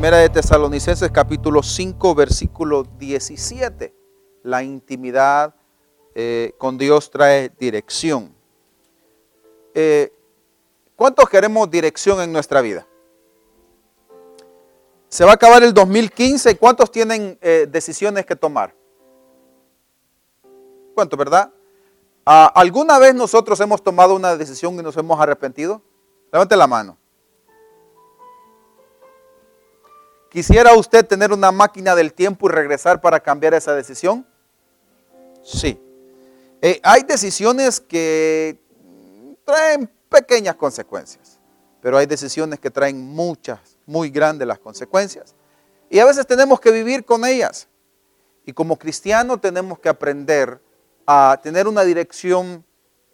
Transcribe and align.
Primera 0.00 0.16
de 0.16 0.30
Tesalonicenses 0.30 1.10
capítulo 1.10 1.62
5 1.62 2.14
versículo 2.14 2.84
17. 2.84 3.94
La 4.44 4.62
intimidad 4.62 5.54
eh, 6.14 6.54
con 6.56 6.78
Dios 6.78 7.10
trae 7.10 7.52
dirección. 7.58 8.34
Eh, 9.74 10.10
¿Cuántos 10.96 11.28
queremos 11.28 11.70
dirección 11.70 12.18
en 12.22 12.32
nuestra 12.32 12.62
vida? 12.62 12.86
Se 15.10 15.22
va 15.26 15.32
a 15.32 15.34
acabar 15.34 15.62
el 15.62 15.74
2015 15.74 16.56
cuántos 16.56 16.90
tienen 16.90 17.38
eh, 17.42 17.68
decisiones 17.70 18.24
que 18.24 18.36
tomar? 18.36 18.74
¿Cuántos, 20.94 21.18
verdad? 21.18 21.52
Ah, 22.24 22.50
¿Alguna 22.54 22.98
vez 22.98 23.14
nosotros 23.14 23.60
hemos 23.60 23.82
tomado 23.82 24.14
una 24.14 24.34
decisión 24.34 24.72
y 24.76 24.82
nos 24.82 24.96
hemos 24.96 25.20
arrepentido? 25.20 25.82
Levante 26.32 26.56
la 26.56 26.66
mano. 26.66 26.96
¿Quisiera 30.30 30.74
usted 30.74 31.04
tener 31.04 31.32
una 31.32 31.50
máquina 31.50 31.96
del 31.96 32.14
tiempo 32.14 32.48
y 32.48 32.52
regresar 32.52 33.00
para 33.00 33.18
cambiar 33.18 33.52
esa 33.52 33.74
decisión? 33.74 34.24
Sí. 35.42 35.76
Eh, 36.62 36.78
hay 36.84 37.02
decisiones 37.02 37.80
que 37.80 38.56
traen 39.44 39.90
pequeñas 40.08 40.54
consecuencias, 40.54 41.40
pero 41.82 41.98
hay 41.98 42.06
decisiones 42.06 42.60
que 42.60 42.70
traen 42.70 43.00
muchas, 43.00 43.58
muy 43.86 44.08
grandes 44.08 44.46
las 44.46 44.60
consecuencias. 44.60 45.34
Y 45.90 45.98
a 45.98 46.04
veces 46.04 46.24
tenemos 46.28 46.60
que 46.60 46.70
vivir 46.70 47.04
con 47.04 47.24
ellas. 47.24 47.66
Y 48.46 48.52
como 48.52 48.78
cristiano 48.78 49.36
tenemos 49.36 49.80
que 49.80 49.88
aprender 49.88 50.62
a 51.08 51.40
tener 51.42 51.66
una 51.66 51.82
dirección 51.82 52.64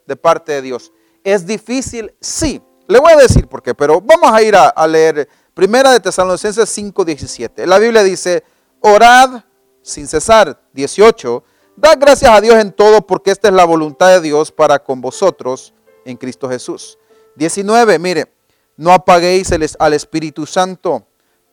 de 0.07 0.17
parte 0.17 0.53
de 0.53 0.61
Dios. 0.61 0.93
¿Es 1.25 1.47
difícil? 1.47 2.15
Sí. 2.21 2.61
Le 2.89 3.01
voy 3.01 3.13
a 3.13 3.17
decir 3.17 3.49
por 3.49 3.63
qué, 3.63 3.75
pero 3.75 4.03
vamos 4.03 4.31
a 4.31 4.43
ir 4.43 4.55
a, 4.55 4.69
a 4.69 4.87
leer 4.87 5.27
Primera 5.57 5.91
de 5.91 6.01
Tesalonicenses 6.01 6.69
5:17. 6.69 7.65
La 7.65 7.79
Biblia 7.79 8.03
dice, 8.03 8.45
orad 8.81 9.43
sin 9.81 10.07
cesar. 10.07 10.61
18. 10.75 11.43
Da 11.77 11.95
gracias 11.95 12.31
a 12.31 12.43
Dios 12.43 12.57
en 12.57 12.73
todo 12.73 13.07
porque 13.07 13.31
esta 13.31 13.49
es 13.49 13.55
la 13.55 13.65
voluntad 13.65 14.11
de 14.11 14.21
Dios 14.21 14.53
para 14.53 14.79
con 14.79 15.01
vosotros 15.01 15.73
en 16.05 16.19
Cristo 16.19 16.47
Jesús. 16.51 16.99
19. 17.37 17.99
Mire, 17.99 18.31
no 18.77 18.93
apaguéis 18.93 19.51
al 19.79 19.95
Espíritu 19.95 20.45
Santo. 20.45 21.07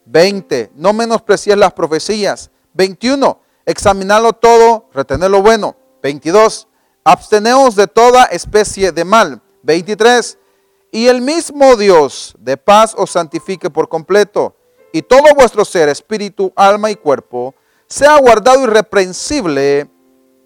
20. 0.03 0.71
No 0.75 0.91
menospreciéis 0.91 1.57
las 1.57 1.71
profecías. 1.71 2.51
21. 2.73 3.39
Examinadlo 3.65 4.33
todo, 4.33 4.89
retener 4.93 5.31
lo 5.31 5.41
bueno. 5.41 5.77
22. 6.01 6.67
Absteneos 7.05 7.77
de 7.77 7.87
toda 7.87 8.25
especie 8.25 8.91
de 8.91 9.05
mal. 9.05 9.41
23. 9.61 10.39
Y 10.93 11.07
el 11.07 11.21
mismo 11.21 11.75
Dios 11.75 12.35
de 12.37 12.55
paz 12.55 12.93
os 12.95 13.09
santifique 13.09 13.71
por 13.71 13.89
completo, 13.89 14.55
y 14.91 15.01
todo 15.01 15.23
vuestro 15.35 15.65
ser, 15.65 15.89
espíritu, 15.89 16.53
alma 16.55 16.91
y 16.91 16.95
cuerpo, 16.95 17.55
sea 17.87 18.19
guardado 18.19 18.61
irreprensible 18.61 19.89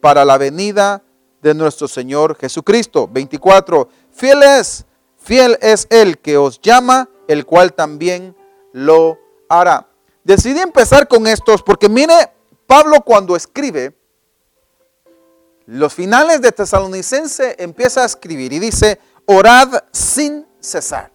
para 0.02 0.24
la 0.24 0.38
venida 0.38 1.04
de 1.42 1.54
nuestro 1.54 1.90
Señor 1.90 2.38
Jesucristo. 2.38 3.10
24. 3.12 3.90
Fiel 4.14 4.42
es, 4.42 4.86
fiel 5.18 5.58
es 5.62 5.86
el 5.90 6.18
que 6.18 6.38
os 6.38 6.62
llama, 6.62 7.10
el 7.28 7.46
cual 7.46 7.74
también 7.74 8.34
lo 8.72 9.20
hará. 9.50 9.90
Decidí 10.24 10.62
empezar 10.62 11.10
con 11.10 11.28
estos 11.28 11.62
porque 11.62 11.90
mire, 11.90 12.32
Pablo 12.66 13.02
cuando 13.02 13.36
escribe, 13.36 13.98
los 15.66 15.94
finales 15.94 16.40
de 16.40 16.54
Tesalonicense 16.54 17.58
empieza 17.60 18.04
a 18.04 18.06
escribir 18.06 18.54
y 18.54 18.60
dice, 18.60 18.98
orad 19.28 19.84
sin 19.92 20.48
cesar. 20.60 21.12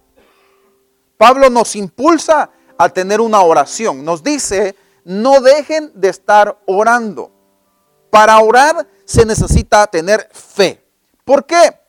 Pablo 1.17 1.51
nos 1.51 1.75
impulsa 1.77 2.51
a 2.79 2.89
tener 2.89 3.21
una 3.21 3.43
oración. 3.43 4.05
Nos 4.05 4.23
dice, 4.23 4.77
no 5.05 5.41
dejen 5.41 5.91
de 5.95 6.09
estar 6.09 6.59
orando. 6.67 7.31
Para 8.11 8.39
orar 8.41 8.87
se 9.05 9.25
necesita 9.25 9.87
tener 9.87 10.29
fe. 10.33 10.85
¿Por 11.25 11.47
qué? 11.47 11.81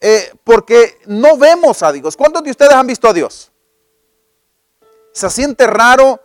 Eh, 0.00 0.32
porque 0.44 0.98
no 1.06 1.36
vemos 1.36 1.82
a 1.82 1.92
Dios. 1.92 2.16
¿Cuántos 2.16 2.42
de 2.42 2.50
ustedes 2.50 2.72
han 2.72 2.86
visto 2.86 3.08
a 3.08 3.12
Dios? 3.12 3.52
Se 5.12 5.30
siente 5.30 5.66
raro. 5.66 6.20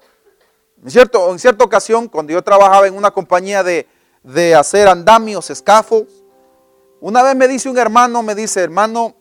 En, 0.82 0.90
cierto, 0.90 1.32
en 1.32 1.40
cierta 1.40 1.64
ocasión, 1.64 2.08
cuando 2.08 2.32
yo 2.34 2.42
trabajaba 2.42 2.88
en 2.88 2.96
una 2.96 3.12
compañía 3.12 3.64
de, 3.64 3.88
de 4.24 4.56
hacer 4.56 4.88
andamios, 4.88 5.50
escafos, 5.50 6.04
una 7.02 7.22
vez 7.22 7.36
me 7.36 7.48
dice 7.48 7.70
un 7.70 7.78
hermano, 7.78 8.24
me 8.24 8.34
dice, 8.34 8.62
hermano, 8.62 9.16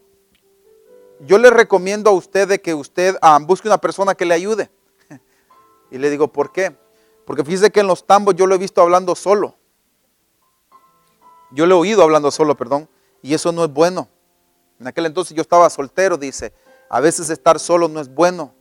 yo 1.20 1.38
le 1.38 1.50
recomiendo 1.50 2.10
a 2.10 2.12
usted 2.12 2.48
de 2.48 2.60
que 2.60 2.74
usted 2.74 3.16
ah, 3.22 3.38
busque 3.40 3.68
una 3.68 3.78
persona 3.78 4.14
que 4.14 4.24
le 4.24 4.34
ayude. 4.34 4.70
Y 5.90 5.98
le 5.98 6.10
digo, 6.10 6.28
¿por 6.28 6.50
qué? 6.50 6.76
Porque 7.24 7.44
fíjese 7.44 7.70
que 7.70 7.80
en 7.80 7.86
los 7.86 8.04
tambos 8.04 8.34
yo 8.34 8.46
lo 8.46 8.54
he 8.54 8.58
visto 8.58 8.80
hablando 8.80 9.14
solo. 9.14 9.56
Yo 11.52 11.66
le 11.66 11.72
he 11.72 11.76
oído 11.76 12.02
hablando 12.02 12.30
solo, 12.30 12.56
perdón. 12.56 12.88
Y 13.22 13.32
eso 13.32 13.52
no 13.52 13.64
es 13.64 13.72
bueno. 13.72 14.08
En 14.80 14.88
aquel 14.88 15.06
entonces 15.06 15.36
yo 15.36 15.42
estaba 15.42 15.70
soltero, 15.70 16.16
dice. 16.16 16.52
A 16.90 17.00
veces 17.00 17.30
estar 17.30 17.60
solo 17.60 17.86
no 17.86 18.00
es 18.00 18.12
bueno. 18.12 18.54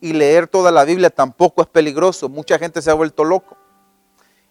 Y 0.00 0.14
leer 0.14 0.48
toda 0.48 0.72
la 0.72 0.84
Biblia 0.84 1.10
tampoco 1.10 1.62
es 1.62 1.68
peligroso. 1.68 2.28
Mucha 2.28 2.58
gente 2.58 2.82
se 2.82 2.90
ha 2.90 2.94
vuelto 2.94 3.24
loco. 3.24 3.56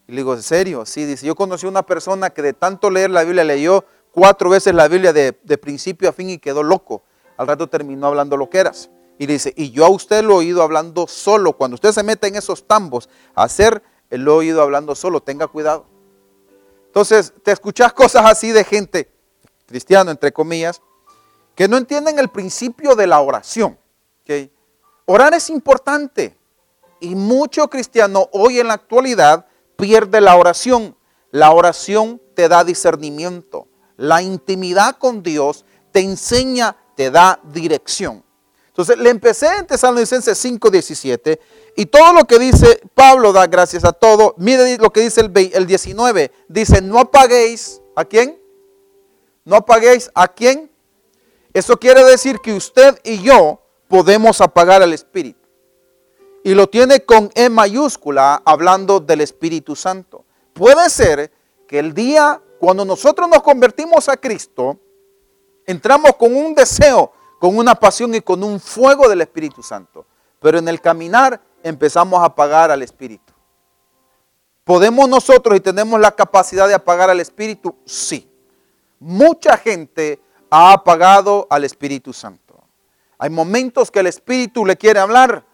Y 0.07 0.13
le 0.13 0.17
digo, 0.17 0.33
¿en 0.33 0.41
serio? 0.41 0.85
Sí, 0.85 1.05
dice, 1.05 1.25
yo 1.25 1.35
conocí 1.35 1.65
a 1.65 1.69
una 1.69 1.83
persona 1.83 2.29
que 2.29 2.41
de 2.41 2.53
tanto 2.53 2.89
leer 2.89 3.09
la 3.09 3.23
Biblia 3.23 3.43
leyó 3.43 3.83
cuatro 4.11 4.49
veces 4.49 4.73
la 4.73 4.87
Biblia 4.87 5.11
de 5.11 5.57
principio 5.57 6.09
a 6.09 6.13
fin 6.13 6.29
y 6.29 6.37
quedó 6.37 6.63
loco 6.63 7.03
al 7.39 7.47
rato 7.47 7.67
terminó 7.67 8.07
hablando 8.07 8.35
lo 8.35 8.49
que 8.49 8.57
eras. 8.57 8.89
Y 9.17 9.25
dice, 9.25 9.53
y 9.55 9.71
yo 9.71 9.85
a 9.85 9.89
usted 9.89 10.25
lo 10.25 10.33
he 10.33 10.37
oído 10.39 10.61
hablando 10.61 11.07
solo. 11.07 11.53
Cuando 11.53 11.75
usted 11.75 11.93
se 11.93 12.03
mete 12.03 12.27
en 12.27 12.35
esos 12.35 12.67
tambos 12.67 13.07
a 13.33 13.43
hacer, 13.43 13.81
lo 14.09 14.33
he 14.33 14.35
oído 14.35 14.61
hablando 14.61 14.93
solo. 14.93 15.21
Tenga 15.21 15.47
cuidado. 15.47 15.85
Entonces, 16.87 17.31
te 17.41 17.53
escuchas 17.53 17.93
cosas 17.93 18.25
así 18.25 18.51
de 18.51 18.65
gente, 18.65 19.09
cristiano 19.67 20.11
entre 20.11 20.33
comillas, 20.33 20.81
que 21.55 21.69
no 21.69 21.77
entienden 21.77 22.19
el 22.19 22.27
principio 22.27 22.93
de 22.93 23.07
la 23.07 23.21
oración. 23.21 23.79
Orar 25.05 25.33
es 25.33 25.49
importante. 25.49 26.37
Y 26.99 27.15
mucho 27.15 27.69
cristiano 27.69 28.27
hoy 28.33 28.59
en 28.59 28.67
la 28.67 28.73
actualidad 28.73 29.45
pierde 29.77 30.19
la 30.19 30.35
oración. 30.35 30.97
La 31.31 31.51
oración 31.51 32.21
te 32.35 32.49
da 32.49 32.65
discernimiento. 32.65 33.69
La 33.95 34.21
intimidad 34.21 34.97
con 34.97 35.23
Dios 35.23 35.63
te 35.93 36.01
enseña 36.01 36.75
te 36.99 37.09
da 37.09 37.39
dirección. 37.53 38.21
Entonces 38.67 38.97
le 38.97 39.09
empecé 39.09 39.47
en 39.57 39.65
Tesalonicenses 39.65 40.37
5:17 40.37 41.39
y 41.77 41.85
todo 41.85 42.11
lo 42.11 42.25
que 42.25 42.37
dice 42.37 42.81
Pablo 42.93 43.31
da 43.31 43.47
gracias 43.47 43.85
a 43.85 43.93
todo. 43.93 44.35
Mire 44.35 44.77
lo 44.77 44.89
que 44.89 44.99
dice 44.99 45.21
el, 45.21 45.31
el 45.53 45.65
19. 45.65 46.29
Dice, 46.49 46.81
no 46.81 46.99
apaguéis. 46.99 47.81
¿A 47.95 48.03
quién? 48.03 48.37
No 49.45 49.55
apaguéis. 49.55 50.11
¿A 50.13 50.27
quién? 50.27 50.69
Eso 51.53 51.79
quiere 51.79 52.03
decir 52.03 52.39
que 52.39 52.51
usted 52.51 52.99
y 53.05 53.21
yo 53.21 53.61
podemos 53.87 54.41
apagar 54.41 54.83
al 54.83 54.91
Espíritu. 54.91 55.47
Y 56.43 56.53
lo 56.53 56.67
tiene 56.67 57.05
con 57.05 57.31
E 57.33 57.47
mayúscula 57.47 58.41
hablando 58.43 58.99
del 58.99 59.21
Espíritu 59.21 59.73
Santo. 59.73 60.25
Puede 60.51 60.89
ser 60.89 61.31
que 61.65 61.79
el 61.79 61.93
día 61.93 62.41
cuando 62.59 62.83
nosotros 62.83 63.29
nos 63.29 63.41
convertimos 63.41 64.09
a 64.09 64.17
Cristo, 64.17 64.77
Entramos 65.69 66.15
con 66.15 66.35
un 66.35 66.55
deseo, 66.55 67.13
con 67.37 67.55
una 67.55 67.75
pasión 67.75 68.15
y 68.15 68.21
con 68.21 68.43
un 68.43 68.59
fuego 68.59 69.07
del 69.07 69.21
Espíritu 69.21 69.61
Santo. 69.61 70.03
Pero 70.39 70.57
en 70.57 70.67
el 70.67 70.81
caminar 70.81 71.39
empezamos 71.61 72.19
a 72.23 72.25
apagar 72.25 72.71
al 72.71 72.81
Espíritu. 72.81 73.31
¿Podemos 74.63 75.07
nosotros 75.07 75.55
y 75.55 75.59
tenemos 75.59 75.99
la 75.99 76.09
capacidad 76.09 76.67
de 76.67 76.73
apagar 76.73 77.11
al 77.11 77.19
Espíritu? 77.19 77.75
Sí. 77.85 78.27
Mucha 78.97 79.57
gente 79.57 80.19
ha 80.49 80.73
apagado 80.73 81.45
al 81.51 81.63
Espíritu 81.63 82.13
Santo. 82.13 82.63
Hay 83.19 83.29
momentos 83.29 83.91
que 83.91 83.99
el 83.99 84.07
Espíritu 84.07 84.65
le 84.65 84.75
quiere 84.75 84.99
hablar, 84.99 85.45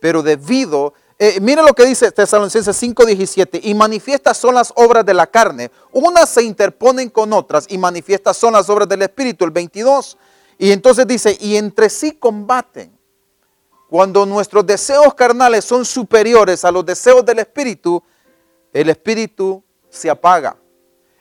pero 0.00 0.22
debido 0.22 0.94
eh, 1.18 1.40
mire 1.40 1.62
lo 1.62 1.72
que 1.72 1.86
dice 1.86 2.12
Tesalonicenses 2.12 2.76
5:17, 2.82 3.60
y 3.62 3.74
manifiestas 3.74 4.36
son 4.36 4.54
las 4.54 4.72
obras 4.76 5.04
de 5.04 5.14
la 5.14 5.26
carne, 5.26 5.70
unas 5.92 6.28
se 6.28 6.42
interponen 6.42 7.08
con 7.08 7.32
otras 7.32 7.66
y 7.68 7.78
manifiestas 7.78 8.36
son 8.36 8.52
las 8.52 8.68
obras 8.68 8.88
del 8.88 9.02
Espíritu, 9.02 9.44
el 9.44 9.50
22. 9.50 10.18
Y 10.58 10.72
entonces 10.72 11.06
dice, 11.06 11.36
y 11.40 11.56
entre 11.56 11.88
sí 11.88 12.12
combaten. 12.12 12.96
Cuando 13.88 14.26
nuestros 14.26 14.66
deseos 14.66 15.14
carnales 15.14 15.64
son 15.64 15.84
superiores 15.84 16.64
a 16.64 16.72
los 16.72 16.84
deseos 16.84 17.24
del 17.24 17.38
Espíritu, 17.38 18.02
el 18.72 18.90
Espíritu 18.90 19.62
se 19.88 20.10
apaga. 20.10 20.56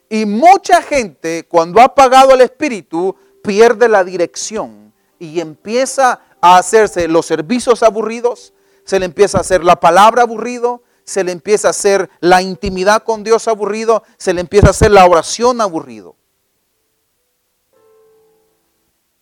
Y 0.10 0.26
mucha 0.26 0.82
gente 0.82 1.46
cuando 1.48 1.80
ha 1.80 1.86
apagado 1.86 2.32
el 2.32 2.42
Espíritu 2.42 3.16
pierde 3.44 3.88
la 3.88 4.04
dirección 4.04 4.94
y 5.20 5.40
empieza 5.40 6.22
a 6.42 6.58
hacerse 6.58 7.08
los 7.08 7.26
servicios 7.26 7.84
aburridos, 7.84 8.54
se 8.86 9.00
le 9.00 9.06
empieza 9.06 9.40
a 9.40 9.42
hacer 9.42 9.64
la 9.64 9.76
palabra 9.80 10.22
aburrido, 10.22 10.84
se 11.04 11.24
le 11.24 11.32
empieza 11.32 11.68
a 11.68 11.72
hacer 11.72 12.10
la 12.20 12.42
intimidad 12.42 13.04
con 13.04 13.24
Dios 13.24 13.48
aburrido, 13.48 14.04
se 14.18 14.34
le 14.34 14.42
empieza 14.42 14.68
a 14.68 14.72
hacer 14.72 14.92
la 14.92 15.06
oración 15.06 15.60
aburrido. 15.62 16.16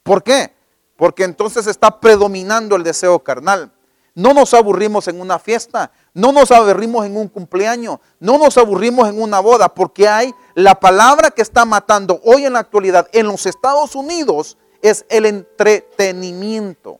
¿Por 0.03 0.21
qué? 0.23 0.53
Porque 0.97 1.23
entonces 1.23 1.65
está 1.67 1.99
predominando 1.99 2.75
el 2.75 2.83
deseo 2.83 3.19
carnal. 3.19 3.73
No 4.15 4.33
nos 4.33 4.53
aburrimos 4.53 5.07
en 5.07 5.19
una 5.19 5.39
fiesta, 5.39 5.91
no 6.13 6.31
nos 6.31 6.51
aburrimos 6.51 7.05
en 7.05 7.17
un 7.17 7.27
cumpleaños, 7.27 7.97
no 8.19 8.37
nos 8.37 8.57
aburrimos 8.57 9.09
en 9.09 9.19
una 9.19 9.39
boda, 9.39 9.73
porque 9.73 10.07
hay 10.07 10.33
la 10.53 10.79
palabra 10.79 11.31
que 11.31 11.41
está 11.41 11.65
matando 11.65 12.21
hoy 12.23 12.45
en 12.45 12.53
la 12.53 12.59
actualidad 12.59 13.07
en 13.11 13.27
los 13.27 13.45
Estados 13.47 13.95
Unidos 13.95 14.57
es 14.83 15.05
el 15.09 15.25
entretenimiento. 15.25 16.99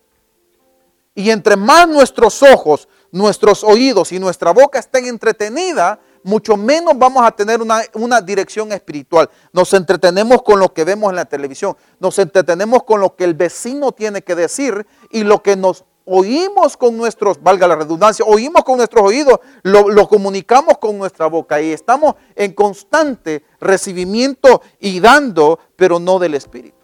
Y 1.16 1.30
entre 1.30 1.56
más 1.56 1.88
nuestros 1.88 2.42
ojos, 2.42 2.88
nuestros 3.12 3.64
oídos 3.64 4.12
y 4.12 4.20
nuestra 4.20 4.52
boca 4.52 4.80
estén 4.80 5.06
entretenidas, 5.06 6.00
mucho 6.24 6.58
menos 6.58 6.98
vamos 6.98 7.24
a 7.26 7.32
tener 7.32 7.62
una, 7.62 7.82
una, 7.94 8.22
dirección 8.22 8.72
espiritual. 8.72 9.30
Nos 9.52 9.74
entretenemos 9.74 10.42
con 10.42 10.60
lo 10.60 10.74
que 10.74 10.86
vemos 10.86 11.10
en 11.10 11.18
la 11.18 11.26
televisión, 11.26 11.76
nos 12.00 12.18
entretenemos 12.18 12.84
con 12.84 13.02
lo 13.02 13.16
que 13.16 13.26
el 13.26 13.34
vecino 13.34 13.92
tiene 13.92 14.22
que 14.22 14.36
decir 14.36 14.88
y 15.12 15.24
lo 15.24 15.44
que 15.44 15.56
nos 15.56 15.84
oímos 16.06 16.76
con 16.78 16.98
nuestros, 16.98 17.42
valga 17.42 17.68
la 17.68 17.76
redundancia, 17.76 18.26
oímos 18.26 18.64
con 18.64 18.78
nuestros 18.78 19.04
oídos, 19.04 19.40
lo, 19.64 20.08
comunicamos 20.08 20.78
con 20.78 20.98
nuestra 20.98 21.28
boca 21.28 21.62
y 21.62 21.72
estamos 21.72 22.16
en 22.36 22.54
constante 22.54 23.46
recibimiento 23.60 24.62
y 24.80 25.00
dando, 25.00 25.60
pero 25.76 26.00
no 26.00 26.20
del 26.20 26.36
Espíritu. 26.36 26.78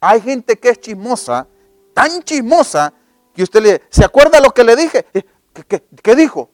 Hay 0.00 0.20
gente 0.20 0.58
que 0.58 0.70
es 0.70 0.80
chismosa, 0.80 1.48
tan 1.98 2.22
chismosa, 2.22 2.92
que 3.34 3.42
usted 3.42 3.60
le, 3.60 3.82
¿se 3.90 4.04
acuerda 4.04 4.38
lo 4.38 4.54
que 4.54 4.62
le 4.62 4.76
dije? 4.76 5.06
Eh, 5.12 5.24
¿Qué, 6.00 6.14
dijo? 6.14 6.48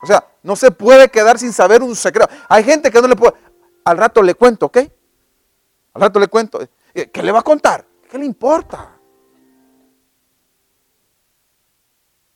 O 0.00 0.06
sea, 0.06 0.24
no 0.44 0.54
se 0.54 0.70
puede 0.70 1.08
quedar 1.08 1.36
sin 1.36 1.52
saber 1.52 1.82
un 1.82 1.96
secreto. 1.96 2.32
Hay 2.48 2.62
gente 2.62 2.92
que 2.92 3.02
no 3.02 3.08
le 3.08 3.16
puede, 3.16 3.34
al 3.84 3.98
rato 3.98 4.22
le 4.22 4.36
cuento, 4.36 4.66
¿ok? 4.66 4.78
Al 5.94 6.02
rato 6.02 6.20
le 6.20 6.28
cuento. 6.28 6.60
Eh, 6.94 7.10
¿Qué 7.10 7.22
le 7.24 7.32
va 7.32 7.40
a 7.40 7.42
contar? 7.42 7.84
¿Qué 8.08 8.16
le 8.16 8.24
importa? 8.24 8.96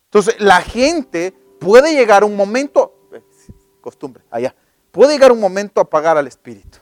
Entonces, 0.07 0.35
la 0.39 0.59
gente 0.59 1.31
puede 1.61 1.93
llegar 1.93 2.25
un 2.25 2.35
momento, 2.35 3.07
costumbre, 3.79 4.25
allá, 4.29 4.53
puede 4.91 5.13
llegar 5.13 5.31
un 5.31 5.39
momento 5.39 5.79
a 5.79 5.83
apagar 5.83 6.17
al 6.17 6.27
espíritu. 6.27 6.79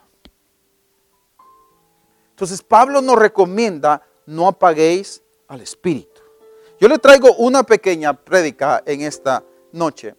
Entonces, 2.31 2.63
Pablo 2.63 3.01
nos 3.01 3.19
recomienda 3.19 4.01
no 4.27 4.47
apaguéis 4.47 5.23
al 5.47 5.61
espíritu. 5.61 6.21
Yo 6.79 6.87
le 6.87 6.99
traigo 6.99 7.33
una 7.37 7.63
pequeña 7.63 8.13
prédica 8.13 8.83
en 8.85 9.01
esta 9.01 9.43
noche 9.71 10.15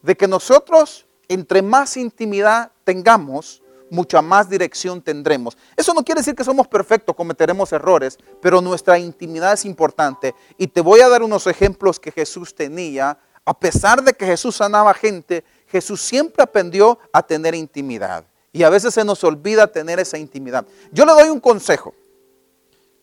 de 0.00 0.16
que 0.16 0.26
nosotros, 0.26 1.06
entre 1.28 1.60
más 1.60 1.98
intimidad 1.98 2.72
tengamos, 2.84 3.62
mucha 3.90 4.22
más 4.22 4.48
dirección 4.48 5.02
tendremos. 5.02 5.56
Eso 5.76 5.92
no 5.92 6.04
quiere 6.04 6.20
decir 6.20 6.34
que 6.34 6.44
somos 6.44 6.66
perfectos, 6.68 7.14
cometeremos 7.14 7.72
errores, 7.72 8.16
pero 8.40 8.62
nuestra 8.62 8.98
intimidad 8.98 9.52
es 9.52 9.64
importante. 9.64 10.34
Y 10.56 10.68
te 10.68 10.80
voy 10.80 11.00
a 11.00 11.08
dar 11.08 11.22
unos 11.22 11.46
ejemplos 11.46 12.00
que 12.00 12.12
Jesús 12.12 12.54
tenía. 12.54 13.18
A 13.44 13.58
pesar 13.58 14.02
de 14.02 14.12
que 14.12 14.26
Jesús 14.26 14.56
sanaba 14.56 14.94
gente, 14.94 15.44
Jesús 15.66 16.00
siempre 16.00 16.42
aprendió 16.42 16.98
a 17.12 17.22
tener 17.22 17.54
intimidad. 17.54 18.24
Y 18.52 18.62
a 18.62 18.70
veces 18.70 18.94
se 18.94 19.04
nos 19.04 19.24
olvida 19.24 19.66
tener 19.66 19.98
esa 19.98 20.18
intimidad. 20.18 20.66
Yo 20.92 21.04
le 21.04 21.12
doy 21.12 21.28
un 21.28 21.40
consejo. 21.40 21.94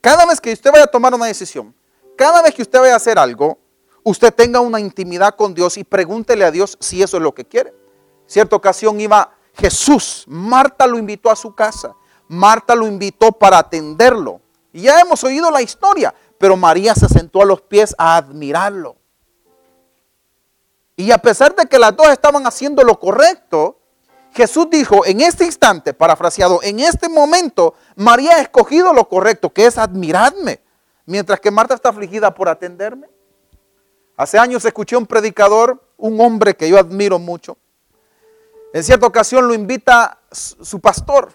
Cada 0.05 0.27
vez 0.27 0.39
que 0.39 0.53
usted 0.53 0.71
vaya 0.71 0.83
a 0.83 0.87
tomar 0.87 1.15
una 1.15 1.25
decisión, 1.25 1.73
cada 2.15 2.43
vez 2.43 2.53
que 2.53 2.61
usted 2.61 2.79
vaya 2.79 2.93
a 2.93 2.97
hacer 2.97 3.17
algo, 3.17 3.57
usted 4.03 4.31
tenga 4.31 4.59
una 4.59 4.79
intimidad 4.79 5.33
con 5.35 5.55
Dios 5.55 5.79
y 5.79 5.83
pregúntele 5.83 6.45
a 6.45 6.51
Dios 6.51 6.77
si 6.79 7.01
eso 7.01 7.17
es 7.17 7.23
lo 7.23 7.33
que 7.33 7.43
quiere. 7.43 7.73
Cierta 8.27 8.55
ocasión 8.55 9.01
iba 9.01 9.35
Jesús, 9.55 10.25
Marta 10.27 10.85
lo 10.85 10.99
invitó 10.99 11.31
a 11.31 11.35
su 11.35 11.55
casa. 11.55 11.95
Marta 12.27 12.75
lo 12.75 12.85
invitó 12.85 13.31
para 13.31 13.57
atenderlo. 13.57 14.41
Y 14.71 14.81
ya 14.81 14.99
hemos 14.99 15.23
oído 15.23 15.49
la 15.49 15.63
historia, 15.63 16.13
pero 16.37 16.55
María 16.55 16.93
se 16.93 17.09
sentó 17.09 17.41
a 17.41 17.45
los 17.45 17.63
pies 17.63 17.95
a 17.97 18.15
admirarlo. 18.15 18.97
Y 20.95 21.09
a 21.09 21.17
pesar 21.17 21.55
de 21.55 21.65
que 21.65 21.79
las 21.79 21.95
dos 21.95 22.09
estaban 22.09 22.45
haciendo 22.45 22.83
lo 22.83 22.99
correcto, 22.99 23.79
Jesús 24.35 24.67
dijo 24.69 25.05
en 25.05 25.21
este 25.21 25.45
instante, 25.45 25.93
parafraseado, 25.93 26.59
en 26.61 26.81
este 26.81 27.07
momento, 27.07 27.75
María 27.95 28.35
ha 28.35 28.41
escogido 28.41 28.91
lo 28.91 29.07
correcto, 29.07 29.53
que 29.53 29.65
es 29.65 29.77
admirarme, 29.77 30.59
mientras 31.05 31.39
que 31.39 31.51
Marta 31.51 31.73
está 31.73 31.89
afligida 31.89 32.33
por 32.33 32.49
atenderme. 32.49 33.07
Hace 34.17 34.37
años 34.37 34.65
escuché 34.65 34.97
un 34.97 35.07
predicador, 35.07 35.81
un 35.97 36.19
hombre 36.19 36.55
que 36.55 36.67
yo 36.67 36.77
admiro 36.77 37.17
mucho, 37.17 37.57
en 38.73 38.83
cierta 38.83 39.07
ocasión 39.07 39.47
lo 39.47 39.53
invita 39.53 40.19
su 40.31 40.81
pastor 40.81 41.31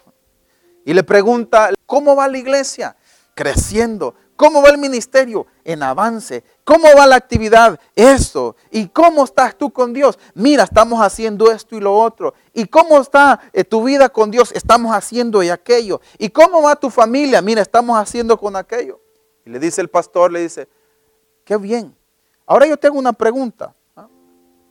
y 0.85 0.93
le 0.93 1.03
pregunta, 1.03 1.71
¿cómo 1.87 2.15
va 2.15 2.29
la 2.29 2.37
iglesia? 2.37 2.97
Creciendo. 3.35 4.15
¿Cómo 4.41 4.63
va 4.63 4.71
el 4.71 4.79
ministerio? 4.79 5.47
En 5.65 5.83
avance. 5.83 6.43
¿Cómo 6.65 6.89
va 6.97 7.07
la 7.07 7.17
actividad? 7.17 7.79
Esto. 7.95 8.57
¿Y 8.71 8.89
cómo 8.89 9.25
estás 9.25 9.55
tú 9.55 9.71
con 9.71 9.93
Dios? 9.93 10.19
Mira, 10.33 10.65
estamos 10.65 10.99
haciendo 11.03 11.53
esto 11.53 11.77
y 11.77 11.81
lo 11.81 11.95
otro. 11.95 12.33
¿Y 12.55 12.65
cómo 12.65 12.99
está 13.03 13.39
eh, 13.53 13.65
tu 13.65 13.85
vida 13.85 14.09
con 14.09 14.31
Dios? 14.31 14.51
Estamos 14.53 14.97
haciendo 14.97 15.43
y 15.43 15.51
aquello. 15.51 16.01
¿Y 16.17 16.31
cómo 16.31 16.63
va 16.63 16.75
tu 16.75 16.89
familia? 16.89 17.43
Mira, 17.43 17.61
estamos 17.61 17.99
haciendo 17.99 18.39
con 18.39 18.57
aquello. 18.57 18.99
Y 19.45 19.51
le 19.51 19.59
dice 19.59 19.83
el 19.83 19.91
pastor, 19.91 20.33
le 20.33 20.41
dice, 20.41 20.67
qué 21.45 21.59
bien. 21.59 21.95
Ahora 22.47 22.67
yo 22.67 22.79
tengo 22.79 22.99
una 22.99 23.13
pregunta. 23.13 23.75
¿ah? 23.95 24.09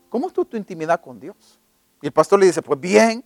¿Cómo 0.10 0.30
es 0.30 0.33
tu 0.33 0.48
intimidad 0.57 1.00
con 1.00 1.19
Dios? 1.19 1.60
Y 2.01 2.07
el 2.07 2.12
pastor 2.12 2.39
le 2.39 2.48
dice, 2.48 2.63
pues 2.63 2.80
bien, 2.80 3.24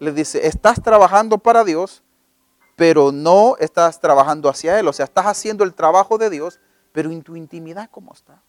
le 0.00 0.12
dice, 0.12 0.46
estás 0.46 0.82
trabajando 0.82 1.38
para 1.38 1.64
Dios, 1.64 2.02
pero 2.76 3.10
no 3.10 3.56
estás 3.58 3.98
trabajando 3.98 4.48
hacia 4.48 4.78
Él. 4.78 4.86
O 4.86 4.92
sea, 4.92 5.06
estás 5.06 5.24
haciendo 5.26 5.64
el 5.64 5.74
trabajo 5.74 6.18
de 6.18 6.30
Dios, 6.30 6.60
pero 6.92 7.10
en 7.10 7.22
tu 7.22 7.34
intimidad, 7.34 7.88
¿cómo 7.90 8.12
está? 8.12 8.42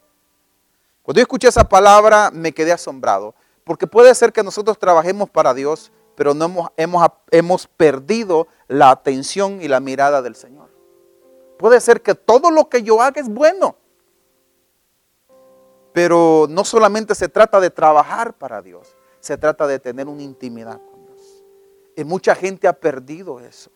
Cuando 1.02 1.20
yo 1.20 1.24
escuché 1.24 1.48
esa 1.48 1.68
palabra, 1.68 2.30
me 2.32 2.52
quedé 2.52 2.74
asombrado, 2.74 3.34
porque 3.64 3.88
puede 3.88 4.14
ser 4.14 4.34
que 4.34 4.44
nosotros 4.44 4.78
trabajemos 4.78 5.30
para 5.30 5.54
Dios, 5.54 5.92
pero 6.16 6.34
no 6.34 6.46
hemos, 6.46 6.70
hemos, 6.76 7.08
hemos 7.32 7.68
perdido 7.68 8.48
la 8.68 8.90
atención 8.92 9.62
y 9.62 9.70
la 9.70 9.80
mirada 9.80 10.22
del 10.22 10.36
Señor. 10.36 10.70
Puede 11.58 11.80
ser 11.80 12.02
que 12.02 12.14
todo 12.14 12.52
lo 12.52 12.68
que 12.68 12.84
yo 12.84 13.02
haga 13.02 13.22
es 13.22 13.30
bueno, 13.30 13.78
pero 15.94 16.46
no 16.50 16.66
solamente 16.66 17.16
se 17.16 17.30
trata 17.30 17.62
de 17.62 17.70
trabajar 17.70 18.34
para 18.34 18.62
Dios, 18.62 18.96
se 19.22 19.38
trata 19.38 19.66
de 19.66 19.80
tener 19.80 20.08
una 20.08 20.24
intimidad 20.24 20.80
con 20.92 21.06
Dios. 21.06 21.44
Y 21.96 22.04
mucha 22.04 22.36
gente 22.36 22.68
ha 22.68 22.74
perdido 22.74 23.40
eso. 23.40 23.72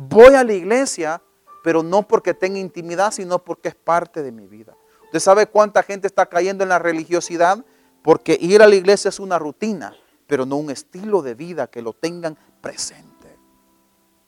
Voy 0.00 0.36
a 0.36 0.44
la 0.44 0.52
iglesia, 0.52 1.20
pero 1.64 1.82
no 1.82 2.06
porque 2.06 2.32
tenga 2.32 2.60
intimidad, 2.60 3.10
sino 3.10 3.42
porque 3.42 3.70
es 3.70 3.74
parte 3.74 4.22
de 4.22 4.30
mi 4.30 4.46
vida. 4.46 4.76
¿Usted 5.06 5.18
sabe 5.18 5.48
cuánta 5.48 5.82
gente 5.82 6.06
está 6.06 6.26
cayendo 6.26 6.62
en 6.62 6.68
la 6.68 6.78
religiosidad? 6.78 7.64
Porque 8.02 8.38
ir 8.40 8.62
a 8.62 8.68
la 8.68 8.76
iglesia 8.76 9.08
es 9.08 9.18
una 9.18 9.40
rutina, 9.40 9.96
pero 10.28 10.46
no 10.46 10.54
un 10.54 10.70
estilo 10.70 11.20
de 11.20 11.34
vida 11.34 11.66
que 11.66 11.82
lo 11.82 11.94
tengan 11.94 12.38
presente. 12.60 13.36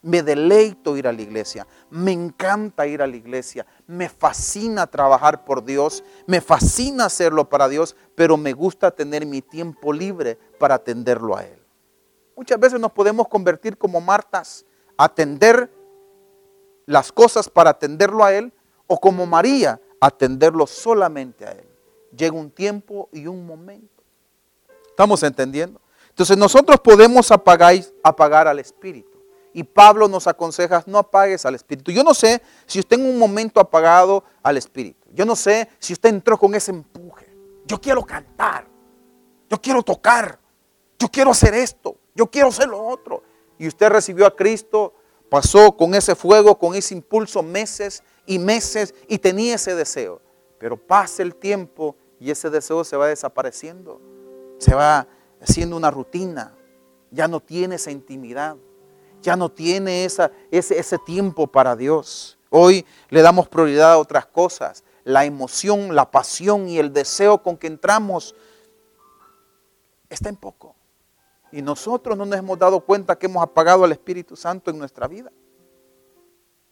Me 0.03 0.25
deleito 0.25 0.97
ir 0.97 1.07
a 1.07 1.13
la 1.13 1.23
iglesia, 1.23 1.69
me 1.89 2.11
encanta 2.11 2.89
ir 2.89 3.01
a 3.01 3.07
la 3.07 3.15
iglesia, 3.15 3.65
me 3.87 4.09
fascina 4.09 4.89
trabajar 4.89 5.45
por 5.45 5.65
Dios, 5.65 6.03
me 6.27 6.41
fascina 6.41 7.05
hacerlo 7.05 7.49
para 7.49 7.69
Dios, 7.69 7.95
pero 8.17 8.37
me 8.37 8.55
gusta 8.55 8.91
tener 8.91 9.25
mi 9.25 9.41
tiempo 9.41 9.93
libre 9.93 10.37
para 10.59 10.75
atenderlo 10.75 11.37
a 11.37 11.45
Él. 11.45 11.63
Muchas 12.35 12.59
veces 12.59 12.81
nos 12.81 12.91
podemos 12.91 13.29
convertir 13.29 13.79
como 13.79 14.01
Martas, 14.01 14.67
atender 15.05 15.73
las 16.85 17.11
cosas 17.11 17.49
para 17.49 17.71
atenderlo 17.71 18.23
a 18.23 18.35
Él, 18.35 18.53
o 18.87 19.01
como 19.01 19.25
María, 19.25 19.81
atenderlo 20.01 20.67
solamente 20.67 21.47
a 21.47 21.53
Él. 21.53 21.67
Llega 22.15 22.37
un 22.37 22.51
tiempo 22.51 23.09
y 23.13 23.27
un 23.27 23.47
momento. 23.47 24.03
¿Estamos 24.89 25.23
entendiendo? 25.23 25.81
Entonces 26.11 26.37
nosotros 26.37 26.81
podemos 26.81 27.31
apagar, 27.31 27.77
apagar 28.03 28.47
al 28.47 28.59
Espíritu. 28.59 29.19
Y 29.55 29.63
Pablo 29.63 30.07
nos 30.07 30.27
aconseja, 30.27 30.83
no 30.87 30.99
apagues 30.99 31.47
al 31.47 31.55
Espíritu. 31.55 31.91
Yo 31.93 32.05
no 32.05 32.13
sé 32.13 32.43
si 32.67 32.79
usted 32.79 32.99
en 32.99 33.07
un 33.07 33.19
momento 33.19 33.59
ha 33.59 33.63
apagado 33.63 34.23
al 34.43 34.59
Espíritu. 34.59 35.09
Yo 35.15 35.25
no 35.25 35.35
sé 35.35 35.69
si 35.79 35.95
usted 35.95 36.11
entró 36.11 36.39
con 36.39 36.55
ese 36.55 36.73
empuje. 36.73 37.35
Yo 37.65 37.81
quiero 37.81 38.05
cantar. 38.05 38.67
Yo 39.49 39.61
quiero 39.61 39.83
tocar. 39.83 40.39
Yo 40.99 41.09
quiero 41.09 41.31
hacer 41.31 41.55
esto. 41.55 41.97
Yo 42.15 42.27
quiero 42.27 42.49
hacer 42.49 42.69
lo 42.69 42.85
otro. 42.85 43.23
Y 43.61 43.69
usted 43.69 43.91
recibió 43.91 44.27
a 44.27 44.35
Cristo, 44.35 44.95
pasó 45.29 45.77
con 45.77 45.95
ese 45.95 46.17
fuego, 46.17 46.59
con 46.59 46.75
ese 46.75 46.95
impulso 46.95 47.45
meses 47.45 48.03
y 48.27 48.41
meses 48.41 48.93
y 49.07 49.19
tenía 49.19 49.55
ese 49.55 49.77
deseo. 49.77 50.21
Pero 50.59 50.77
pasa 50.77 51.23
el 51.23 51.37
tiempo 51.37 51.95
y 52.19 52.33
ese 52.33 52.51
deseo 52.51 52.83
se 52.83 52.97
va 52.97 53.07
desapareciendo. 53.07 54.01
Se 54.59 54.75
va 54.75 55.07
haciendo 55.41 55.77
una 55.77 55.93
rutina. 55.93 56.57
Ya 57.13 57.29
no 57.29 57.41
tiene 57.41 57.77
esa 57.77 57.93
intimidad 57.93 58.57
ya 59.23 59.37
no 59.37 59.51
tiene 59.51 60.05
esa, 60.05 60.31
ese, 60.51 60.79
ese 60.79 60.99
tiempo 60.99 61.47
para 61.47 61.77
Dios. 61.77 62.39
Hoy 62.51 62.85
le 63.09 63.23
damos 63.23 63.49
prioridad 63.49 63.93
a 63.93 63.99
otras 63.99 64.27
cosas. 64.27 64.83
La 65.05 65.25
emoción, 65.25 65.95
la 65.95 66.11
pasión 66.11 66.69
y 66.69 66.79
el 66.79 66.93
deseo 66.93 67.43
con 67.43 67.57
que 67.57 67.67
entramos 67.67 68.35
está 70.09 70.29
en 70.29 70.37
poco. 70.37 70.75
Y 71.53 71.63
nosotros 71.63 72.17
no 72.17 72.25
nos 72.25 72.39
hemos 72.39 72.59
dado 72.59 72.81
cuenta 72.81 73.19
que 73.19 73.27
hemos 73.27 73.43
apagado 73.43 73.85
al 73.85 73.93
Espíritu 73.93 74.37
Santo 74.37 74.71
en 74.71 74.79
nuestra 74.79 75.09
vida. 75.09 75.33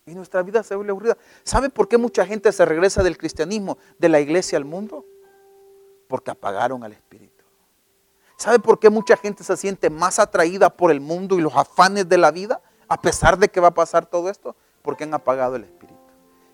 Y 0.07 0.15
nuestra 0.15 0.43
vida 0.43 0.63
se 0.63 0.75
vuelve 0.75 0.91
aburrida. 0.91 1.19
¿Sabe 1.43 1.69
por 1.69 1.89
qué 1.89 1.99
mucha 1.99 2.25
gente 2.25 2.51
se 2.53 2.65
regresa 2.65 3.03
del 3.03 3.19
cristianismo, 3.19 3.77
de 3.99 4.09
la 4.09 4.21
iglesia 4.21 4.57
al 4.57 4.65
mundo? 4.65 5.05
Porque 6.09 6.31
apagaron 6.31 6.83
al 6.85 6.93
Espíritu. 6.93 7.45
¿Sabe 8.37 8.59
por 8.61 8.79
qué 8.79 8.89
mucha 8.89 9.17
gente 9.17 9.43
se 9.43 9.57
siente 9.57 9.91
más 9.91 10.19
atraída 10.19 10.71
por 10.71 10.91
el 10.91 11.01
mundo 11.01 11.39
y 11.39 11.43
los 11.43 11.55
afanes 11.57 12.09
de 12.09 12.19
la 12.19 12.31
vida? 12.31 12.63
A 12.87 13.03
pesar 13.03 13.37
de 13.39 13.49
que 13.49 13.61
va 13.61 13.69
a 13.69 13.75
pasar 13.75 14.07
todo 14.07 14.31
esto, 14.31 14.57
porque 14.81 15.05
han 15.05 15.13
apagado 15.13 15.57
el 15.57 15.65
Espíritu. 15.65 16.01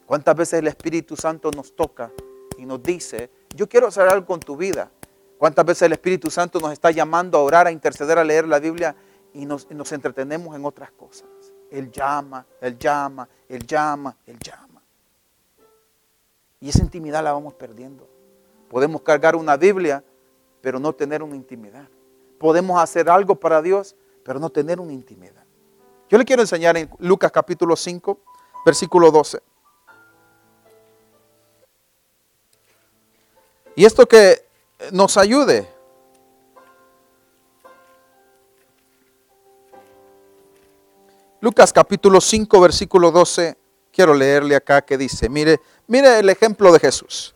¿Cuántas 0.06 0.34
veces 0.34 0.58
el 0.58 0.66
Espíritu 0.66 1.16
Santo 1.16 1.50
nos 1.50 1.76
toca 1.76 2.10
y 2.58 2.66
nos 2.66 2.82
dice, 2.82 3.30
yo 3.54 3.68
quiero 3.68 3.86
hacer 3.86 4.08
algo 4.08 4.26
con 4.26 4.40
tu 4.40 4.56
vida? 4.56 4.90
¿Cuántas 5.38 5.64
veces 5.64 5.82
el 5.82 5.92
Espíritu 5.92 6.30
Santo 6.30 6.60
nos 6.60 6.72
está 6.72 6.90
llamando 6.90 7.38
a 7.38 7.42
orar, 7.42 7.66
a 7.66 7.70
interceder, 7.70 8.18
a 8.18 8.24
leer 8.24 8.46
la 8.46 8.58
Biblia 8.58 8.94
y 9.32 9.44
nos, 9.46 9.66
entretenemos 9.92 10.54
en 10.54 10.64
otras 10.64 10.90
cosas? 10.92 11.28
Él 11.70 11.90
llama, 11.90 12.46
Él 12.60 12.78
llama, 12.78 13.28
Él 13.48 13.66
llama, 13.66 14.16
Él 14.26 14.38
llama. 14.38 14.82
Y 16.60 16.68
esa 16.68 16.82
intimidad 16.82 17.22
la 17.22 17.32
vamos 17.32 17.54
perdiendo. 17.54 18.08
Podemos 18.68 19.02
cargar 19.02 19.36
una 19.36 19.56
Biblia, 19.56 20.04
pero 20.60 20.78
no 20.78 20.92
tener 20.92 21.22
una 21.22 21.36
intimidad. 21.36 21.88
Podemos 22.38 22.80
hacer 22.80 23.10
algo 23.10 23.34
para 23.34 23.60
Dios, 23.60 23.96
pero 24.24 24.38
no 24.38 24.50
tener 24.50 24.80
una 24.80 24.92
intimidad. 24.92 25.44
Yo 26.08 26.16
le 26.16 26.24
quiero 26.24 26.42
enseñar 26.42 26.76
en 26.76 26.88
Lucas 26.98 27.32
capítulo 27.32 27.76
5, 27.76 28.18
versículo 28.64 29.10
12. 29.10 29.40
Y 33.76 33.84
esto 33.84 34.06
que 34.06 34.44
nos 34.92 35.16
ayude. 35.16 35.68
Lucas 41.40 41.72
capítulo 41.72 42.20
5, 42.20 42.60
versículo 42.60 43.10
12. 43.10 43.56
Quiero 43.92 44.14
leerle 44.14 44.56
acá 44.56 44.82
que 44.82 44.96
dice, 44.96 45.28
mire, 45.28 45.60
mire 45.86 46.18
el 46.18 46.30
ejemplo 46.30 46.72
de 46.72 46.80
Jesús. 46.80 47.34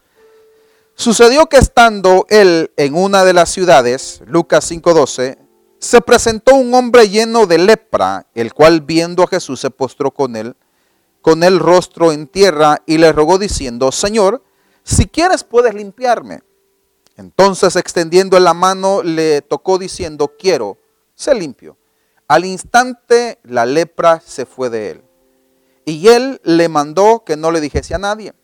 Sucedió 0.95 1.47
que 1.47 1.59
estando 1.59 2.27
él 2.29 2.73
en 2.77 2.95
una 2.95 3.25
de 3.25 3.33
las 3.33 3.51
ciudades, 3.51 4.23
Lucas 4.27 4.69
5:12, 4.69 5.39
se 5.79 6.01
presentó 6.01 6.55
un 6.57 6.75
hombre 6.75 7.09
lleno 7.09 7.47
de 7.47 7.59
lepra, 7.59 8.27
el 8.35 8.53
cual 8.53 8.81
viendo 8.81 9.23
a 9.23 9.29
Jesús 9.29 9.61
se 9.61 9.71
postró 9.71 10.11
con 10.11 10.35
él, 10.35 10.57
con 11.21 11.45
el 11.45 11.61
rostro 11.61 12.11
en 12.11 12.27
tierra 12.27 12.83
y 12.87 12.99
le 12.99 13.13
rogó 13.13 13.39
diciendo, 13.39 13.93
Señor, 13.93 14.43
si 14.83 15.07
quieres 15.07 15.45
puedes 15.45 15.75
limpiarme. 15.75 16.43
Entonces 17.19 17.75
extendiendo 17.75 18.39
la 18.39 18.55
mano 18.55 19.03
le 19.03 19.43
tocó 19.43 19.77
diciendo, 19.77 20.35
quiero, 20.39 20.79
sé 21.17 21.35
limpio. 21.35 21.77
Al 22.29 22.45
instante 22.45 23.41
la 23.43 23.67
lepra 23.67 24.23
se 24.25 24.47
fue 24.47 24.71
de 24.71 24.93
él. 24.93 25.03
Y 25.85 26.09
él 26.09 26.41
le 26.45 26.69
mandó 26.69 27.25
que 27.25 27.37
no 27.37 27.51
le 27.51 27.61
dijese 27.61 27.95
a 27.95 27.99
nadie, 27.99 28.35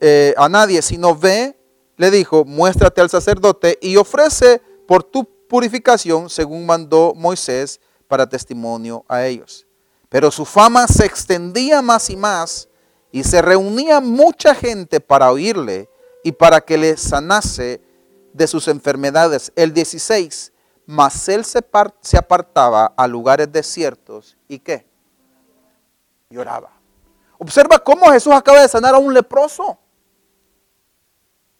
eh, 0.00 0.34
a 0.36 0.48
nadie, 0.50 0.82
sino 0.82 1.16
ve, 1.16 1.56
le 1.96 2.10
dijo, 2.10 2.44
muéstrate 2.44 3.00
al 3.00 3.08
sacerdote 3.08 3.78
y 3.80 3.96
ofrece 3.96 4.60
por 4.86 5.02
tu 5.02 5.24
purificación 5.48 6.28
según 6.28 6.66
mandó 6.66 7.14
Moisés 7.16 7.80
para 8.08 8.28
testimonio 8.28 9.06
a 9.08 9.24
ellos. 9.24 9.66
Pero 10.10 10.30
su 10.30 10.44
fama 10.44 10.86
se 10.86 11.06
extendía 11.06 11.80
más 11.80 12.10
y 12.10 12.16
más 12.16 12.68
y 13.10 13.24
se 13.24 13.40
reunía 13.40 14.00
mucha 14.00 14.54
gente 14.54 15.00
para 15.00 15.32
oírle 15.32 15.88
y 16.24 16.32
para 16.32 16.60
que 16.62 16.76
le 16.76 16.96
sanase 16.96 17.80
de 18.32 18.46
sus 18.48 18.66
enfermedades. 18.66 19.52
El 19.54 19.72
16, 19.72 20.52
mas 20.86 21.28
él 21.28 21.44
se, 21.44 21.58
apartaba 22.16 22.92
a 22.96 23.06
lugares 23.06 23.52
desiertos 23.52 24.36
y 24.48 24.58
qué? 24.58 24.86
Lloraba. 26.30 26.72
Observa 27.38 27.78
cómo 27.78 28.10
Jesús 28.10 28.32
acaba 28.32 28.62
de 28.62 28.68
sanar 28.68 28.94
a 28.94 28.98
un 28.98 29.12
leproso. 29.12 29.78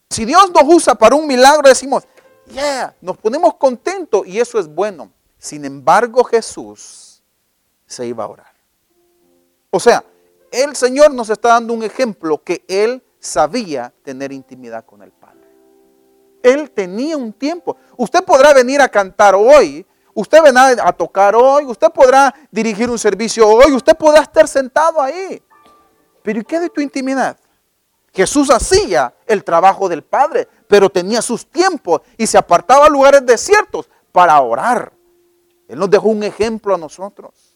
Si 0.09 0.25
Dios 0.25 0.51
nos 0.51 0.65
usa 0.65 0.95
para 0.95 1.15
un 1.15 1.27
milagro, 1.27 1.69
decimos, 1.69 2.05
yeah, 2.47 2.97
nos 3.03 3.19
ponemos 3.19 3.55
contentos 3.57 4.27
y 4.27 4.41
eso 4.41 4.59
es 4.59 4.67
bueno. 4.67 5.13
Sin 5.39 5.65
embargo, 5.67 6.25
Jesús 6.25 7.23
se 7.87 8.07
iba 8.07 8.25
a 8.25 8.29
orar. 8.29 8.55
O 9.69 9.79
sea, 9.79 10.03
el 10.51 10.75
Señor 10.75 11.13
nos 11.13 11.29
está 11.29 11.51
dando 11.51 11.75
un 11.75 11.83
ejemplo 11.83 12.43
que 12.43 12.65
Él 12.67 13.04
sabía 13.25 13.93
tener 14.03 14.33
intimidad 14.33 14.85
con 14.85 15.03
el 15.03 15.11
Padre. 15.11 15.49
Él 16.43 16.71
tenía 16.71 17.17
un 17.17 17.33
tiempo. 17.33 17.77
Usted 17.97 18.23
podrá 18.23 18.53
venir 18.53 18.81
a 18.81 18.89
cantar 18.89 19.35
hoy, 19.35 19.87
usted 20.13 20.43
vendrá 20.43 20.77
a 20.87 20.93
tocar 20.93 21.35
hoy, 21.35 21.65
usted 21.65 21.89
podrá 21.91 22.35
dirigir 22.51 22.91
un 22.91 22.99
servicio 22.99 23.49
hoy, 23.49 23.73
usted 23.73 23.97
podrá 23.97 24.21
estar 24.21 24.47
sentado 24.47 25.01
ahí. 25.01 25.43
Pero 26.23 26.41
¿y 26.41 26.45
qué 26.45 26.61
de 26.61 26.69
tu 26.69 26.81
intimidad? 26.81 27.39
Jesús 28.13 28.51
hacía 28.51 29.15
el 29.27 29.43
trabajo 29.43 29.89
del 29.89 30.05
Padre, 30.05 30.47
pero 30.69 30.91
tenía 30.91 31.23
sus 31.23 31.47
tiempos 31.47 32.03
y 32.19 32.27
se 32.27 32.39
apartaba 32.39 32.87
a 32.87 32.91
lugares 32.91 33.25
desiertos 33.25 33.89
para 34.13 34.39
orar. 34.41 34.93
Él 35.67 35.79
nos 35.79 35.91
dejó 35.91 36.09
un 36.09 36.23
ejemplo 36.23 36.75
a 36.75 36.79
nosotros. 36.79 37.55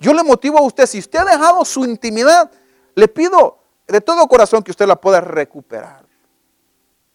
Yo 0.00 0.14
le 0.14 0.22
motivo 0.24 0.58
a 0.58 0.62
usted, 0.62 0.86
si 0.86 0.98
usted 0.98 1.18
ha 1.18 1.24
dejado 1.24 1.64
su 1.64 1.84
intimidad, 1.84 2.50
le 2.94 3.06
pido 3.06 3.57
de 3.88 4.00
todo 4.00 4.28
corazón 4.28 4.62
que 4.62 4.70
usted 4.70 4.86
la 4.86 5.00
pueda 5.00 5.20
recuperar. 5.20 6.06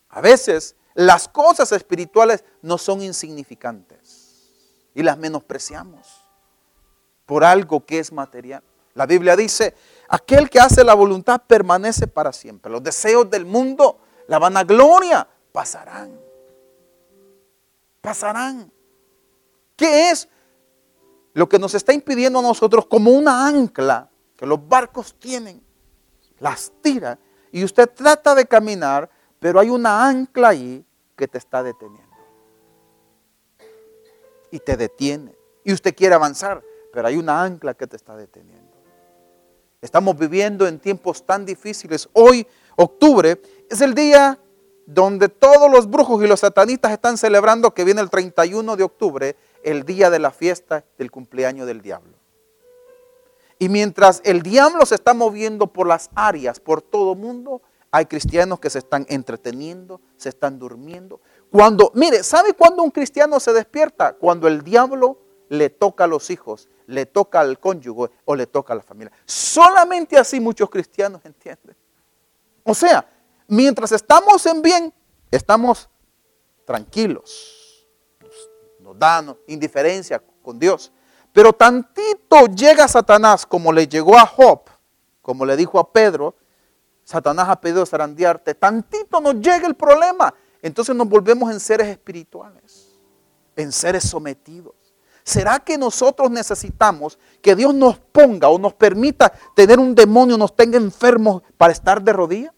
A 0.09 0.21
veces 0.21 0.75
las 0.95 1.27
cosas 1.27 1.71
espirituales 1.71 2.43
no 2.61 2.77
son 2.77 3.01
insignificantes 3.01 4.51
y 4.93 5.03
las 5.03 5.17
menospreciamos 5.17 6.07
por 7.25 7.43
algo 7.43 7.85
que 7.85 7.99
es 7.99 8.11
material. 8.11 8.63
La 8.95 9.05
Biblia 9.05 9.35
dice, 9.35 9.73
aquel 10.07 10.49
que 10.49 10.59
hace 10.59 10.83
la 10.83 10.93
voluntad 10.93 11.41
permanece 11.47 12.05
para 12.07 12.31
siempre. 12.31 12.71
Los 12.71 12.83
deseos 12.83 13.29
del 13.29 13.45
mundo, 13.45 13.99
la 14.27 14.37
vanagloria, 14.37 15.27
pasarán. 15.51 16.19
Pasarán. 18.01 18.71
¿Qué 19.75 20.11
es 20.11 20.27
lo 21.33 21.49
que 21.49 21.57
nos 21.57 21.73
está 21.73 21.93
impidiendo 21.93 22.39
a 22.39 22.43
nosotros 22.43 22.85
como 22.85 23.11
una 23.11 23.47
ancla 23.47 24.09
que 24.35 24.45
los 24.45 24.67
barcos 24.67 25.15
tienen, 25.17 25.63
las 26.43 26.73
tira 26.81 27.17
y 27.51 27.63
usted 27.63 27.89
trata 27.89 28.35
de 28.35 28.45
caminar, 28.45 29.09
pero 29.39 29.59
hay 29.61 29.69
una 29.69 30.05
ancla 30.05 30.49
ahí 30.49 30.85
que 31.15 31.27
te 31.27 31.37
está 31.37 31.63
deteniendo. 31.63 32.03
Y 34.51 34.59
te 34.59 34.75
detiene. 34.75 35.35
Y 35.63 35.71
usted 35.71 35.95
quiere 35.95 36.15
avanzar, 36.15 36.61
pero 36.91 37.07
hay 37.07 37.15
una 37.15 37.41
ancla 37.41 37.73
que 37.73 37.87
te 37.87 37.95
está 37.95 38.17
deteniendo. 38.17 38.61
Estamos 39.81 40.17
viviendo 40.17 40.67
en 40.67 40.79
tiempos 40.79 41.25
tan 41.25 41.45
difíciles. 41.45 42.09
Hoy, 42.11 42.45
octubre, 42.75 43.41
es 43.69 43.79
el 43.79 43.93
día 43.93 44.37
donde 44.85 45.29
todos 45.29 45.71
los 45.71 45.89
brujos 45.89 46.21
y 46.23 46.27
los 46.27 46.41
satanistas 46.41 46.91
están 46.91 47.17
celebrando 47.17 47.73
que 47.73 47.85
viene 47.85 48.01
el 48.01 48.09
31 48.09 48.75
de 48.75 48.83
octubre 48.83 49.35
el 49.63 49.85
día 49.85 50.09
de 50.09 50.19
la 50.19 50.31
fiesta 50.31 50.83
del 50.97 51.09
cumpleaños 51.09 51.67
del 51.67 51.81
diablo. 51.81 52.22
Y 53.63 53.69
mientras 53.69 54.21
el 54.25 54.41
diablo 54.41 54.85
se 54.85 54.95
está 54.95 55.13
moviendo 55.13 55.67
por 55.67 55.87
las 55.87 56.09
áreas, 56.15 56.59
por 56.59 56.81
todo 56.81 57.15
mundo, 57.15 57.61
hay 57.91 58.07
cristianos 58.07 58.59
que 58.59 58.69
se 58.69 58.79
están 58.79 59.05
entreteniendo, 59.07 60.01
se 60.17 60.27
están 60.27 60.59
durmiendo. 60.59 61.21
Cuando, 61.49 61.89
mire, 61.95 62.23
¿sabe 62.23 62.55
cuándo 62.55 62.83
un 62.83 62.91
cristiano 62.91 63.39
se 63.39 63.53
despierta? 63.53 64.15
Cuando 64.15 64.49
el 64.49 64.65
diablo 64.65 65.17
le 65.47 65.69
toca 65.69 66.03
a 66.03 66.07
los 66.07 66.29
hijos, 66.29 66.67
le 66.87 67.05
toca 67.05 67.39
al 67.39 67.57
cónyuge 67.57 68.11
o 68.25 68.35
le 68.35 68.47
toca 68.47 68.73
a 68.73 68.75
la 68.75 68.83
familia. 68.83 69.13
Solamente 69.23 70.17
así 70.17 70.41
muchos 70.41 70.69
cristianos 70.69 71.21
entienden. 71.23 71.77
O 72.63 72.73
sea, 72.73 73.09
mientras 73.47 73.93
estamos 73.93 74.45
en 74.45 74.61
bien, 74.61 74.93
estamos 75.31 75.89
tranquilos 76.65 77.63
nos 78.83 79.37
indiferencia 79.47 80.21
con 80.41 80.59
Dios. 80.59 80.91
Pero 81.33 81.51
tantito 81.51 82.45
llega 82.55 82.87
Satanás, 82.87 83.45
como 83.45 83.73
le 83.73 83.87
llegó 83.87 84.17
a 84.17 84.25
Job, 84.25 84.61
como 85.21 85.45
le 85.45 85.57
dijo 85.57 85.79
a 85.79 85.91
Pedro, 85.91 86.35
Satanás 87.03 87.49
ha 87.49 87.59
pedido 87.59 87.85
zarandearte, 87.85 88.53
tantito 88.53 89.19
nos 89.19 89.35
llega 89.35 89.67
el 89.67 89.75
problema. 89.75 90.33
Entonces 90.61 90.95
nos 90.95 91.09
volvemos 91.09 91.51
en 91.51 91.59
seres 91.59 91.87
espirituales, 91.87 92.95
en 93.55 93.71
seres 93.71 94.03
sometidos. 94.03 94.75
¿Será 95.23 95.59
que 95.59 95.77
nosotros 95.77 96.29
necesitamos 96.29 97.17
que 97.41 97.55
Dios 97.55 97.73
nos 97.73 97.97
ponga 97.97 98.49
o 98.49 98.59
nos 98.59 98.73
permita 98.73 99.31
tener 99.55 99.79
un 99.79 99.95
demonio, 99.95 100.37
nos 100.37 100.55
tenga 100.55 100.77
enfermos 100.77 101.41
para 101.57 101.73
estar 101.73 102.01
de 102.01 102.13
rodillas? 102.13 102.53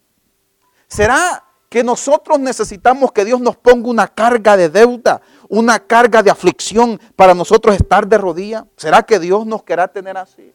¿Será 0.87 1.43
que 1.69 1.83
nosotros 1.83 2.39
necesitamos 2.39 3.11
que 3.11 3.25
Dios 3.25 3.41
nos 3.41 3.57
ponga 3.57 3.89
una 3.89 4.07
carga 4.07 4.55
de 4.55 4.69
deuda, 4.69 5.21
una 5.49 5.79
carga 5.79 6.23
de 6.23 6.31
aflicción 6.31 6.99
para 7.15 7.33
nosotros 7.33 7.75
estar 7.75 8.07
de 8.07 8.17
rodilla? 8.17 8.65
¿Será 8.77 9.03
que 9.03 9.19
Dios 9.19 9.45
nos 9.45 9.63
querrá 9.63 9.87
tener 9.87 10.17
así? 10.17 10.53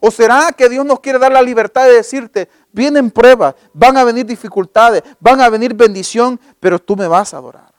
¿O 0.00 0.10
será 0.10 0.52
que 0.52 0.68
Dios 0.68 0.84
nos 0.84 1.00
quiere 1.00 1.18
dar 1.18 1.32
la 1.32 1.42
libertad 1.42 1.86
de 1.86 1.94
decirte, 1.94 2.48
vienen 2.70 3.10
pruebas, 3.10 3.54
van 3.72 3.96
a 3.96 4.04
venir 4.04 4.26
dificultades, 4.26 5.02
van 5.20 5.40
a 5.40 5.48
venir 5.48 5.74
bendición, 5.74 6.38
pero 6.60 6.78
tú 6.78 6.96
me 6.96 7.08
vas 7.08 7.32
a 7.32 7.38
adorar? 7.38 7.72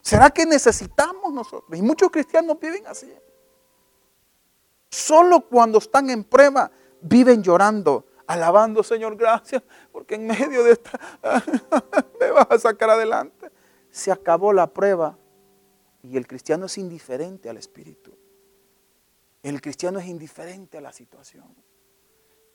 ¿Será 0.00 0.30
que 0.30 0.46
necesitamos 0.46 1.32
nosotros? 1.32 1.78
Y 1.78 1.82
muchos 1.82 2.10
cristianos 2.10 2.58
viven 2.60 2.86
así. 2.86 3.12
Solo 4.90 5.40
cuando 5.40 5.78
están 5.78 6.10
en 6.10 6.22
prueba 6.22 6.70
viven 7.00 7.42
llorando, 7.42 8.06
alabando, 8.26 8.82
Señor, 8.82 9.16
gracias, 9.16 9.62
porque 9.92 10.14
en 10.14 10.26
medio 10.26 10.64
de 10.64 10.72
esta 10.72 10.98
me 12.20 12.30
vas 12.30 12.46
a 12.50 12.58
sacar 12.58 12.90
adelante. 12.90 13.50
Se 13.90 14.10
acabó 14.10 14.52
la 14.52 14.66
prueba 14.66 15.16
y 16.02 16.16
el 16.16 16.26
cristiano 16.26 16.66
es 16.66 16.78
indiferente 16.78 17.48
al 17.48 17.56
Espíritu. 17.56 18.16
El 19.42 19.60
cristiano 19.60 19.98
es 19.98 20.06
indiferente 20.06 20.78
a 20.78 20.80
la 20.80 20.92
situación. 20.92 21.54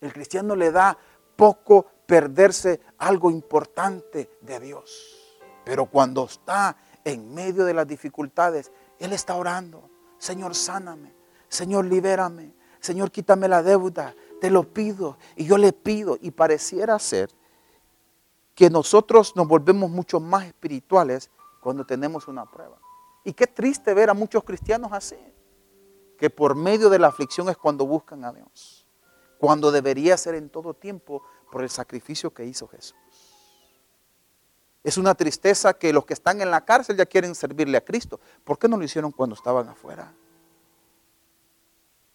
El 0.02 0.14
cristiano 0.14 0.56
le 0.56 0.72
da 0.72 0.98
poco 1.36 1.86
perderse 2.06 2.82
algo 2.98 3.30
importante 3.30 4.30
de 4.42 4.60
Dios. 4.60 5.40
Pero 5.64 5.86
cuando 5.86 6.26
está 6.26 6.76
en 7.04 7.34
medio 7.34 7.64
de 7.66 7.74
las 7.74 7.88
dificultades, 7.88 8.72
Él 8.98 9.14
está 9.14 9.36
orando. 9.36 9.90
Señor, 10.18 10.56
sáname. 10.56 11.14
Señor, 11.48 11.86
libérame. 11.86 12.54
Señor, 12.80 13.12
quítame 13.12 13.48
la 13.48 13.62
deuda. 13.62 14.16
Te 14.40 14.50
lo 14.50 14.64
pido. 14.64 15.18
Y 15.36 15.46
yo 15.46 15.58
le 15.58 15.74
pido. 15.74 16.18
Y 16.22 16.32
pareciera 16.32 16.98
ser 17.00 17.30
que 18.56 18.70
nosotros 18.70 19.36
nos 19.36 19.48
volvemos 19.48 19.90
mucho 19.90 20.20
más 20.20 20.46
espirituales 20.46 21.30
cuando 21.62 21.86
tenemos 21.86 22.28
una 22.28 22.46
prueba. 22.46 22.78
Y 23.24 23.34
qué 23.34 23.48
triste 23.48 23.94
ver 23.94 24.10
a 24.10 24.14
muchos 24.14 24.44
cristianos 24.44 24.92
así. 24.92 25.18
Que 26.18 26.30
por 26.30 26.56
medio 26.56 26.90
de 26.90 27.00
la 27.00 27.08
aflicción 27.08 27.50
es 27.50 27.58
cuando 27.58 27.86
buscan 27.86 28.26
a 28.26 28.34
Dios. 28.34 28.86
Cuando 29.38 29.72
debería 29.72 30.18
ser 30.18 30.36
en 30.36 30.50
todo 30.50 30.74
tiempo 30.74 31.24
por 31.52 31.64
el 31.64 31.70
sacrificio 31.70 32.34
que 32.34 32.46
hizo 32.46 32.68
Jesús. 32.68 32.96
Es 34.84 34.98
una 34.98 35.14
tristeza 35.14 35.74
que 35.74 35.94
los 35.94 36.06
que 36.06 36.14
están 36.14 36.42
en 36.42 36.52
la 36.52 36.64
cárcel 36.64 36.98
ya 36.98 37.06
quieren 37.06 37.36
servirle 37.36 37.78
a 37.78 37.86
Cristo. 37.86 38.20
¿Por 38.44 38.58
qué 38.58 38.68
no 38.68 38.78
lo 38.78 38.84
hicieron 38.84 39.12
cuando 39.12 39.36
estaban 39.36 39.68
afuera? 39.68 40.14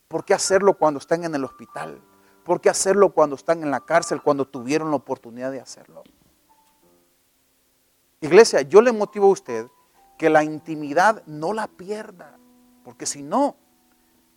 ¿Por 0.08 0.24
qué 0.24 0.34
hacerlo 0.34 0.74
cuando 0.74 0.98
están 0.98 1.24
en 1.24 1.34
el 1.34 1.44
hospital? 1.44 2.00
¿Por 2.44 2.60
qué 2.60 2.68
hacerlo 2.68 3.10
cuando 3.10 3.36
están 3.36 3.62
en 3.62 3.70
la 3.70 3.80
cárcel, 3.80 4.22
cuando 4.22 4.46
tuvieron 4.46 4.90
la 4.90 4.96
oportunidad 4.96 5.50
de 5.50 5.60
hacerlo? 5.60 6.02
Iglesia, 8.20 8.62
yo 8.62 8.80
le 8.80 8.92
motivo 8.92 9.26
a 9.26 9.32
usted 9.32 9.66
que 10.18 10.30
la 10.30 10.44
intimidad 10.44 11.22
no 11.26 11.52
la 11.52 11.66
pierda, 11.66 12.38
porque 12.84 13.06
si 13.06 13.22
no, 13.22 13.56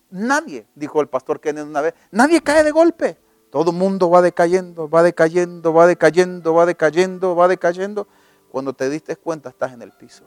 nadie, 0.10 0.68
dijo 0.76 1.02
el 1.02 1.08
pastor 1.08 1.40
Kenneth 1.40 1.68
una 1.68 1.82
vez, 1.82 1.94
nadie 2.12 2.42
cae 2.42 2.64
de 2.64 2.72
golpe. 2.72 3.18
Todo 3.50 3.72
el 3.72 3.78
mundo 3.78 4.10
va 4.10 4.22
decayendo, 4.22 4.90
va 4.90 5.04
decayendo, 5.04 5.74
va 5.74 5.88
decayendo, 5.88 6.54
va 6.54 6.66
decayendo, 6.66 7.36
va 7.36 7.48
decayendo. 7.48 8.08
Cuando 8.52 8.74
te 8.74 8.90
diste 8.90 9.16
cuenta 9.16 9.50
estás 9.50 9.72
en 9.74 9.82
el 9.82 9.92
piso. 9.92 10.26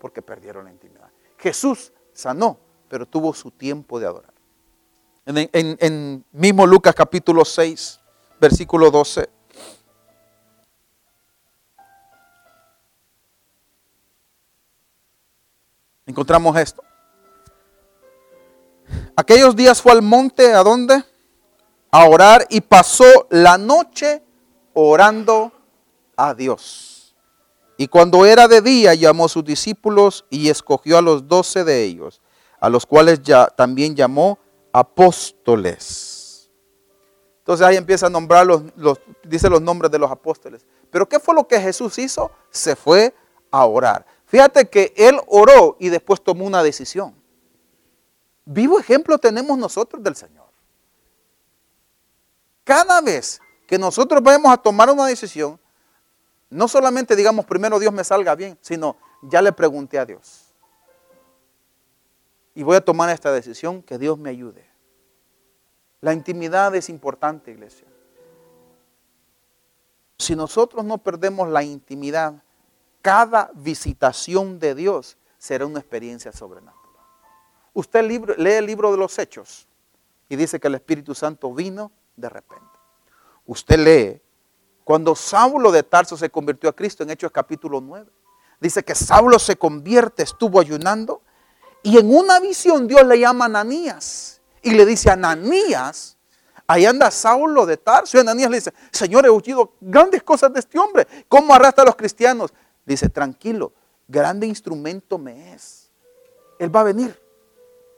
Porque 0.00 0.20
perdieron 0.20 0.66
la 0.66 0.72
intimidad. 0.72 1.10
Jesús 1.38 1.92
sanó, 2.12 2.58
pero 2.88 3.06
tuvo 3.06 3.32
su 3.32 3.50
tiempo 3.50 3.98
de 3.98 4.06
adorar. 4.06 4.33
En, 5.26 5.48
en 5.80 6.24
mismo 6.32 6.66
Lucas 6.66 6.94
capítulo 6.94 7.44
6, 7.44 8.00
versículo 8.40 8.90
12. 8.90 9.28
Encontramos 16.06 16.56
esto. 16.58 16.82
Aquellos 19.16 19.56
días 19.56 19.80
fue 19.80 19.92
al 19.92 20.02
monte, 20.02 20.52
¿a 20.52 20.62
dónde? 20.62 21.02
a 21.94 22.08
orar 22.08 22.44
y 22.50 22.60
pasó 22.60 23.28
la 23.30 23.56
noche 23.56 24.20
orando 24.72 25.52
a 26.16 26.34
Dios. 26.34 27.14
Y 27.76 27.86
cuando 27.86 28.26
era 28.26 28.48
de 28.48 28.60
día 28.60 28.94
llamó 28.94 29.26
a 29.26 29.28
sus 29.28 29.44
discípulos 29.44 30.24
y 30.28 30.48
escogió 30.48 30.98
a 30.98 31.02
los 31.02 31.28
doce 31.28 31.62
de 31.62 31.84
ellos, 31.84 32.20
a 32.58 32.68
los 32.68 32.84
cuales 32.84 33.22
ya 33.22 33.46
también 33.46 33.94
llamó 33.94 34.40
apóstoles. 34.74 36.50
Entonces 37.38 37.64
ahí 37.64 37.76
empieza 37.76 38.06
a 38.06 38.10
nombrar 38.10 38.44
los, 38.44 38.64
dice 39.22 39.48
los 39.48 39.62
nombres 39.62 39.92
de 39.92 40.00
los 40.00 40.10
apóstoles. 40.10 40.66
Pero 40.90 41.08
¿qué 41.08 41.20
fue 41.20 41.32
lo 41.32 41.46
que 41.46 41.60
Jesús 41.60 41.96
hizo? 41.98 42.32
Se 42.50 42.74
fue 42.74 43.14
a 43.52 43.64
orar. 43.66 44.04
Fíjate 44.26 44.68
que 44.68 44.92
él 44.96 45.20
oró 45.28 45.76
y 45.78 45.90
después 45.90 46.20
tomó 46.20 46.44
una 46.44 46.60
decisión. 46.60 47.14
Vivo 48.44 48.80
ejemplo 48.80 49.16
tenemos 49.18 49.56
nosotros 49.56 50.02
del 50.02 50.16
Señor. 50.16 50.48
Cada 52.64 53.00
vez 53.00 53.40
que 53.68 53.78
nosotros 53.78 54.20
vamos 54.24 54.52
a 54.52 54.56
tomar 54.56 54.90
una 54.90 55.06
decisión, 55.06 55.60
no 56.50 56.66
solamente 56.66 57.14
digamos 57.14 57.44
primero 57.46 57.78
Dios 57.78 57.92
me 57.92 58.02
salga 58.02 58.34
bien, 58.34 58.58
sino 58.60 58.96
ya 59.22 59.40
le 59.40 59.52
pregunté 59.52 60.00
a 60.00 60.04
Dios. 60.04 60.43
Y 62.54 62.62
voy 62.62 62.76
a 62.76 62.80
tomar 62.80 63.10
esta 63.10 63.32
decisión, 63.32 63.82
que 63.82 63.98
Dios 63.98 64.18
me 64.18 64.30
ayude. 64.30 64.64
La 66.00 66.12
intimidad 66.12 66.74
es 66.74 66.88
importante, 66.88 67.50
iglesia. 67.50 67.88
Si 70.18 70.36
nosotros 70.36 70.84
no 70.84 70.98
perdemos 70.98 71.48
la 71.48 71.62
intimidad, 71.62 72.42
cada 73.02 73.50
visitación 73.54 74.58
de 74.58 74.74
Dios 74.74 75.16
será 75.38 75.66
una 75.66 75.80
experiencia 75.80 76.32
sobrenatural. 76.32 76.82
Usted 77.74 78.04
lee 78.38 78.50
el 78.52 78.66
libro 78.66 78.92
de 78.92 78.98
los 78.98 79.18
Hechos 79.18 79.66
y 80.28 80.36
dice 80.36 80.60
que 80.60 80.68
el 80.68 80.76
Espíritu 80.76 81.14
Santo 81.14 81.52
vino 81.52 81.90
de 82.16 82.28
repente. 82.28 82.64
Usted 83.44 83.78
lee, 83.78 84.22
cuando 84.84 85.14
Saulo 85.16 85.72
de 85.72 85.82
Tarso 85.82 86.16
se 86.16 86.30
convirtió 86.30 86.70
a 86.70 86.72
Cristo 86.72 87.02
en 87.02 87.10
Hechos 87.10 87.32
capítulo 87.32 87.80
9, 87.80 88.10
dice 88.60 88.84
que 88.84 88.94
Saulo 88.94 89.38
se 89.38 89.56
convierte, 89.56 90.22
estuvo 90.22 90.60
ayunando, 90.60 91.22
y 91.84 91.96
en 91.98 92.12
una 92.12 92.40
visión 92.40 92.88
Dios 92.88 93.06
le 93.06 93.20
llama 93.20 93.44
a 93.44 93.46
Ananías 93.46 94.40
y 94.60 94.72
le 94.72 94.84
dice, 94.84 95.10
Ananías, 95.10 96.16
ahí 96.66 96.84
anda 96.84 97.12
Saulo 97.12 97.64
de 97.64 97.76
Tarso, 97.76 98.16
y 98.16 98.20
Ananías 98.20 98.50
le 98.50 98.56
dice, 98.56 98.74
Señor, 98.90 99.24
he 99.24 99.28
oído 99.28 99.74
grandes 99.80 100.24
cosas 100.24 100.52
de 100.52 100.58
este 100.58 100.78
hombre, 100.78 101.06
¿cómo 101.28 101.54
arrastra 101.54 101.82
a 101.82 101.86
los 101.86 101.94
cristianos? 101.94 102.52
Dice, 102.84 103.08
tranquilo, 103.08 103.72
grande 104.08 104.48
instrumento 104.48 105.18
me 105.18 105.54
es. 105.54 105.92
Él 106.58 106.74
va 106.74 106.80
a 106.80 106.84
venir 106.84 107.16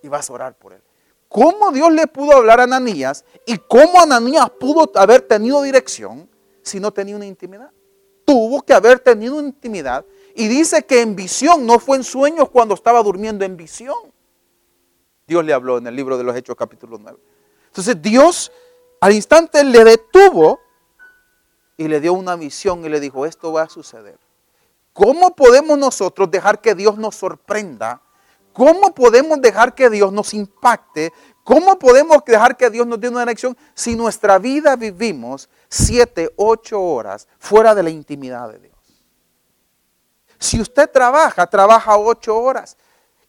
y 0.02 0.08
vas 0.08 0.28
a 0.28 0.34
orar 0.34 0.58
por 0.58 0.74
él 0.74 0.82
cómo 1.28 1.70
Dios 1.72 1.92
le 1.92 2.06
pudo 2.06 2.32
hablar 2.32 2.60
a 2.60 2.64
Ananías 2.64 3.24
y 3.44 3.58
cómo 3.58 4.00
Ananías 4.00 4.48
pudo 4.58 4.90
haber 4.94 5.22
tenido 5.22 5.62
dirección 5.62 6.28
si 6.62 6.80
no 6.80 6.92
tenía 6.92 7.16
una 7.16 7.26
intimidad. 7.26 7.70
Tuvo 8.24 8.62
que 8.62 8.72
haber 8.72 8.98
tenido 9.00 9.36
una 9.36 9.48
intimidad. 9.48 10.04
Y 10.36 10.48
dice 10.48 10.84
que 10.84 11.00
en 11.00 11.16
visión, 11.16 11.66
no 11.66 11.78
fue 11.78 11.96
en 11.96 12.04
sueños 12.04 12.48
cuando 12.50 12.74
estaba 12.74 13.02
durmiendo 13.02 13.44
en 13.44 13.56
visión. 13.56 13.96
Dios 15.26 15.44
le 15.44 15.52
habló 15.52 15.78
en 15.78 15.86
el 15.86 15.96
libro 15.96 16.16
de 16.16 16.24
los 16.24 16.36
Hechos 16.36 16.54
capítulo 16.56 16.98
9. 17.00 17.18
Entonces 17.66 18.00
Dios 18.00 18.52
al 19.00 19.12
instante 19.12 19.64
le 19.64 19.82
detuvo 19.82 20.60
y 21.76 21.88
le 21.88 22.00
dio 22.00 22.12
una 22.12 22.36
visión 22.36 22.84
y 22.84 22.88
le 22.88 23.00
dijo, 23.00 23.26
esto 23.26 23.52
va 23.52 23.62
a 23.62 23.68
suceder. 23.68 24.18
¿Cómo 24.92 25.34
podemos 25.34 25.76
nosotros 25.76 26.30
dejar 26.30 26.60
que 26.60 26.74
Dios 26.74 26.96
nos 26.96 27.16
sorprenda 27.16 28.00
¿Cómo 28.56 28.94
podemos 28.94 29.38
dejar 29.42 29.74
que 29.74 29.90
Dios 29.90 30.10
nos 30.14 30.32
impacte? 30.32 31.12
¿Cómo 31.44 31.78
podemos 31.78 32.24
dejar 32.24 32.56
que 32.56 32.70
Dios 32.70 32.86
nos 32.86 32.98
dé 32.98 33.10
una 33.10 33.20
dirección 33.20 33.54
si 33.74 33.94
nuestra 33.94 34.38
vida 34.38 34.76
vivimos 34.76 35.50
siete, 35.68 36.32
ocho 36.36 36.80
horas 36.80 37.28
fuera 37.38 37.74
de 37.74 37.82
la 37.82 37.90
intimidad 37.90 38.50
de 38.50 38.58
Dios? 38.60 38.75
Si 40.38 40.60
usted 40.60 40.90
trabaja, 40.90 41.46
trabaja 41.46 41.96
ocho 41.96 42.36
horas. 42.36 42.76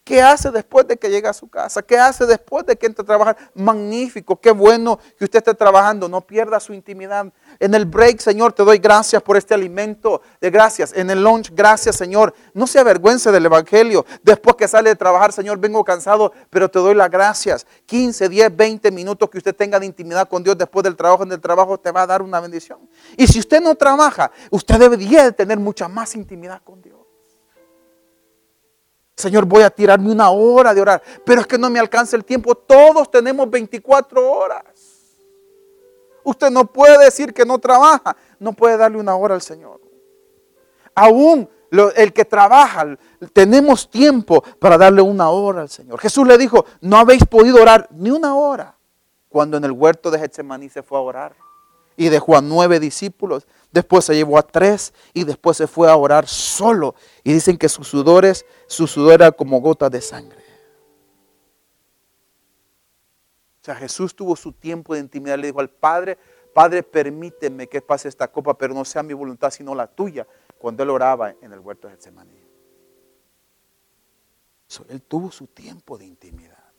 ¿Qué 0.07 0.21
hace 0.21 0.51
después 0.51 0.87
de 0.87 0.95
que 0.95 1.09
llega 1.09 1.31
a 1.31 1.33
su 1.33 1.49
casa? 1.49 1.81
¿Qué 1.81 1.97
hace 1.97 2.25
después 2.25 2.65
de 2.65 2.77
que 2.77 2.85
entre 2.85 3.03
a 3.03 3.05
trabajar? 3.05 3.35
Magnífico, 3.53 4.39
qué 4.39 4.51
bueno 4.51 4.97
que 5.17 5.25
usted 5.25 5.39
esté 5.39 5.53
trabajando. 5.53 6.07
No 6.07 6.21
pierda 6.21 6.61
su 6.61 6.73
intimidad. 6.73 7.25
En 7.59 7.75
el 7.75 7.83
break, 7.83 8.21
Señor, 8.21 8.53
te 8.53 8.63
doy 8.63 8.77
gracias 8.77 9.21
por 9.21 9.35
este 9.35 9.53
alimento 9.53 10.21
de 10.39 10.49
gracias. 10.49 10.93
En 10.95 11.09
el 11.09 11.21
lunch, 11.21 11.51
gracias, 11.53 11.97
Señor. 11.97 12.33
No 12.53 12.67
se 12.67 12.79
avergüence 12.79 13.33
del 13.33 13.47
Evangelio. 13.47 14.05
Después 14.23 14.55
que 14.55 14.69
sale 14.69 14.91
de 14.91 14.95
trabajar, 14.95 15.33
Señor, 15.33 15.57
vengo 15.57 15.83
cansado, 15.83 16.31
pero 16.49 16.71
te 16.71 16.79
doy 16.79 16.95
las 16.95 17.11
gracias. 17.11 17.67
15, 17.85 18.29
10, 18.29 18.55
20 18.55 18.91
minutos 18.91 19.29
que 19.29 19.39
usted 19.39 19.53
tenga 19.53 19.77
de 19.77 19.87
intimidad 19.87 20.29
con 20.29 20.41
Dios 20.41 20.57
después 20.57 20.85
del 20.85 20.95
trabajo. 20.95 21.23
En 21.23 21.33
el 21.33 21.41
trabajo 21.41 21.77
te 21.77 21.91
va 21.91 22.03
a 22.03 22.07
dar 22.07 22.21
una 22.21 22.39
bendición. 22.39 22.79
Y 23.17 23.27
si 23.27 23.39
usted 23.39 23.61
no 23.61 23.75
trabaja, 23.75 24.31
usted 24.51 24.79
debería 24.79 25.25
de 25.25 25.33
tener 25.33 25.59
mucha 25.59 25.89
más 25.89 26.15
intimidad 26.15 26.61
con 26.63 26.81
Dios. 26.81 26.96
Señor, 29.17 29.45
voy 29.45 29.63
a 29.63 29.71
tirarme 29.71 30.11
una 30.11 30.29
hora 30.29 30.75
de 30.75 30.81
orar, 30.81 31.01
pero 31.25 31.41
es 31.41 31.47
que 31.47 31.57
no 31.57 31.71
me 31.71 31.79
alcanza 31.79 32.15
el 32.15 32.23
tiempo. 32.23 32.53
Todos 32.53 33.09
tenemos 33.09 33.49
24 33.49 34.31
horas. 34.31 34.63
Usted 36.23 36.51
no 36.51 36.65
puede 36.65 37.03
decir 37.03 37.33
que 37.33 37.43
no 37.43 37.57
trabaja, 37.57 38.15
no 38.39 38.53
puede 38.53 38.77
darle 38.77 38.99
una 38.99 39.15
hora 39.15 39.33
al 39.33 39.41
Señor. 39.41 39.81
Aún 40.93 41.49
el 41.95 42.13
que 42.13 42.25
trabaja, 42.25 42.95
tenemos 43.33 43.89
tiempo 43.89 44.43
para 44.59 44.77
darle 44.77 45.01
una 45.01 45.29
hora 45.31 45.61
al 45.61 45.69
Señor. 45.69 45.99
Jesús 45.99 46.27
le 46.27 46.37
dijo, 46.37 46.65
no 46.81 46.97
habéis 46.97 47.25
podido 47.25 47.59
orar 47.59 47.87
ni 47.91 48.11
una 48.11 48.35
hora 48.35 48.77
cuando 49.29 49.57
en 49.57 49.63
el 49.63 49.71
huerto 49.71 50.11
de 50.11 50.19
Getsemaní 50.19 50.69
se 50.69 50.83
fue 50.83 50.99
a 50.99 51.01
orar. 51.01 51.46
Y 51.97 52.09
dejó 52.09 52.37
a 52.37 52.41
nueve 52.41 52.79
discípulos 52.79 53.47
después 53.71 54.05
se 54.05 54.15
llevó 54.15 54.37
a 54.37 54.43
tres 54.43 54.93
y 55.13 55.23
después 55.23 55.57
se 55.57 55.67
fue 55.67 55.89
a 55.89 55.95
orar 55.95 56.27
solo. 56.27 56.95
Y 57.23 57.33
dicen 57.33 57.57
que 57.57 57.67
sus 57.67 57.87
sudores, 57.87 58.45
su 58.67 58.87
sudor 58.87 59.15
era 59.15 59.31
como 59.31 59.59
gotas 59.59 59.91
de 59.91 60.01
sangre. 60.01 60.47
sea, 63.67 63.75
Jesús 63.75 64.15
tuvo 64.15 64.35
su 64.35 64.53
tiempo 64.53 64.93
de 64.93 65.01
intimidad. 65.01 65.37
Le 65.37 65.47
dijo 65.47 65.59
al 65.59 65.69
Padre, 65.69 66.17
Padre, 66.53 66.83
permíteme 66.83 67.67
que 67.67 67.81
pase 67.81 68.07
esta 68.07 68.29
copa, 68.29 68.57
pero 68.57 68.73
no 68.73 68.85
sea 68.85 69.03
mi 69.03 69.13
voluntad, 69.13 69.51
sino 69.51 69.75
la 69.75 69.87
tuya. 69.87 70.25
Cuando 70.57 70.83
él 70.83 70.89
oraba 70.89 71.35
en 71.41 71.51
el 71.51 71.59
huerto 71.59 71.87
de 71.87 71.93
Getsemaní. 71.93 72.41
él 74.89 75.01
tuvo 75.03 75.31
su 75.31 75.47
tiempo 75.47 75.97
de 75.97 76.05
intimidad 76.05 76.71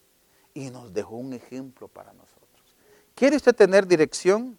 y 0.55 0.71
nos 0.71 0.93
dejó 0.93 1.17
un 1.17 1.33
ejemplo 1.33 1.89
para 1.89 2.13
nosotros. 2.13 2.77
¿Quiere 3.15 3.37
usted 3.37 3.55
tener 3.55 3.87
dirección? 3.87 4.59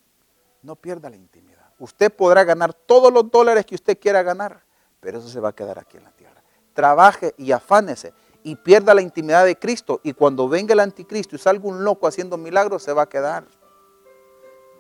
No 0.62 0.76
pierda 0.76 1.10
la 1.10 1.16
intimidad. 1.16 1.74
Usted 1.80 2.12
podrá 2.12 2.44
ganar 2.44 2.74
todos 2.74 3.12
los 3.12 3.30
dólares 3.32 3.66
que 3.66 3.76
usted 3.76 3.98
quiera 3.98 4.22
ganar, 4.22 4.64
pero 5.00 5.20
eso 5.20 5.30
se 5.30 5.40
va 5.40 5.50
a 5.50 5.56
quedar 5.56 5.80
aquí 5.80 5.98
en 5.98 6.04
la 6.04 6.12
tierra. 6.12 6.44
Trabaje 6.74 7.34
y 7.38 7.52
afánese 7.52 8.14
y 8.44 8.56
pierda 8.56 8.94
la 8.94 9.02
intimidad 9.02 9.46
de 9.46 9.58
Cristo. 9.58 10.02
Y 10.04 10.14
cuando 10.14 10.48
venga 10.50 10.74
el 10.74 10.80
anticristo 10.80 11.36
y 11.36 11.40
salga 11.40 11.68
un 11.68 11.84
loco 11.84 12.08
haciendo 12.08 12.38
milagros, 12.38 12.84
se 12.84 12.94
va 12.94 13.04
a 13.04 13.10
quedar. 13.10 13.46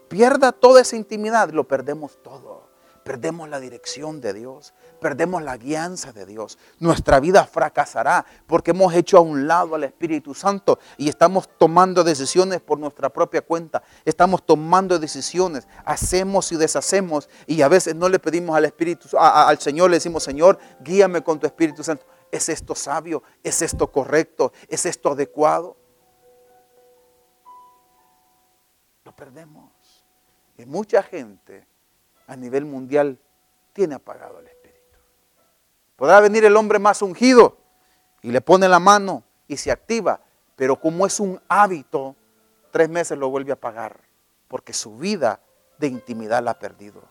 Pierda 0.07 0.51
toda 0.51 0.81
esa 0.81 0.95
intimidad, 0.95 1.51
lo 1.51 1.67
perdemos 1.67 2.17
todo. 2.21 2.68
Perdemos 3.09 3.49
la 3.49 3.59
dirección 3.59 4.21
de 4.21 4.33
Dios, 4.33 4.75
perdemos 5.01 5.41
la 5.41 5.57
guianza 5.57 6.13
de 6.13 6.27
Dios. 6.27 6.59
Nuestra 6.77 7.19
vida 7.19 7.43
fracasará 7.43 8.23
porque 8.45 8.69
hemos 8.69 8.93
hecho 8.93 9.17
a 9.17 9.21
un 9.21 9.47
lado 9.47 9.73
al 9.73 9.83
Espíritu 9.83 10.35
Santo 10.35 10.77
y 10.95 11.09
estamos 11.09 11.49
tomando 11.57 12.03
decisiones 12.03 12.61
por 12.61 12.77
nuestra 12.77 13.09
propia 13.09 13.41
cuenta. 13.41 13.81
Estamos 14.05 14.45
tomando 14.45 14.99
decisiones, 14.99 15.67
hacemos 15.85 16.51
y 16.51 16.57
deshacemos 16.57 17.29
y 17.47 17.63
a 17.63 17.67
veces 17.67 17.95
no 17.95 18.09
le 18.09 18.19
pedimos 18.19 18.55
al 18.55 18.65
Espíritu, 18.65 19.07
al 19.17 19.57
Señor, 19.57 19.89
le 19.89 19.97
decimos, 19.97 20.21
Señor, 20.21 20.59
guíame 20.79 21.23
con 21.23 21.39
tu 21.39 21.47
Espíritu 21.47 21.83
Santo. 21.83 22.05
¿Es 22.31 22.47
esto 22.47 22.75
sabio? 22.75 23.23
¿Es 23.41 23.63
esto 23.63 23.91
correcto? 23.91 24.53
¿Es 24.67 24.85
esto 24.85 25.13
adecuado? 25.13 25.75
Lo 29.03 29.15
perdemos. 29.15 29.71
Y 30.59 30.65
mucha 30.67 31.01
gente 31.01 31.68
a 32.29 32.35
nivel 32.35 32.63
mundial 32.63 33.17
tiene 33.73 33.95
apagado 33.95 34.39
el 34.39 34.47
espíritu. 34.47 34.97
Podrá 35.95 36.19
venir 36.19 36.45
el 36.45 36.55
hombre 36.55 36.77
más 36.77 37.01
ungido 37.01 37.57
y 38.21 38.31
le 38.31 38.39
pone 38.39 38.69
la 38.69 38.79
mano 38.79 39.23
y 39.47 39.57
se 39.57 39.71
activa, 39.71 40.21
pero 40.55 40.79
como 40.79 41.07
es 41.07 41.19
un 41.19 41.41
hábito, 41.47 42.15
tres 42.71 42.87
meses 42.87 43.17
lo 43.17 43.29
vuelve 43.29 43.51
a 43.51 43.55
apagar, 43.55 43.99
porque 44.47 44.73
su 44.73 44.95
vida 44.97 45.41
de 45.79 45.87
intimidad 45.87 46.43
la 46.43 46.51
ha 46.51 46.59
perdido. 46.59 47.01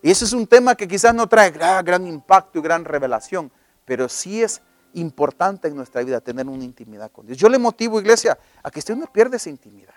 Y 0.00 0.12
ese 0.12 0.26
es 0.26 0.32
un 0.32 0.46
tema 0.46 0.76
que 0.76 0.86
quizás 0.86 1.12
no 1.12 1.26
trae 1.26 1.50
gran, 1.50 2.06
impacto 2.06 2.60
y 2.60 2.62
gran 2.62 2.84
revelación, 2.84 3.50
pero 3.84 4.08
sí 4.08 4.44
es 4.44 4.62
importante 4.94 5.66
en 5.66 5.74
nuestra 5.74 6.04
vida 6.04 6.20
tener 6.20 6.46
una 6.46 6.62
intimidad 6.62 7.10
con 7.10 7.26
Dios. 7.26 7.36
Yo 7.36 7.48
le 7.48 7.58
motivo, 7.58 8.00
iglesia, 8.00 8.38
a 8.62 8.70
que 8.70 8.78
usted 8.78 8.94
no 8.94 9.06
pierda 9.12 9.36
esa 9.36 9.50
intimidad. 9.50 9.94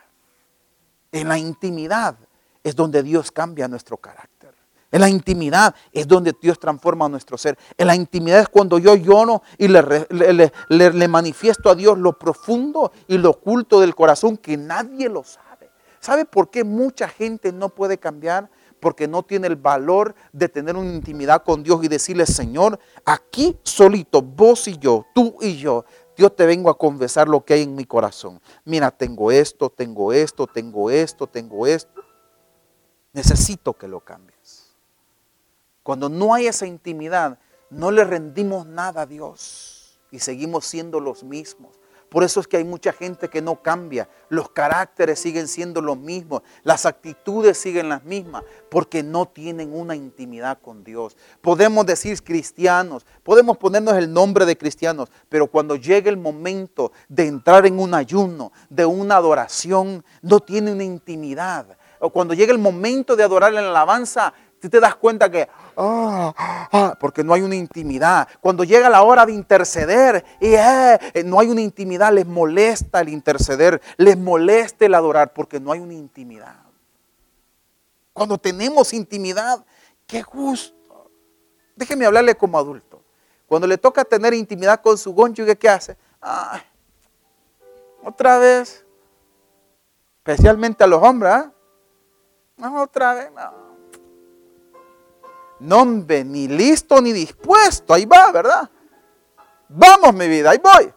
En 1.12 1.28
la 1.28 1.38
intimidad 1.38 2.18
es 2.63 2.76
donde 2.76 3.04
Dios 3.04 3.32
cambia 3.32 3.67
nuestro 3.67 3.97
carácter. 3.97 4.32
En 4.91 5.00
la 5.00 5.10
intimidad 5.10 5.74
es 5.93 6.06
donde 6.06 6.36
Dios 6.41 6.60
transforma 6.60 7.08
nuestro 7.08 7.38
ser. 7.38 7.58
En 7.78 7.88
la 7.88 7.95
intimidad 7.95 8.41
es 8.41 8.50
cuando 8.50 8.78
yo 8.78 8.95
lloro 8.95 9.41
y 9.58 9.69
le, 9.69 10.52
le, 10.67 11.08
manifiesto 11.08 11.69
a 11.69 11.76
Dios 11.76 11.97
lo 11.97 12.19
profundo 12.19 12.91
y 13.08 13.17
lo 13.17 13.30
oculto 13.30 13.80
del 13.80 13.95
corazón 13.95 14.36
que 14.38 14.58
nadie 14.58 15.08
lo 15.08 15.24
sabe. 15.24 15.71
¿Sabe 16.02 16.26
por 16.26 16.50
qué 16.50 16.65
mucha 16.65 17.08
gente 17.08 17.54
no 17.54 17.69
puede 17.69 17.97
cambiar? 17.97 18.50
Porque 18.82 19.08
no 19.08 19.24
tiene 19.24 19.47
el 19.47 19.56
valor 19.56 20.13
de 20.34 20.50
tener 20.50 20.76
una 20.76 20.91
intimidad 20.91 21.43
con 21.43 21.63
Dios 21.63 21.82
y 21.84 21.88
decirle, 21.88 22.26
Señor, 22.26 22.78
aquí 23.06 23.58
solito, 23.63 24.21
vos 24.21 24.67
y 24.67 24.78
yo, 24.78 25.06
tú 25.13 25.38
y 25.39 25.56
yo, 25.56 25.86
Dios 26.17 26.36
te 26.36 26.45
vengo 26.45 26.69
a 26.69 26.78
confesar 26.78 27.30
lo 27.30 27.45
que 27.45 27.54
hay 27.54 27.62
en 27.62 27.76
mi 27.76 27.86
corazón. 27.86 28.41
Mira, 28.65 28.91
tengo 28.91 29.32
esto, 29.32 29.69
tengo 29.69 30.12
esto, 30.12 30.47
tengo 30.47 30.89
esto, 30.89 31.28
tengo 31.28 31.65
esto. 31.65 32.01
Necesito 33.13 33.74
que 33.74 33.88
lo 33.88 34.00
cambies. 34.00 34.76
Cuando 35.84 36.10
no 36.10 36.34
hay 36.34 36.47
esa 36.47 36.65
intimidad, 36.65 37.39
no 37.69 37.91
le 37.91 38.04
rendimos 38.04 38.65
nada 38.65 39.02
a 39.02 39.06
Dios 39.06 40.00
y 40.12 40.19
seguimos 40.19 40.65
siendo 40.65 41.00
los 41.00 41.24
mismos. 41.24 41.82
Por 42.12 42.26
eso 42.26 42.41
es 42.41 42.47
que 42.47 42.58
hay 42.58 42.65
mucha 42.65 42.91
gente 42.91 43.30
que 43.30 43.41
no 43.41 43.63
cambia. 43.63 44.10
Los 44.28 44.50
caracteres 44.50 45.17
siguen 45.17 45.47
siendo 45.47 45.80
los 45.80 45.97
mismos. 45.97 46.41
Las 46.63 46.86
actitudes 46.86 47.58
siguen 47.58 47.88
las 47.88 48.04
mismas. 48.04 48.43
Porque 48.69 49.02
no 49.02 49.30
tienen 49.30 49.74
una 49.74 49.95
intimidad 49.95 50.60
con 50.62 50.84
Dios. 50.84 51.15
Podemos 51.39 51.86
decir 51.86 52.21
cristianos. 52.21 53.06
Podemos 53.24 53.58
ponernos 53.58 53.95
el 53.95 54.12
nombre 54.12 54.45
de 54.45 54.58
cristianos. 54.58 55.10
Pero 55.30 55.47
cuando 55.47 55.78
llega 55.78 56.10
el 56.10 56.17
momento 56.17 56.91
de 57.08 57.28
entrar 57.28 57.65
en 57.65 57.80
un 57.80 57.93
ayuno, 57.93 58.52
de 58.69 58.86
una 58.86 59.15
adoración, 59.15 60.04
no 60.21 60.41
tiene 60.41 60.74
una 60.74 60.84
intimidad 60.84 61.78
o 62.02 62.10
cuando 62.10 62.34
llega 62.34 62.52
el 62.52 62.60
momento 62.60 63.16
de 63.16 63.24
adorar 63.24 63.54
en 63.54 63.64
la 63.64 63.70
alabanza, 63.70 64.34
tú 64.60 64.70
te 64.70 64.80
das 64.80 64.96
cuenta 64.96 65.30
que, 65.30 65.48
ah, 65.78 66.34
ah, 66.72 66.98
porque 67.00 67.24
no 67.24 67.34
hay 67.34 67.42
una 67.42 67.56
intimidad. 67.56 68.28
Cuando 68.42 68.64
llega 68.64 68.90
la 68.90 69.04
hora 69.04 69.26
de 69.26 69.34
interceder, 69.34 70.26
eh, 70.40 71.00
eh, 71.14 71.24
no 71.24 71.40
hay 71.40 71.50
una 71.50 71.62
intimidad, 71.62 72.12
les 72.12 72.26
molesta 72.26 73.02
el 73.02 73.10
interceder, 73.10 73.82
les 73.98 74.18
molesta 74.18 74.86
el 74.86 74.96
adorar, 74.96 75.32
porque 75.32 75.60
no 75.60 75.72
hay 75.72 75.80
una 75.80 75.94
intimidad. 75.94 76.56
Cuando 78.14 78.38
tenemos 78.38 78.94
intimidad, 78.94 79.64
qué 80.08 80.24
gusto. 80.24 81.12
Déjeme 81.76 82.06
hablarle 82.06 82.36
como 82.36 82.58
adulto. 82.58 83.02
Cuando 83.48 83.68
le 83.68 83.78
toca 83.78 84.04
tener 84.04 84.34
intimidad 84.34 84.82
con 84.82 84.98
su 84.98 85.14
cónyuge, 85.14 85.56
¿qué 85.56 85.70
hace? 85.70 85.98
otra 88.04 88.40
vez. 88.40 88.86
Especialmente 90.24 90.84
a 90.84 90.88
los 90.88 91.02
hombres, 91.02 91.46
¿ah? 92.62 92.82
otra 92.82 93.13
vez, 93.13 93.32
no. 93.32 93.71
No, 95.60 95.86
ni 95.86 96.47
listo 96.47 97.02
ni 97.02 97.12
dispuesto. 97.12 97.93
Ahí 97.93 98.06
va, 98.06 98.32
¿verdad? 98.32 98.69
Vamos, 99.69 100.13
mi 100.13 100.28
vida, 100.28 100.52
ahí 100.52 100.58
voy. 100.58 100.91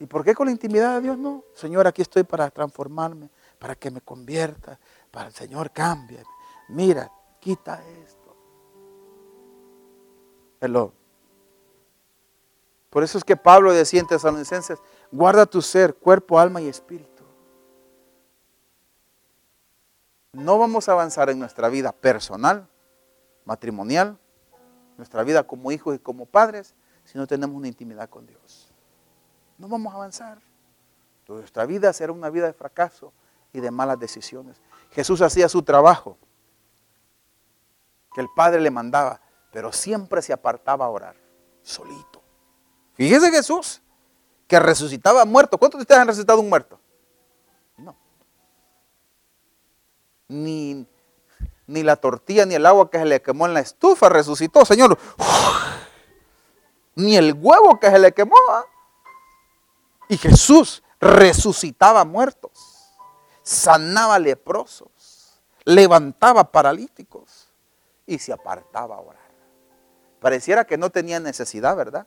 ¿Y 0.00 0.06
por 0.06 0.24
qué 0.24 0.34
con 0.34 0.46
la 0.46 0.52
intimidad 0.52 0.96
de 0.96 1.02
Dios 1.02 1.16
no? 1.16 1.44
Señor, 1.54 1.86
aquí 1.86 2.02
estoy 2.02 2.24
para 2.24 2.50
transformarme, 2.50 3.30
para 3.58 3.76
que 3.76 3.90
me 3.90 4.00
convierta, 4.00 4.78
para 5.10 5.28
el 5.28 5.32
Señor 5.32 5.70
cambie. 5.70 6.22
Mira, 6.68 7.10
quita 7.40 7.80
esto. 8.04 8.36
Hello. 10.60 10.92
Por 12.90 13.04
eso 13.04 13.16
es 13.16 13.24
que 13.24 13.36
Pablo 13.36 13.72
decía 13.72 14.00
en 14.00 14.06
Tesalonicenses, 14.06 14.80
guarda 15.10 15.46
tu 15.46 15.62
ser, 15.62 15.94
cuerpo, 15.94 16.38
alma 16.38 16.60
y 16.60 16.68
espíritu 16.68 17.13
no 20.34 20.58
vamos 20.58 20.88
a 20.88 20.92
avanzar 20.92 21.30
en 21.30 21.38
nuestra 21.38 21.68
vida 21.68 21.92
personal, 21.92 22.68
matrimonial, 23.44 24.18
nuestra 24.96 25.22
vida 25.22 25.44
como 25.44 25.72
hijos 25.72 25.96
y 25.96 25.98
como 25.98 26.26
padres, 26.26 26.74
si 27.04 27.18
no 27.18 27.26
tenemos 27.26 27.56
una 27.56 27.68
intimidad 27.68 28.08
con 28.08 28.26
Dios. 28.26 28.72
No 29.58 29.68
vamos 29.68 29.92
a 29.92 29.96
avanzar. 29.96 30.38
Nuestra 31.28 31.66
vida 31.66 31.92
será 31.92 32.12
una 32.12 32.30
vida 32.30 32.46
de 32.46 32.52
fracaso 32.52 33.12
y 33.52 33.60
de 33.60 33.70
malas 33.70 33.98
decisiones. 33.98 34.60
Jesús 34.90 35.22
hacía 35.22 35.48
su 35.48 35.62
trabajo, 35.62 36.18
que 38.12 38.20
el 38.20 38.28
Padre 38.34 38.60
le 38.60 38.70
mandaba, 38.70 39.20
pero 39.52 39.72
siempre 39.72 40.22
se 40.22 40.32
apartaba 40.32 40.84
a 40.84 40.88
orar, 40.88 41.16
solito. 41.62 42.22
Fíjese 42.94 43.30
Jesús, 43.30 43.82
que 44.46 44.60
resucitaba 44.60 45.24
muerto. 45.24 45.58
¿Cuántos 45.58 45.78
de 45.78 45.82
ustedes 45.82 46.00
han 46.00 46.06
resucitado 46.06 46.40
un 46.40 46.48
muerto? 46.48 46.78
Ni, 50.28 50.86
ni 51.66 51.82
la 51.82 51.96
tortilla 51.96 52.46
ni 52.46 52.54
el 52.54 52.66
agua 52.66 52.90
que 52.90 52.98
se 52.98 53.04
le 53.04 53.22
quemó 53.22 53.46
en 53.46 53.54
la 53.54 53.60
estufa 53.60 54.08
resucitó, 54.08 54.64
Señor. 54.64 54.98
Ni 56.96 57.16
el 57.16 57.34
huevo 57.34 57.78
que 57.80 57.90
se 57.90 57.98
le 57.98 58.12
quemó. 58.12 58.36
¿ah? 58.50 58.64
Y 60.08 60.16
Jesús 60.16 60.82
resucitaba 61.00 62.04
muertos, 62.04 62.52
sanaba 63.42 64.18
leprosos, 64.18 65.40
levantaba 65.64 66.50
paralíticos 66.50 67.48
y 68.06 68.18
se 68.18 68.32
apartaba 68.32 68.96
a 68.96 69.00
orar. 69.00 69.24
Pareciera 70.20 70.64
que 70.64 70.78
no 70.78 70.90
tenía 70.90 71.20
necesidad, 71.20 71.76
¿verdad? 71.76 72.06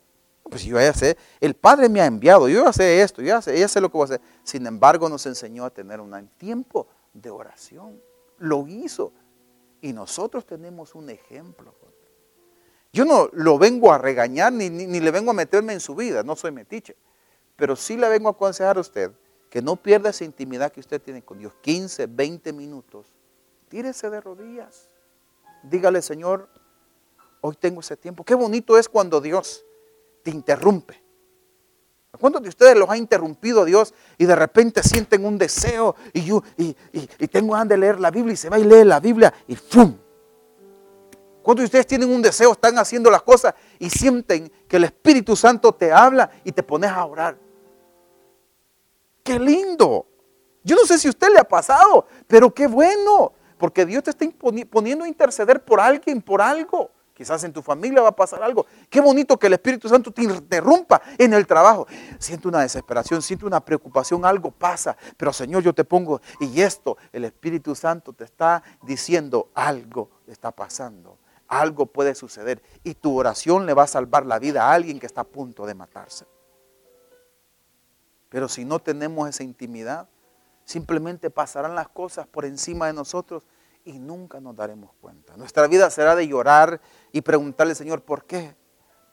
Pues 0.50 0.64
yo 0.64 0.80
ya 0.80 0.94
sé, 0.94 1.18
el 1.42 1.56
Padre 1.56 1.90
me 1.90 2.02
ha 2.02 2.06
enviado, 2.06 2.48
yo 2.48 2.64
ya 2.64 2.74
sé 2.74 3.02
esto, 3.02 3.22
yo 3.22 3.28
ya 3.28 3.42
sé, 3.42 3.60
ya 3.60 3.68
sé 3.68 3.82
lo 3.82 3.90
que 3.90 3.98
voy 3.98 4.04
a 4.04 4.06
hacer. 4.06 4.22
Sin 4.44 4.66
embargo, 4.66 5.10
nos 5.10 5.26
enseñó 5.26 5.66
a 5.66 5.70
tener 5.70 6.00
un 6.00 6.28
tiempo 6.38 6.88
de 7.14 7.30
oración 7.30 8.02
lo 8.40 8.68
hizo. 8.68 9.14
Y 9.82 9.94
nosotros 9.94 10.46
tenemos 10.46 10.96
un 10.96 11.10
ejemplo. 11.10 11.74
Yo 12.94 13.06
no 13.06 13.30
lo 13.34 13.58
vengo 13.60 13.92
a 13.92 13.98
regañar 13.98 14.52
ni, 14.54 14.70
ni, 14.70 15.00
le 15.00 15.12
vengo 15.12 15.32
a 15.32 15.34
meterme 15.34 15.74
en 15.74 15.80
su 15.80 15.94
vida, 15.94 16.24
no 16.24 16.36
soy 16.36 16.52
metiche. 16.52 16.96
Pero 17.56 17.76
sí 17.76 17.98
le 17.98 18.10
vengo 18.10 18.30
a 18.30 18.32
aconsejar 18.32 18.78
a 18.78 18.82
usted 18.82 19.12
que 19.50 19.62
no 19.62 19.76
pierda 19.76 20.10
esa 20.10 20.24
intimidad 20.24 20.72
que 20.72 20.80
usted 20.80 21.02
tiene 21.02 21.24
con 21.24 21.38
Dios. 21.38 21.54
15, 21.62 22.08
20 22.08 22.54
minutos. 22.54 23.14
Tírese 23.70 24.10
de 24.10 24.22
rodillas. 24.22 24.90
Dígale, 25.64 26.02
Señor, 26.02 26.50
hoy 27.42 27.56
tengo 27.56 27.82
ese 27.82 27.98
tiempo. 27.98 28.24
Qué 28.24 28.36
bonito 28.36 28.78
es 28.78 28.88
cuando 28.88 29.22
Dios 29.22 29.66
te 30.24 30.32
interrumpe. 30.32 31.07
¿Cuántos 32.18 32.42
de 32.42 32.50
ustedes 32.50 32.76
los 32.78 32.90
ha 32.90 32.98
interrumpido 32.98 33.66
Dios 33.66 33.94
y 34.18 34.26
de 34.26 34.36
repente 34.36 34.84
sienten 34.84 35.26
un 35.26 35.38
deseo 35.38 35.96
y, 36.14 36.26
yo, 36.26 36.44
y, 36.58 36.74
tengo 37.28 37.54
ganas 37.54 37.70
de 37.70 37.78
leer 37.78 38.00
la 38.00 38.12
Biblia 38.12 38.34
y 38.34 38.38
se 38.38 38.50
va 38.50 38.60
y 38.60 38.64
lee 38.64 38.84
la 38.84 39.00
Biblia 39.00 39.34
y 39.48 39.56
¡fum! 39.56 39.96
¿Cuántos 41.42 41.62
de 41.62 41.66
ustedes 41.66 41.88
tienen 41.88 42.10
un 42.10 42.22
deseo, 42.22 42.52
están 42.52 42.78
haciendo 42.78 43.10
las 43.10 43.22
cosas 43.22 43.54
y 43.80 43.90
sienten 43.90 44.52
que 44.68 44.76
el 44.76 44.84
Espíritu 44.84 45.36
Santo 45.36 45.74
te 45.74 45.94
habla 45.94 46.30
y 46.44 46.52
te 46.52 46.62
pones 46.62 46.92
a 46.92 47.06
orar? 47.06 47.38
¡Qué 49.24 49.40
lindo! 49.40 50.06
Yo 50.64 50.76
no 50.76 50.86
sé 50.86 50.98
si 50.98 51.08
a 51.08 51.12
usted 51.12 51.30
le 51.32 51.40
ha 51.40 51.46
pasado, 51.46 52.06
pero 52.28 52.54
qué 52.54 52.68
bueno, 52.68 53.32
porque 53.58 53.86
Dios 53.86 54.04
te 54.04 54.10
está 54.10 54.26
poniendo 54.70 55.06
a 55.06 55.08
interceder 55.08 55.64
por 55.64 55.80
alguien, 55.80 56.22
por 56.22 56.42
algo. 56.42 56.92
Quizás 57.18 57.44
en 57.46 57.52
tu 57.52 57.64
familia 57.64 58.04
va 58.04 58.10
a 58.10 58.16
pasar 58.16 58.44
algo. 58.44 58.68
Qué 58.92 59.02
bonito 59.02 59.40
que 59.40 59.48
el 59.48 59.54
Espíritu 59.54 59.90
Santo 59.90 60.12
te 60.12 60.22
interrumpa 60.22 61.02
en 61.18 61.34
el 61.34 61.48
trabajo. 61.48 61.88
Siento 62.20 62.48
una 62.48 62.60
desesperación, 62.60 63.24
siento 63.24 63.48
una 63.48 63.60
preocupación, 63.60 64.24
algo 64.24 64.52
pasa. 64.52 64.96
Pero 65.18 65.34
Señor, 65.34 65.64
yo 65.64 65.74
te 65.74 65.84
pongo, 65.84 66.22
y 66.40 66.62
esto, 66.62 66.96
el 67.12 67.26
Espíritu 67.26 67.74
Santo 67.74 68.14
te 68.14 68.24
está 68.24 68.62
diciendo, 68.84 69.50
algo 69.56 70.12
está 70.28 70.52
pasando. 70.52 71.18
Algo 71.48 71.88
puede 71.88 72.14
suceder. 72.14 72.62
Y 72.84 72.94
tu 72.94 73.18
oración 73.18 73.66
le 73.66 73.74
va 73.74 73.82
a 73.82 73.88
salvar 73.88 74.28
la 74.28 74.38
vida 74.38 74.66
a 74.66 74.74
alguien 74.74 75.00
que 75.00 75.08
está 75.08 75.22
a 75.22 75.28
punto 75.28 75.66
de 75.66 75.74
matarse. 75.74 76.28
Pero 78.30 78.48
si 78.48 78.64
no 78.64 78.78
tenemos 78.78 79.28
esa 79.28 79.42
intimidad, 79.42 80.08
simplemente 80.66 81.32
pasarán 81.32 81.74
las 81.74 81.88
cosas 81.88 82.28
por 82.28 82.46
encima 82.46 82.86
de 82.86 82.94
nosotros 82.94 83.42
y 83.88 84.00
nunca 84.00 84.42
nos 84.42 84.54
daremos 84.54 84.92
cuenta. 85.00 85.38
Nuestra 85.38 85.66
vida 85.68 85.90
será 85.90 86.14
de 86.14 86.28
llorar 86.28 86.82
y 87.14 87.22
preguntarle, 87.22 87.74
Señor, 87.74 88.02
¿por 88.02 88.26
qué? 88.26 88.54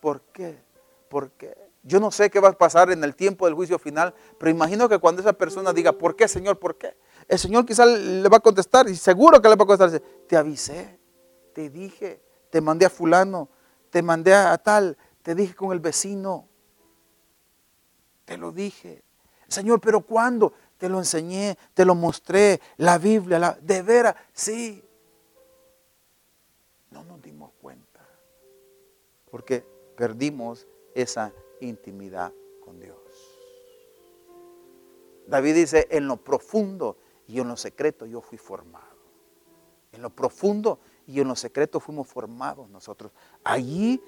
¿Por 0.00 0.22
qué? 0.32 0.60
¿Por 1.08 1.30
qué? 1.30 1.56
Yo 1.84 2.00
no 2.00 2.10
sé 2.10 2.28
qué 2.28 2.40
va 2.40 2.48
a 2.48 2.52
pasar 2.58 2.90
en 2.90 3.04
el 3.04 3.14
tiempo 3.14 3.46
del 3.46 3.54
juicio 3.54 3.78
final, 3.78 4.14
pero 4.37 4.50
imagino 4.50 4.88
que 4.88 4.98
cuando 4.98 5.22
esa 5.22 5.32
persona 5.32 5.72
diga, 5.72 5.92
¿por 5.92 6.16
qué, 6.16 6.26
Señor? 6.26 6.58
¿Por 6.58 6.76
qué? 6.76 6.96
El 7.28 7.38
Señor 7.38 7.64
quizás 7.64 7.87
le 7.87 8.28
va 8.28 8.38
a 8.38 8.40
contestar, 8.40 8.88
y 8.88 8.96
seguro 8.96 9.40
que 9.40 9.48
le 9.48 9.54
va 9.54 9.62
a 9.62 9.66
contestar, 9.66 10.02
te 10.26 10.37
avisé, 10.37 10.98
te 11.52 11.70
dije, 11.70 12.20
te 12.50 12.60
mandé 12.60 12.87
a 12.87 12.90
fulano, 12.90 13.48
te 13.90 14.02
mandé 14.02 14.34
a 14.34 14.58
tal, 14.58 14.96
te 15.22 15.37
dije 15.37 15.54
con 15.54 15.70
el 15.70 15.78
vecino, 15.78 16.48
te 18.24 18.37
lo 18.37 18.50
dije. 18.50 19.04
Señor, 19.46 19.80
pero 19.80 20.00
¿cuándo? 20.00 20.52
Te 20.85 20.90
lo 20.90 20.99
enseñé, 20.99 21.57
te 21.73 21.87
lo 21.87 21.94
mostré, 21.94 22.61
la 22.77 22.99
Biblia, 22.99 23.38
la, 23.38 23.59
de 23.59 23.81
veras, 23.81 24.16
sí. 24.35 24.85
No 26.90 27.03
nos 27.05 27.23
dimos 27.23 27.53
cuenta, 27.62 28.07
porque 29.31 29.64
perdimos 29.97 30.66
esa 30.94 31.33
intimidad 31.62 32.35
con 32.62 32.79
Dios. 32.81 32.99
David 35.27 35.55
dice, 35.55 35.88
en 35.90 36.07
lo 36.07 36.18
profundo 36.18 36.99
y 37.27 37.40
en 37.40 37.49
lo 37.49 37.57
secreto 37.57 38.05
yo 38.05 38.20
fui 38.20 38.37
formado. 38.37 38.85
En 39.92 40.03
lo 40.03 40.11
profundo 40.11 40.81
y 41.07 41.18
en 41.18 41.29
lo 41.29 41.35
secreto 41.35 41.81
fuimos 41.81 42.09
formados 42.09 42.68
nosotros. 42.68 43.11
Allí 43.42 44.03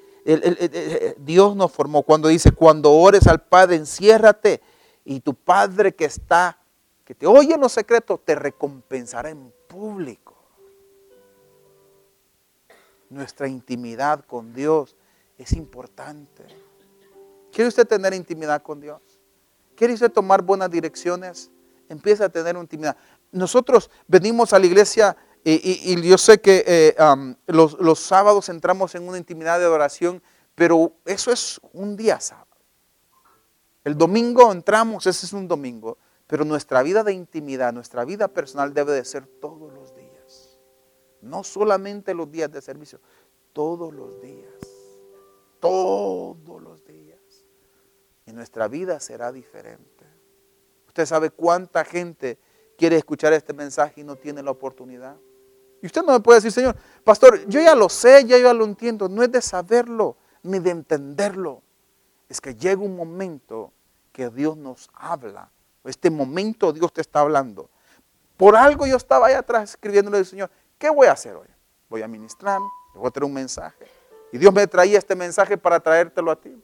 Dios 1.17 1.57
nos 1.57 1.73
formó 1.73 2.03
cuando 2.03 2.29
dice, 2.29 2.53
cuando 2.53 2.93
ores 2.93 3.27
al 3.27 3.41
Padre, 3.41 3.77
enciérrate 3.77 4.61
y 5.07 5.21
tu 5.21 5.33
Padre 5.33 5.95
que 5.95 6.05
está 6.05 6.59
que 7.07 7.14
te 7.14 7.25
oye 7.25 7.55
en 7.55 7.61
los 7.61 7.71
secretos, 7.71 8.21
te 8.25 8.35
recompensará 8.35 9.31
en 9.31 9.53
público. 9.69 10.35
Nuestra 13.09 13.47
intimidad 13.47 14.25
con 14.25 14.53
Dios 14.53 14.97
es 15.38 15.53
importante. 15.53 16.45
¿Quiere 17.53 17.69
usted 17.69 17.87
tener 17.87 18.12
intimidad 18.12 18.61
con 18.61 18.81
Dios? 18.81 19.01
¿Quiere 19.77 19.95
usted 19.95 20.11
tomar 20.11 20.42
buenas 20.42 20.69
direcciones? 20.69 21.49
Empieza 21.88 22.25
a 22.25 22.29
tener 22.29 22.57
intimidad. 22.57 22.97
Nosotros 23.31 23.88
venimos 24.09 24.53
a 24.53 24.59
la 24.59 24.66
iglesia 24.66 25.16
y, 25.45 26.03
yo 26.03 26.19
sé 26.19 26.40
que 26.40 26.64
eh, 26.66 26.97
los, 27.47 27.79
los 27.79 28.01
sábados 28.01 28.49
entramos 28.49 28.97
en 28.97 29.07
una 29.07 29.16
intimidad 29.16 29.61
de 29.61 29.64
adoración, 29.64 30.21
pero 30.57 30.92
eso 31.05 31.31
es 31.31 31.61
un 31.73 31.97
día 31.97 32.19
sábado. 32.19 32.49
El 33.85 33.97
domingo 33.97 34.51
entramos, 34.51 35.07
ese 35.07 35.27
es 35.27 35.33
un 35.33 35.47
domingo. 35.47 35.99
Pero 36.27 36.45
nuestra 36.45 36.83
vida 36.83 37.05
de 37.05 37.12
intimidad, 37.12 37.73
nuestra 37.73 38.05
vida 38.05 38.29
personal 38.29 38.75
debe 38.75 38.93
de 38.93 39.05
ser 39.05 39.27
todos 39.27 39.73
los 39.73 39.95
días. 39.95 40.59
No 41.21 41.45
solamente 41.45 42.15
los 42.15 42.31
días 42.31 42.51
de 42.51 42.61
servicio, 42.61 43.01
todos 43.53 43.95
los 43.95 44.21
días. 44.21 44.53
Todos 45.61 46.62
los 46.62 46.85
días. 46.85 47.21
Y 48.27 48.33
nuestra 48.33 48.67
vida 48.67 48.99
será 48.99 49.31
diferente. 49.31 50.05
Usted 50.89 51.07
sabe 51.07 51.31
cuánta 51.31 51.85
gente 51.85 52.39
quiere 52.77 52.97
escuchar 52.97 53.33
este 53.33 53.53
mensaje 53.53 54.01
y 54.01 54.05
no 54.05 54.17
tiene 54.17 54.43
la 54.43 54.51
oportunidad. 54.51 55.17
Y 55.81 55.87
usted 55.87 56.03
no 56.03 56.12
me 56.12 56.21
puede 56.21 56.39
decir, 56.39 56.53
Señor, 56.53 56.77
pastor, 57.05 57.47
yo 57.47 57.61
ya 57.61 57.75
lo 57.75 57.89
sé, 57.89 58.25
ya 58.25 58.39
yo 58.39 58.53
lo 58.53 58.65
entiendo. 58.65 59.09
No 59.09 59.23
es 59.23 59.31
de 59.31 59.41
saberlo 59.41 60.17
ni 60.43 60.59
de 60.59 60.71
entenderlo. 60.71 61.62
Es 62.29 62.41
que 62.41 62.55
llega 62.55 62.83
un 62.83 62.97
momento 62.97 63.73
que 64.12 64.29
Dios 64.31 64.57
nos 64.57 64.91
habla 64.95 65.53
este 65.88 66.11
momento 66.11 66.72
Dios 66.72 66.92
te 66.92 67.01
está 67.01 67.20
hablando. 67.20 67.68
Por 68.37 68.57
algo 68.57 68.87
yo 68.87 68.96
estaba 68.96 69.29
ahí 69.29 69.35
atrás 69.35 69.70
escribiéndole 69.70 70.18
al 70.18 70.27
Señor, 70.27 70.51
¿qué 70.79 70.90
voy 70.90 71.07
a 71.07 71.12
hacer 71.12 71.35
hoy? 71.35 71.46
Voy 71.88 72.03
a 72.03 72.09
ministrar, 72.09 72.61
voy 72.94 73.07
a 73.07 73.11
traer 73.11 73.25
un 73.25 73.33
mensaje. 73.33 73.87
Y 74.33 74.38
Dios 74.38 74.53
me 74.53 74.66
traía 74.66 74.99
este 74.99 75.14
mensaje 75.14 75.57
para 75.57 75.81
traértelo 75.81 76.31
a 76.31 76.37
ti. 76.37 76.55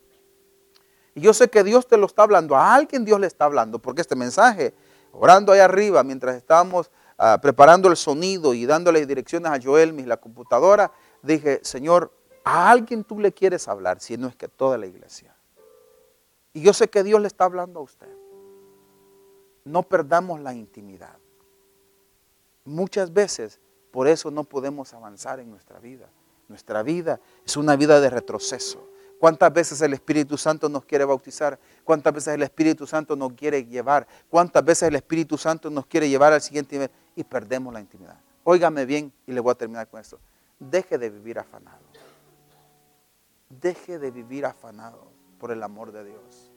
Y 1.14 1.20
yo 1.20 1.32
sé 1.32 1.48
que 1.48 1.62
Dios 1.62 1.86
te 1.86 1.96
lo 1.96 2.06
está 2.06 2.22
hablando, 2.22 2.56
a 2.56 2.74
alguien 2.74 3.04
Dios 3.04 3.20
le 3.20 3.26
está 3.26 3.44
hablando, 3.44 3.78
porque 3.78 4.00
este 4.00 4.16
mensaje, 4.16 4.74
orando 5.12 5.52
ahí 5.52 5.60
arriba, 5.60 6.02
mientras 6.02 6.36
estábamos 6.36 6.90
ah, 7.18 7.38
preparando 7.40 7.88
el 7.88 7.96
sonido 7.96 8.54
y 8.54 8.66
dándole 8.66 9.04
direcciones 9.06 9.52
a 9.52 9.58
Joel, 9.62 9.94
la 10.08 10.16
computadora, 10.16 10.90
dije, 11.22 11.60
Señor, 11.62 12.12
a 12.44 12.70
alguien 12.70 13.04
tú 13.04 13.20
le 13.20 13.32
quieres 13.32 13.68
hablar, 13.68 14.00
si 14.00 14.16
no 14.16 14.26
es 14.26 14.36
que 14.36 14.48
toda 14.48 14.78
la 14.78 14.86
iglesia. 14.86 15.34
Y 16.54 16.62
yo 16.62 16.72
sé 16.72 16.88
que 16.88 17.02
Dios 17.02 17.20
le 17.20 17.28
está 17.28 17.44
hablando 17.44 17.80
a 17.80 17.82
usted 17.82 18.21
no 19.64 19.82
perdamos 19.82 20.40
la 20.40 20.54
intimidad. 20.54 21.16
Muchas 22.64 23.12
veces 23.12 23.60
por 23.90 24.08
eso 24.08 24.30
no 24.30 24.44
podemos 24.44 24.94
avanzar 24.94 25.40
en 25.40 25.50
nuestra 25.50 25.78
vida. 25.78 26.08
Nuestra 26.48 26.82
vida 26.82 27.20
es 27.44 27.56
una 27.56 27.76
vida 27.76 28.00
de 28.00 28.10
retroceso. 28.10 28.88
¿Cuántas 29.18 29.52
veces 29.52 29.80
el 29.82 29.92
Espíritu 29.92 30.36
Santo 30.36 30.68
nos 30.68 30.84
quiere 30.84 31.04
bautizar? 31.04 31.58
¿Cuántas 31.84 32.12
veces 32.12 32.34
el 32.34 32.42
Espíritu 32.42 32.86
Santo 32.86 33.14
nos 33.14 33.34
quiere 33.34 33.64
llevar? 33.64 34.06
¿Cuántas 34.28 34.64
veces 34.64 34.88
el 34.88 34.96
Espíritu 34.96 35.38
Santo 35.38 35.70
nos 35.70 35.86
quiere 35.86 36.08
llevar 36.08 36.32
al 36.32 36.40
siguiente 36.40 36.74
nivel? 36.74 36.90
Y 37.14 37.22
perdemos 37.22 37.72
la 37.72 37.80
intimidad. 37.80 38.18
Óigame 38.42 38.84
bien 38.84 39.12
y 39.26 39.32
le 39.32 39.40
voy 39.40 39.52
a 39.52 39.54
terminar 39.54 39.86
con 39.88 40.00
esto. 40.00 40.18
Deje 40.58 40.98
de 40.98 41.10
vivir 41.10 41.38
afanado. 41.38 41.78
Deje 43.48 43.98
de 43.98 44.10
vivir 44.10 44.44
afanado 44.44 45.06
por 45.38 45.52
el 45.52 45.62
amor 45.62 45.92
de 45.92 46.04
Dios. 46.04 46.50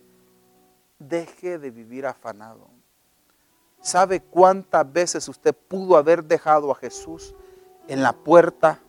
Deje 0.97 1.59
de 1.59 1.69
vivir 1.69 2.07
afanado. 2.07 2.67
¿Sabe 3.85 4.19
cuántas 4.19 4.91
veces 4.91 5.29
usted 5.29 5.53
pudo 5.53 5.95
haber 5.95 6.23
dejado 6.23 6.71
a 6.71 6.75
Jesús 6.75 7.35
en 7.87 8.01
la 8.01 8.13
puerta 8.13 8.81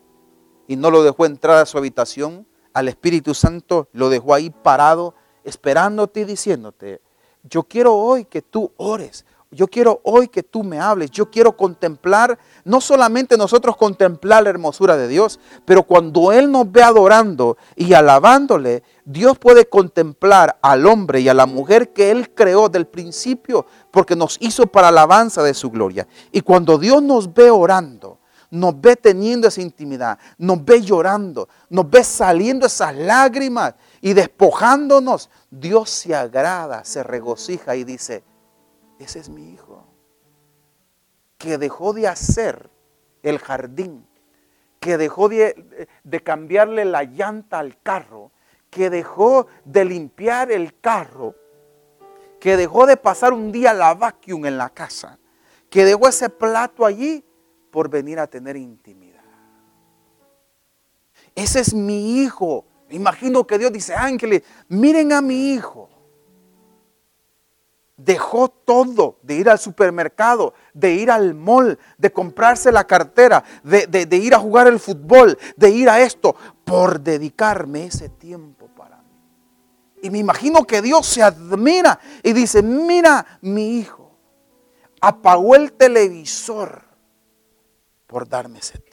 y 0.67 0.77
no 0.77 0.91
lo 0.91 1.03
dejó 1.03 1.27
entrar 1.27 1.59
a 1.59 1.67
su 1.67 1.77
habitación? 1.77 2.47
Al 2.73 2.89
Espíritu 2.89 3.35
Santo 3.35 3.91
lo 3.93 4.09
dejó 4.09 4.33
ahí 4.33 4.49
parado, 4.49 5.15
esperándote 5.45 6.21
y 6.21 6.25
diciéndote, 6.25 7.03
yo 7.43 7.65
quiero 7.65 7.95
hoy 7.95 8.25
que 8.25 8.41
tú 8.41 8.73
ores, 8.79 9.27
yo 9.51 9.69
quiero 9.69 10.01
hoy 10.03 10.29
que 10.29 10.43
tú 10.43 10.65
me 10.65 10.81
hables, 10.81 11.11
yo 11.11 11.31
quiero 11.31 11.57
contemplar, 11.57 12.39
no 12.65 12.81
solamente 12.81 13.37
nosotros 13.37 13.77
contemplar 13.77 14.43
la 14.43 14.51
hermosura 14.51 14.97
de 14.97 15.09
Dios, 15.09 15.39
pero 15.65 15.85
cuando 15.85 16.33
Él 16.33 16.51
nos 16.51 16.71
ve 16.71 16.83
adorando 16.83 17.57
y 17.77 17.93
alabándole, 17.93 18.83
Dios 19.05 19.39
puede 19.39 19.69
contemplar 19.69 20.59
al 20.63 20.87
hombre 20.87 21.21
y 21.21 21.29
a 21.29 21.35
la 21.35 21.47
mujer 21.47 21.93
que 21.93 22.11
Él 22.11 22.35
creó 22.35 22.69
del 22.69 22.87
principio, 22.87 23.67
porque 23.91 24.17
nos 24.17 24.37
hizo 24.41 24.67
para 24.67 24.89
alabanza 24.89 25.43
de 25.43 25.55
su 25.55 25.71
gloria. 25.71 26.07
Y 26.33 26.41
cuando 26.41 26.77
Dios 26.77 27.03
nos 27.03 27.33
ve 27.33 27.51
orando, 27.51 28.19
nos 28.51 28.81
ve 28.81 28.97
teniendo 28.97 29.49
esa 29.49 29.63
intimidad, 29.63 30.19
nos 30.39 30.65
ve 30.65 30.83
llorando, 30.83 31.49
nos 31.69 31.89
ve 31.89 32.03
saliendo 32.05 32.67
esas 32.67 32.95
lágrimas 32.97 33.75
y 34.01 34.13
despojándonos, 34.13 35.31
Dios 35.51 35.91
se 35.91 36.15
agrada, 36.15 36.85
se 36.85 37.03
regocija 37.03 37.77
y 37.77 37.85
dice, 37.85 38.25
ese 38.99 39.19
es 39.19 39.29
mi 39.29 39.53
hijo, 39.53 39.87
que 41.39 41.59
dejó 41.59 41.93
de 41.93 42.09
hacer 42.09 42.71
el 43.23 43.39
jardín, 43.39 44.07
que 44.81 44.97
dejó 44.97 45.29
de, 45.29 45.89
cambiarle 46.25 46.85
la 46.85 47.05
llanta 47.05 47.59
al 47.59 47.81
carro, 47.83 48.31
que 48.71 48.91
dejó 48.91 49.47
de 49.65 49.85
limpiar 49.85 50.51
el 50.51 50.79
carro, 50.81 51.35
que 52.41 52.57
dejó 52.57 52.87
de 52.87 52.97
pasar 52.97 53.33
un 53.33 53.53
día 53.53 53.73
la 53.75 53.95
vacuum 53.95 54.47
en 54.47 54.59
la 54.59 54.71
casa, 54.71 55.19
que 55.71 55.85
dejó 55.85 56.09
ese 56.09 56.31
plato 56.31 56.87
allí 56.87 57.25
por 57.71 57.89
venir 57.91 58.19
a 58.19 58.27
tener 58.27 58.57
intimidad. 58.57 59.17
Ese 61.35 61.61
es 61.61 61.75
mi 61.75 62.23
hijo. 62.23 62.65
Imagino 62.91 63.47
que 63.47 63.59
Dios 63.59 63.73
dice, 63.73 63.95
ángeles, 63.95 64.43
miren 64.69 65.13
a 65.13 65.21
mi 65.21 65.53
hijo. 65.53 65.91
Dejó 67.97 68.49
todo 68.49 69.19
de 69.23 69.35
ir 69.37 69.49
al 69.49 69.59
supermercado, 69.59 70.55
de 70.75 70.95
ir 70.95 71.11
al 71.11 71.35
mall, 71.35 71.79
de 71.97 72.13
comprarse 72.13 72.71
la 72.71 72.87
cartera, 72.87 73.43
de, 73.63 73.87
de 73.87 74.17
ir 74.17 74.35
a 74.35 74.39
jugar 74.39 74.67
el 74.67 74.79
fútbol, 74.79 75.39
de 75.57 75.71
ir 75.71 75.89
a 75.89 76.01
esto, 76.01 76.37
por 76.65 77.01
dedicarme 77.01 77.87
ese 77.87 78.09
tiempo 78.09 78.69
para 78.77 78.97
mí. 78.99 79.21
Y 80.03 80.11
me 80.11 80.19
imagino 80.19 80.65
que 80.65 80.83
Dios 80.83 81.07
se 81.07 81.23
admira 81.23 81.99
y 82.23 82.33
dice, 82.33 82.63
mira 82.63 83.39
mi 83.41 83.79
hijo, 83.79 84.11
apagó 85.01 85.55
el 85.55 85.73
televisor 85.73 86.83
por 88.07 88.29
darme 88.29 88.59
ese 88.59 88.73
tiempo. 88.79 88.86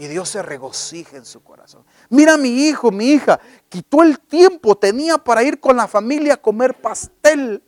Y 0.00 0.06
Dios 0.06 0.28
se 0.28 0.42
regocija 0.42 1.16
en 1.16 1.24
su 1.24 1.42
corazón. 1.42 1.84
Mira 2.08 2.36
mi 2.36 2.68
hijo, 2.68 2.92
mi 2.92 3.10
hija, 3.10 3.40
quitó 3.68 4.04
el 4.04 4.20
tiempo, 4.20 4.76
tenía 4.76 5.18
para 5.18 5.42
ir 5.42 5.58
con 5.58 5.76
la 5.76 5.88
familia 5.88 6.34
a 6.34 6.36
comer 6.36 6.80
pastel, 6.80 7.60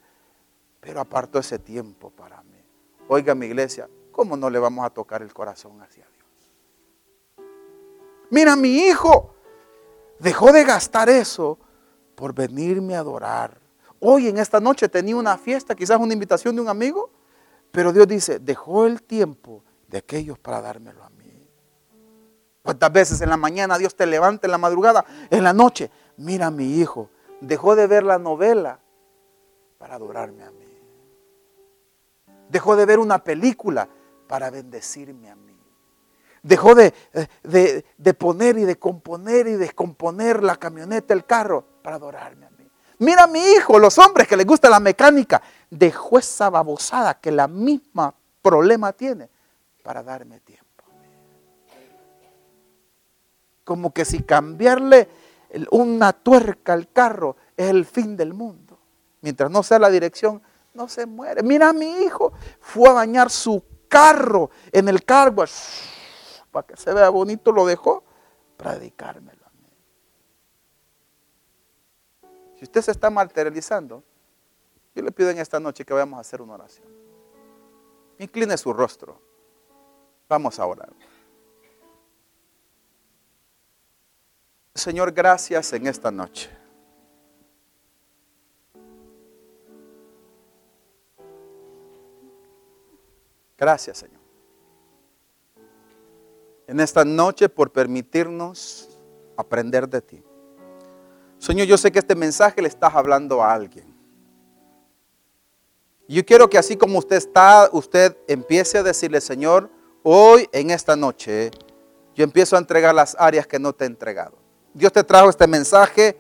pero 0.79 1.01
apartó 1.01 1.41
ese 1.41 1.59
tiempo 1.59 2.11
para 2.11 2.41
mí. 2.45 2.65
Oiga 3.09 3.35
mi 3.35 3.47
iglesia, 3.47 3.89
¿cómo 4.13 4.37
no 4.37 4.49
le 4.49 4.61
vamos 4.61 4.87
a 4.87 4.91
tocar 4.91 5.23
el 5.23 5.35
corazón 5.35 5.83
hacia 5.83 6.07
Dios? 6.07 7.49
Mira 8.31 8.55
mi 8.55 8.77
hijo, 8.79 9.35
dejó 10.21 10.53
de 10.53 10.63
gastar 10.63 11.11
eso 11.11 11.59
por 12.15 12.33
venirme 12.33 12.95
a 12.95 13.01
adorar. 13.01 13.61
Hoy 13.99 14.29
en 14.29 14.39
esta 14.39 14.61
noche 14.61 14.89
tenía 14.89 15.17
una 15.17 15.37
fiesta, 15.37 15.75
quizás 15.75 15.99
una 15.99 16.13
invitación 16.13 16.55
de 16.55 16.63
un 16.63 16.69
amigo, 16.69 17.11
pero 17.73 17.93
Dios 17.93 18.07
dice, 18.07 18.39
dejó 18.39 18.87
el 18.87 19.03
tiempo 19.03 19.65
de 19.89 19.99
aquellos 19.99 20.39
para 20.39 20.61
dármelo 20.61 21.03
a 21.03 21.11
mí. 21.11 21.20
¿Cuántas 22.63 22.93
veces 22.93 23.21
en 23.21 23.31
la 23.31 23.37
mañana 23.37 23.79
Dios 23.79 23.95
te 23.95 24.07
levanta 24.07 24.47
en 24.47 24.51
la 24.51 24.59
madrugada, 24.59 25.05
en 25.31 25.43
la 25.45 25.53
noche? 25.53 25.91
Mira 26.17 26.51
mi 26.51 26.79
hijo, 26.79 27.11
dejó 27.41 27.75
de 27.75 27.87
ver 27.87 28.03
la 28.03 28.19
novela 28.19 28.79
para 29.79 29.95
adorarme 29.95 30.45
a 30.45 30.51
mí. 30.51 30.67
Dejó 32.51 32.77
de 32.77 32.85
ver 32.85 32.99
una 32.99 33.23
película 33.25 33.89
para 34.27 34.51
bendecirme 34.51 35.31
a 35.31 35.37
mí. 35.37 35.57
Dejó 36.43 36.75
de, 36.75 36.93
de, 37.43 37.85
de, 37.97 38.15
poner 38.15 38.59
y 38.59 38.65
de 38.65 38.79
componer 38.79 39.47
y 39.47 39.53
descomponer 39.53 40.43
la 40.43 40.57
camioneta, 40.57 41.13
el 41.13 41.27
carro, 41.27 41.65
para 41.83 41.97
adorarme 41.97 42.47
a 42.47 42.51
mí. 42.51 42.69
Mira 42.99 43.27
mi 43.27 43.41
hijo, 43.41 43.79
los 43.79 43.99
hombres 43.99 44.27
que 44.27 44.37
les 44.37 44.47
gusta 44.47 44.69
la 44.69 44.81
mecánica, 44.81 45.43
dejó 45.71 46.19
esa 46.19 46.51
babosada 46.51 47.15
que 47.15 47.31
la 47.31 47.49
misma 47.49 48.15
problema 48.43 48.93
tiene 48.93 49.29
para 49.83 50.03
darme 50.03 50.41
tiempo. 50.41 50.60
Como 53.65 53.93
que 53.93 54.05
si 54.05 54.23
cambiarle 54.23 55.09
una 55.71 56.13
tuerca 56.13 56.73
al 56.73 56.91
carro 56.91 57.37
es 57.57 57.71
el 57.71 57.85
fin 57.85 58.17
del 58.17 58.35
mundo. 58.35 58.79
Mientras 59.21 59.51
no 59.51 59.63
sea 59.63 59.79
la 59.79 59.91
dirección, 59.91 60.43
no 60.75 60.89
se 60.89 61.07
muere. 61.07 61.43
Mira, 61.43 61.73
mi 61.73 61.91
hijo 62.03 62.33
fue 62.61 62.89
a 62.89 62.93
bañar 62.93 63.31
su 63.31 63.63
carro 63.89 64.51
en 64.73 64.89
el 64.89 65.05
cargo 65.05 65.45
para 66.51 66.67
que 66.67 66.77
se 66.77 66.93
vea 66.93 67.09
bonito, 67.11 67.53
lo 67.53 67.67
dejó 67.67 68.03
para 68.57 68.79
dedicármelo 68.79 69.45
a 69.47 69.51
mí. 69.51 69.77
Si 72.57 72.65
usted 72.65 72.83
se 72.83 72.91
está 72.91 73.11
materializando, 73.11 74.03
yo 74.95 75.03
le 75.03 75.13
pido 75.13 75.31
en 75.31 75.39
esta 75.39 75.61
noche 75.61 75.85
que 75.85 75.93
vayamos 75.93 76.19
a 76.19 76.21
hacer 76.21 76.43
una 76.43 76.55
oración. 76.55 76.89
Incline 78.19 78.57
su 78.59 78.73
rostro. 78.73 79.21
Vamos 80.29 80.59
a 80.59 80.67
orar. 80.67 80.93
Señor, 84.81 85.13
gracias 85.13 85.75
en 85.75 85.87
esta 85.87 86.11
noche. 86.11 86.49
Gracias, 93.59 93.99
Señor. 93.99 94.21
En 96.67 96.81
esta 96.81 97.05
noche 97.05 97.51
por 97.51 97.71
permitirnos 97.71 98.99
aprender 99.37 99.87
de 99.87 100.01
ti. 100.01 100.25
Señor, 101.39 101.67
yo 101.67 101.77
sé 101.77 101.93
que 101.93 101.99
este 101.99 102.15
mensaje 102.15 102.63
le 102.63 102.69
estás 102.69 102.95
hablando 102.95 103.43
a 103.43 103.53
alguien. 103.53 103.95
Yo 106.09 106.25
quiero 106.25 106.49
que 106.49 106.57
así 106.57 106.75
como 106.75 106.99
usted 106.99 107.17
está, 107.17 107.69
usted 107.73 108.17
empiece 108.27 108.79
a 108.79 108.83
decirle, 108.83 109.21
Señor, 109.21 109.71
hoy 110.03 110.49
en 110.53 110.71
esta 110.71 110.97
noche 110.97 111.51
yo 112.15 112.25
empiezo 112.25 112.57
a 112.57 112.59
entregar 112.59 112.95
las 112.95 113.15
áreas 113.19 113.47
que 113.47 113.59
no 113.59 113.75
te 113.75 113.85
he 113.85 113.87
entregado. 113.87 114.40
Dios 114.73 114.93
te 114.93 115.03
trajo 115.03 115.31
este 115.31 115.47
mensaje 115.47 116.17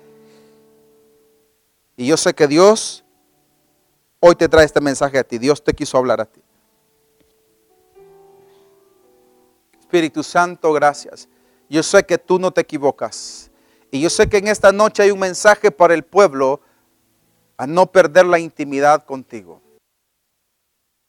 y 1.96 2.06
yo 2.06 2.16
sé 2.16 2.34
que 2.34 2.46
Dios 2.46 3.04
hoy 4.20 4.34
te 4.34 4.48
trae 4.48 4.64
este 4.64 4.80
mensaje 4.80 5.18
a 5.18 5.24
ti. 5.24 5.38
Dios 5.38 5.62
te 5.62 5.72
quiso 5.72 5.98
hablar 5.98 6.20
a 6.20 6.26
ti. 6.26 6.40
Espíritu 9.78 10.22
Santo, 10.22 10.72
gracias. 10.72 11.28
Yo 11.68 11.82
sé 11.82 12.04
que 12.04 12.16
tú 12.16 12.38
no 12.38 12.52
te 12.52 12.60
equivocas. 12.60 13.50
Y 13.90 14.00
yo 14.00 14.08
sé 14.08 14.28
que 14.28 14.38
en 14.38 14.46
esta 14.46 14.70
noche 14.70 15.02
hay 15.02 15.10
un 15.10 15.18
mensaje 15.18 15.70
para 15.70 15.94
el 15.94 16.04
pueblo 16.04 16.60
a 17.56 17.66
no 17.66 17.90
perder 17.90 18.24
la 18.24 18.38
intimidad 18.38 19.04
contigo. 19.04 19.60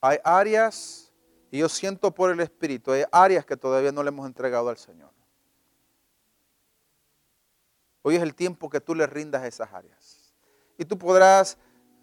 Hay 0.01 0.17
áreas, 0.23 1.11
y 1.51 1.59
yo 1.59 1.69
siento 1.69 2.11
por 2.11 2.31
el 2.31 2.39
Espíritu, 2.39 2.91
hay 2.91 3.03
áreas 3.11 3.45
que 3.45 3.55
todavía 3.55 3.91
no 3.91 4.01
le 4.01 4.09
hemos 4.09 4.25
entregado 4.25 4.67
al 4.67 4.77
Señor. 4.77 5.10
Hoy 8.03 8.15
es 8.15 8.21
el 8.21 8.33
tiempo 8.33 8.69
que 8.69 8.81
tú 8.81 8.95
le 8.95 9.05
rindas 9.07 9.43
esas 9.43 9.71
áreas. 9.73 10.33
Y 10.77 10.85
tú 10.85 10.97
podrás 10.97 11.57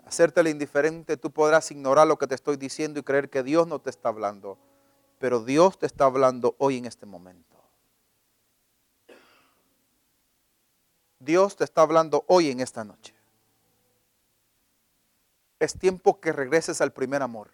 hacerte 0.04 0.48
indiferente, 0.48 1.16
tú 1.16 1.30
podrás 1.30 1.70
ignorar 1.70 2.06
lo 2.06 2.16
que 2.16 2.26
te 2.26 2.34
estoy 2.34 2.56
diciendo 2.56 3.00
y 3.00 3.02
creer 3.02 3.28
que 3.28 3.42
Dios 3.42 3.66
no 3.66 3.80
te 3.80 3.90
está 3.90 4.08
hablando. 4.08 4.58
Pero 5.18 5.44
Dios 5.44 5.78
te 5.78 5.86
está 5.86 6.04
hablando 6.04 6.54
hoy 6.58 6.78
en 6.78 6.86
este 6.86 7.06
momento. 7.06 7.56
Dios 11.18 11.56
te 11.56 11.64
está 11.64 11.82
hablando 11.82 12.24
hoy 12.28 12.50
en 12.50 12.60
esta 12.60 12.84
noche. 12.84 13.14
Es 15.58 15.76
tiempo 15.76 16.20
que 16.20 16.32
regreses 16.32 16.80
al 16.80 16.92
primer 16.92 17.22
amor. 17.22 17.50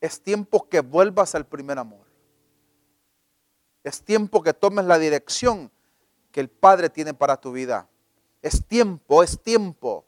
Es 0.00 0.20
tiempo 0.20 0.68
que 0.68 0.80
vuelvas 0.80 1.34
al 1.34 1.46
primer 1.46 1.78
amor. 1.78 2.06
Es 3.82 4.02
tiempo 4.02 4.42
que 4.42 4.52
tomes 4.52 4.84
la 4.84 4.98
dirección 4.98 5.70
que 6.30 6.40
el 6.40 6.48
Padre 6.48 6.90
tiene 6.90 7.14
para 7.14 7.36
tu 7.36 7.52
vida. 7.52 7.88
Es 8.42 8.64
tiempo, 8.66 9.22
es 9.22 9.40
tiempo 9.40 10.04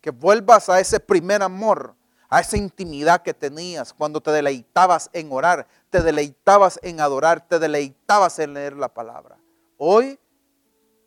que 0.00 0.10
vuelvas 0.10 0.68
a 0.68 0.80
ese 0.80 1.00
primer 1.00 1.42
amor, 1.42 1.94
a 2.28 2.40
esa 2.40 2.56
intimidad 2.56 3.22
que 3.22 3.32
tenías 3.32 3.92
cuando 3.92 4.20
te 4.20 4.30
deleitabas 4.30 5.08
en 5.12 5.30
orar, 5.30 5.66
te 5.90 6.02
deleitabas 6.02 6.80
en 6.82 7.00
adorar, 7.00 7.46
te 7.46 7.58
deleitabas 7.58 8.38
en 8.38 8.54
leer 8.54 8.76
la 8.76 8.92
palabra. 8.92 9.38
Hoy 9.78 10.18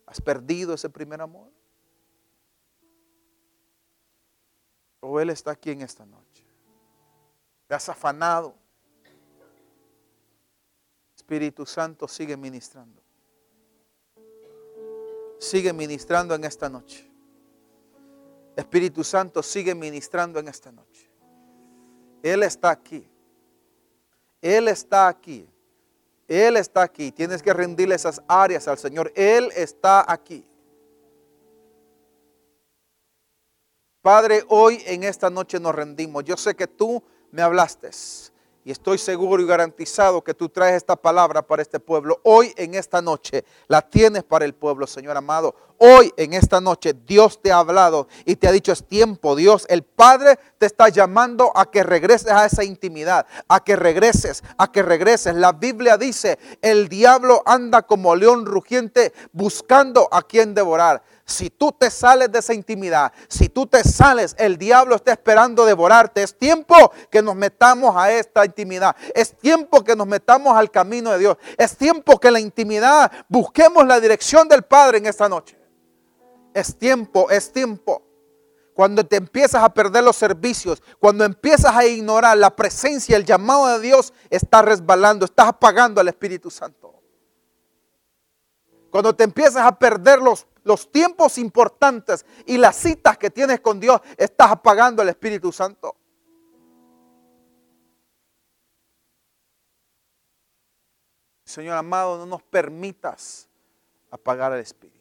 has 0.06 0.20
perdido 0.20 0.74
ese 0.74 0.88
primer 0.88 1.20
amor. 1.20 1.50
O 5.00 5.20
Él 5.20 5.30
está 5.30 5.52
aquí 5.52 5.70
en 5.70 5.82
esta 5.82 6.04
noche. 6.04 6.44
Te 7.66 7.74
has 7.74 7.88
afanado. 7.88 8.54
Espíritu 11.14 11.66
Santo 11.66 12.08
sigue 12.08 12.36
ministrando 12.36 13.07
sigue 15.38 15.72
ministrando 15.72 16.34
en 16.34 16.44
esta 16.44 16.68
noche. 16.68 17.10
Espíritu 18.56 19.04
Santo 19.04 19.42
sigue 19.42 19.74
ministrando 19.74 20.38
en 20.40 20.48
esta 20.48 20.72
noche. 20.72 21.08
Él 22.22 22.42
está 22.42 22.70
aquí. 22.70 23.08
Él 24.42 24.68
está 24.68 25.08
aquí. 25.08 25.48
Él 26.26 26.56
está 26.56 26.82
aquí. 26.82 27.12
Tienes 27.12 27.42
que 27.42 27.52
rendirle 27.52 27.94
esas 27.94 28.20
áreas 28.26 28.66
al 28.66 28.78
Señor. 28.78 29.12
Él 29.14 29.50
está 29.54 30.04
aquí. 30.10 30.44
Padre, 34.02 34.44
hoy 34.48 34.82
en 34.86 35.04
esta 35.04 35.30
noche 35.30 35.60
nos 35.60 35.74
rendimos. 35.74 36.24
Yo 36.24 36.36
sé 36.36 36.54
que 36.54 36.66
tú 36.66 37.02
me 37.30 37.42
hablaste. 37.42 37.90
Y 38.68 38.70
estoy 38.70 38.98
seguro 38.98 39.42
y 39.42 39.46
garantizado 39.46 40.22
que 40.22 40.34
tú 40.34 40.50
traes 40.50 40.76
esta 40.76 40.94
palabra 40.94 41.40
para 41.40 41.62
este 41.62 41.80
pueblo. 41.80 42.20
Hoy 42.22 42.52
en 42.54 42.74
esta 42.74 43.00
noche 43.00 43.46
la 43.66 43.80
tienes 43.80 44.24
para 44.24 44.44
el 44.44 44.52
pueblo, 44.52 44.86
Señor 44.86 45.16
amado. 45.16 45.54
Hoy 45.78 46.12
en 46.18 46.34
esta 46.34 46.60
noche 46.60 46.92
Dios 47.06 47.40
te 47.40 47.50
ha 47.50 47.60
hablado 47.60 48.08
y 48.26 48.36
te 48.36 48.46
ha 48.46 48.52
dicho 48.52 48.72
es 48.72 48.84
tiempo. 48.86 49.36
Dios, 49.36 49.64
el 49.70 49.84
Padre 49.84 50.38
te 50.58 50.66
está 50.66 50.90
llamando 50.90 51.50
a 51.56 51.70
que 51.70 51.82
regreses 51.82 52.30
a 52.30 52.44
esa 52.44 52.62
intimidad, 52.62 53.26
a 53.48 53.64
que 53.64 53.74
regreses, 53.74 54.44
a 54.58 54.70
que 54.70 54.82
regreses. 54.82 55.34
La 55.34 55.52
Biblia 55.52 55.96
dice, 55.96 56.38
el 56.60 56.90
diablo 56.90 57.42
anda 57.46 57.80
como 57.86 58.14
león 58.16 58.44
rugiente 58.44 59.14
buscando 59.32 60.10
a 60.12 60.20
quien 60.20 60.52
devorar. 60.52 61.02
Si 61.28 61.50
tú 61.50 61.72
te 61.72 61.90
sales 61.90 62.32
de 62.32 62.38
esa 62.38 62.54
intimidad, 62.54 63.12
si 63.28 63.50
tú 63.50 63.66
te 63.66 63.84
sales, 63.84 64.34
el 64.38 64.56
diablo 64.56 64.96
está 64.96 65.12
esperando 65.12 65.66
devorarte. 65.66 66.22
Es 66.22 66.38
tiempo 66.38 66.74
que 67.10 67.20
nos 67.20 67.36
metamos 67.36 67.94
a 67.94 68.10
esta 68.10 68.46
intimidad. 68.46 68.96
Es 69.14 69.36
tiempo 69.36 69.84
que 69.84 69.94
nos 69.94 70.06
metamos 70.06 70.56
al 70.56 70.70
camino 70.70 71.10
de 71.10 71.18
Dios. 71.18 71.36
Es 71.58 71.76
tiempo 71.76 72.18
que 72.18 72.30
la 72.30 72.40
intimidad 72.40 73.12
busquemos 73.28 73.86
la 73.86 74.00
dirección 74.00 74.48
del 74.48 74.62
Padre 74.62 74.98
en 74.98 75.06
esta 75.06 75.28
noche. 75.28 75.58
Es 76.54 76.74
tiempo, 76.78 77.28
es 77.30 77.52
tiempo. 77.52 78.02
cuando 78.72 79.04
te 79.04 79.16
empiezas 79.16 79.62
a 79.62 79.68
perder 79.68 80.04
los 80.04 80.16
servicios, 80.16 80.82
cuando 80.98 81.24
empiezas 81.24 81.76
a 81.76 81.84
ignorar 81.84 82.38
la 82.38 82.54
presencia, 82.56 83.16
el 83.16 83.24
llamado 83.24 83.66
de 83.66 83.80
Dios, 83.80 84.14
estás 84.30 84.64
resbalando, 84.64 85.26
estás 85.26 85.48
apagando 85.48 86.00
al 86.00 86.08
Espíritu 86.08 86.48
Santo. 86.48 86.94
Cuando 88.90 89.14
te 89.14 89.24
empiezas 89.24 89.66
a 89.66 89.78
perder 89.78 90.20
los, 90.20 90.46
los 90.68 90.92
tiempos 90.92 91.38
importantes 91.38 92.26
y 92.44 92.58
las 92.58 92.76
citas 92.76 93.16
que 93.16 93.30
tienes 93.30 93.60
con 93.60 93.80
Dios, 93.80 94.02
estás 94.18 94.50
apagando 94.50 95.00
al 95.00 95.08
Espíritu 95.08 95.50
Santo. 95.50 95.96
Señor 101.42 101.78
amado, 101.78 102.18
no 102.18 102.26
nos 102.26 102.42
permitas 102.42 103.48
apagar 104.10 104.52
al 104.52 104.60
Espíritu. 104.60 104.98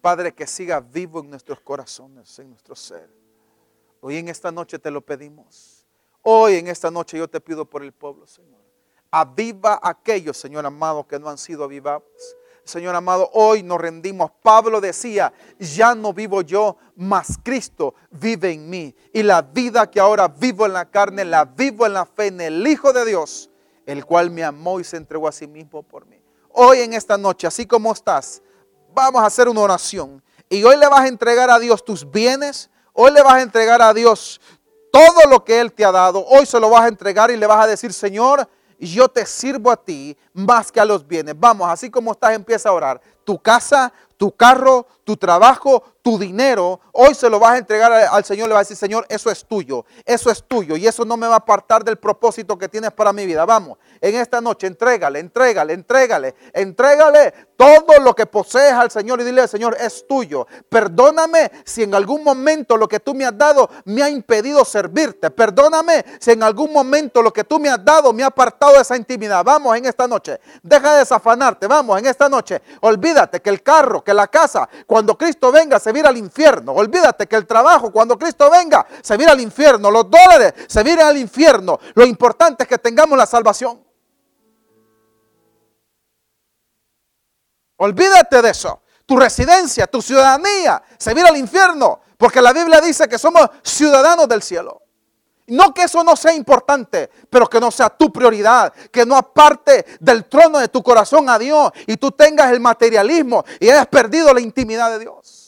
Padre, 0.00 0.32
que 0.34 0.46
siga 0.46 0.80
vivo 0.80 1.20
en 1.20 1.28
nuestros 1.28 1.60
corazones, 1.60 2.38
en 2.38 2.48
nuestro 2.48 2.74
ser. 2.74 3.10
Hoy 4.00 4.16
en 4.16 4.30
esta 4.30 4.50
noche 4.50 4.78
te 4.78 4.90
lo 4.90 5.02
pedimos. 5.02 5.86
Hoy 6.22 6.54
en 6.54 6.68
esta 6.68 6.90
noche 6.90 7.18
yo 7.18 7.28
te 7.28 7.38
pido 7.38 7.66
por 7.66 7.82
el 7.82 7.92
pueblo, 7.92 8.26
Señor. 8.26 8.62
Aviva 9.10 9.78
aquellos, 9.82 10.38
Señor 10.38 10.64
amado, 10.64 11.06
que 11.06 11.18
no 11.18 11.28
han 11.28 11.36
sido 11.36 11.64
avivados. 11.64 12.34
Señor 12.64 12.94
amado, 12.94 13.28
hoy 13.32 13.62
nos 13.62 13.80
rendimos. 13.80 14.30
Pablo 14.42 14.80
decía, 14.80 15.32
ya 15.58 15.94
no 15.94 16.12
vivo 16.12 16.42
yo, 16.42 16.76
mas 16.94 17.38
Cristo 17.42 17.94
vive 18.10 18.52
en 18.52 18.70
mí. 18.70 18.94
Y 19.12 19.22
la 19.22 19.42
vida 19.42 19.90
que 19.90 19.98
ahora 19.98 20.28
vivo 20.28 20.66
en 20.66 20.72
la 20.72 20.88
carne, 20.88 21.24
la 21.24 21.44
vivo 21.44 21.86
en 21.86 21.94
la 21.94 22.06
fe 22.06 22.28
en 22.28 22.40
el 22.40 22.66
Hijo 22.66 22.92
de 22.92 23.04
Dios, 23.04 23.50
el 23.84 24.04
cual 24.04 24.30
me 24.30 24.44
amó 24.44 24.78
y 24.78 24.84
se 24.84 24.96
entregó 24.96 25.26
a 25.26 25.32
sí 25.32 25.46
mismo 25.46 25.82
por 25.82 26.06
mí. 26.06 26.22
Hoy 26.50 26.80
en 26.80 26.92
esta 26.92 27.18
noche, 27.18 27.46
así 27.46 27.66
como 27.66 27.92
estás, 27.92 28.42
vamos 28.94 29.22
a 29.22 29.26
hacer 29.26 29.48
una 29.48 29.62
oración. 29.62 30.22
Y 30.48 30.62
hoy 30.62 30.76
le 30.76 30.86
vas 30.86 31.00
a 31.00 31.08
entregar 31.08 31.50
a 31.50 31.58
Dios 31.58 31.84
tus 31.84 32.08
bienes. 32.08 32.70
Hoy 32.92 33.10
le 33.10 33.22
vas 33.22 33.34
a 33.34 33.42
entregar 33.42 33.82
a 33.82 33.92
Dios 33.92 34.40
todo 34.92 35.28
lo 35.28 35.42
que 35.44 35.58
Él 35.60 35.72
te 35.72 35.84
ha 35.84 35.90
dado. 35.90 36.24
Hoy 36.26 36.46
se 36.46 36.60
lo 36.60 36.70
vas 36.70 36.82
a 36.82 36.88
entregar 36.88 37.30
y 37.30 37.36
le 37.36 37.46
vas 37.46 37.64
a 37.64 37.66
decir, 37.66 37.92
Señor, 37.92 38.46
yo 38.88 39.08
te 39.08 39.26
sirvo 39.26 39.70
a 39.70 39.76
ti 39.76 40.16
más 40.32 40.72
que 40.72 40.80
a 40.80 40.84
los 40.84 41.06
bienes. 41.06 41.38
Vamos, 41.38 41.68
así 41.68 41.90
como 41.90 42.12
estás, 42.12 42.34
empieza 42.34 42.68
a 42.68 42.72
orar. 42.72 43.00
Tu 43.24 43.38
casa, 43.38 43.92
tu 44.16 44.30
carro, 44.32 44.86
tu 45.04 45.16
trabajo, 45.16 45.82
tu 46.02 46.18
dinero, 46.18 46.80
hoy 46.90 47.14
se 47.14 47.30
lo 47.30 47.38
vas 47.38 47.52
a 47.52 47.58
entregar 47.58 47.92
al 47.92 48.24
Señor, 48.24 48.48
le 48.48 48.54
vas 48.54 48.60
a 48.60 48.64
decir, 48.64 48.76
Señor, 48.76 49.06
eso 49.08 49.30
es 49.30 49.44
tuyo, 49.44 49.84
eso 50.04 50.30
es 50.30 50.42
tuyo 50.42 50.76
y 50.76 50.86
eso 50.86 51.04
no 51.04 51.16
me 51.16 51.28
va 51.28 51.34
a 51.34 51.38
apartar 51.38 51.84
del 51.84 51.96
propósito 51.96 52.58
que 52.58 52.68
tienes 52.68 52.90
para 52.92 53.12
mi 53.12 53.24
vida. 53.24 53.44
Vamos, 53.44 53.78
en 54.00 54.16
esta 54.16 54.40
noche, 54.40 54.66
entrégale, 54.66 55.20
entrégale, 55.20 55.72
entrégale, 55.72 56.34
entrégale 56.52 57.32
todo 57.56 58.00
lo 58.00 58.14
que 58.14 58.26
posees 58.26 58.72
al 58.72 58.90
Señor 58.90 59.20
y 59.20 59.24
dile 59.24 59.46
Señor, 59.46 59.76
es 59.78 60.04
tuyo. 60.08 60.48
Perdóname 60.68 61.52
si 61.64 61.84
en 61.84 61.94
algún 61.94 62.24
momento 62.24 62.76
lo 62.76 62.88
que 62.88 62.98
tú 62.98 63.14
me 63.14 63.24
has 63.24 63.38
dado 63.38 63.70
me 63.84 64.02
ha 64.02 64.10
impedido 64.10 64.64
servirte. 64.64 65.30
Perdóname 65.30 66.04
si 66.18 66.32
en 66.32 66.42
algún 66.42 66.72
momento 66.72 67.22
lo 67.22 67.32
que 67.32 67.44
tú 67.44 67.60
me 67.60 67.68
has 67.68 67.84
dado 67.84 68.12
me 68.12 68.24
ha 68.24 68.26
apartado 68.26 68.74
de 68.74 68.80
esa 68.80 68.96
intimidad. 68.96 69.44
Vamos 69.44 69.76
en 69.76 69.86
esta 69.86 70.08
noche, 70.08 70.40
deja 70.62 70.94
de 70.94 70.98
desafanarte, 71.00 71.68
vamos 71.68 71.96
en 72.00 72.06
esta 72.06 72.28
noche. 72.28 72.60
Olvídate 72.80 73.40
que 73.40 73.50
el 73.50 73.62
carro, 73.62 74.02
que 74.02 74.12
la 74.12 74.26
casa, 74.26 74.68
cuando 74.86 75.16
Cristo 75.16 75.52
venga, 75.52 75.78
se 75.78 75.91
vira 75.92 76.08
al 76.08 76.16
infierno. 76.16 76.72
Olvídate 76.72 77.26
que 77.26 77.36
el 77.36 77.46
trabajo, 77.46 77.92
cuando 77.92 78.18
Cristo 78.18 78.50
venga, 78.50 78.86
se 79.02 79.16
vira 79.16 79.32
al 79.32 79.40
infierno. 79.40 79.90
Los 79.90 80.10
dólares 80.10 80.54
se 80.66 80.82
viran 80.82 81.08
al 81.08 81.16
infierno. 81.16 81.78
Lo 81.94 82.04
importante 82.04 82.64
es 82.64 82.68
que 82.68 82.78
tengamos 82.78 83.16
la 83.16 83.26
salvación. 83.26 83.82
Olvídate 87.76 88.42
de 88.42 88.50
eso. 88.50 88.82
Tu 89.06 89.16
residencia, 89.16 89.86
tu 89.86 90.00
ciudadanía 90.00 90.82
se 90.98 91.14
vira 91.14 91.28
al 91.28 91.36
infierno. 91.36 92.00
Porque 92.16 92.40
la 92.40 92.52
Biblia 92.52 92.80
dice 92.80 93.08
que 93.08 93.18
somos 93.18 93.48
ciudadanos 93.62 94.28
del 94.28 94.42
cielo. 94.42 94.82
No 95.48 95.74
que 95.74 95.82
eso 95.82 96.04
no 96.04 96.14
sea 96.14 96.32
importante, 96.32 97.10
pero 97.28 97.48
que 97.48 97.60
no 97.60 97.70
sea 97.70 97.90
tu 97.90 98.12
prioridad, 98.12 98.72
que 98.92 99.04
no 99.04 99.16
aparte 99.16 99.84
del 99.98 100.26
trono 100.26 100.60
de 100.60 100.68
tu 100.68 100.82
corazón 100.82 101.28
a 101.28 101.38
Dios 101.38 101.72
y 101.86 101.96
tú 101.96 102.12
tengas 102.12 102.52
el 102.52 102.60
materialismo 102.60 103.44
y 103.58 103.68
hayas 103.68 103.88
perdido 103.88 104.32
la 104.32 104.40
intimidad 104.40 104.90
de 104.90 105.00
Dios 105.00 105.41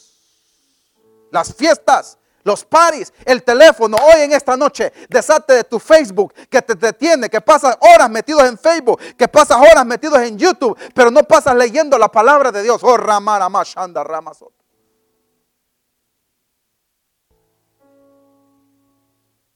las 1.35 1.53
fiestas, 1.53 2.17
los 2.45 2.65
paris, 2.65 3.13
el 3.25 3.43
teléfono. 3.43 3.97
Hoy 3.97 4.23
en 4.23 4.33
esta 4.33 4.57
noche, 4.57 4.93
desate 5.09 5.55
de 5.55 5.65
tu 5.65 5.81
Facebook 5.81 6.33
que 6.49 6.63
te 6.63 6.77
detiene, 6.77 7.29
que 7.29 7.41
pasas 7.41 7.77
horas 7.81 8.09
metidos 8.09 8.45
en 8.45 8.57
Facebook, 8.57 9.01
que 9.19 9.27
pasas 9.27 9.59
horas 9.59 9.85
metidos 9.85 10.21
en 10.21 10.39
YouTube, 10.39 10.79
pero 10.95 11.11
no 11.11 11.25
pasas 11.25 11.57
leyendo 11.57 11.99
la 11.99 12.09
palabra 12.09 12.53
de 12.53 12.63
Dios. 12.63 12.83
Oh, 12.85 12.97
Ramara 12.97 13.49
Mashanda 13.49 14.05
Ramazot. 14.05 14.53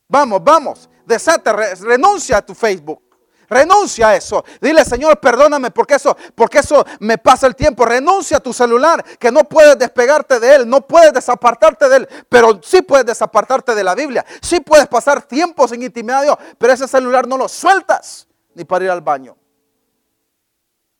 Vamos, 0.08 0.42
vamos, 0.42 0.90
desate, 1.06 1.52
renuncia 1.52 2.38
a 2.38 2.42
tu 2.42 2.54
Facebook. 2.54 3.07
Renuncia 3.49 4.09
a 4.09 4.16
eso. 4.16 4.44
Dile, 4.61 4.84
Señor, 4.84 5.18
perdóname 5.20 5.70
porque 5.70 5.94
eso, 5.94 6.16
porque 6.34 6.59
eso 6.59 6.84
me 7.01 7.16
pasa 7.16 7.46
el 7.46 7.57
tiempo. 7.57 7.84
Renuncia 7.84 8.36
a 8.36 8.40
tu 8.40 8.53
celular, 8.53 9.03
que 9.18 9.32
no 9.32 9.44
puedes 9.44 9.78
despegarte 9.78 10.38
de 10.38 10.55
él, 10.55 10.68
no 10.68 10.82
puedes 10.82 11.12
desapartarte 11.12 11.88
de 11.88 11.96
él, 11.96 12.09
pero 12.28 12.61
sí 12.62 12.82
puedes 12.82 13.07
desapartarte 13.07 13.74
de 13.74 13.84
la 13.84 13.94
Biblia. 13.94 14.24
Sí 14.42 14.61
puedes 14.61 14.86
pasar 14.86 15.22
tiempo 15.22 15.66
sin 15.66 15.82
intimidad 15.82 16.20
a 16.20 16.22
Dios, 16.22 16.36
pero 16.59 16.72
ese 16.72 16.86
celular 16.86 17.26
no 17.26 17.38
lo 17.38 17.49
sueltas 17.49 18.28
ni 18.55 18.64
para 18.64 18.84
ir 18.84 18.90
al 18.90 19.01
baño. 19.01 19.36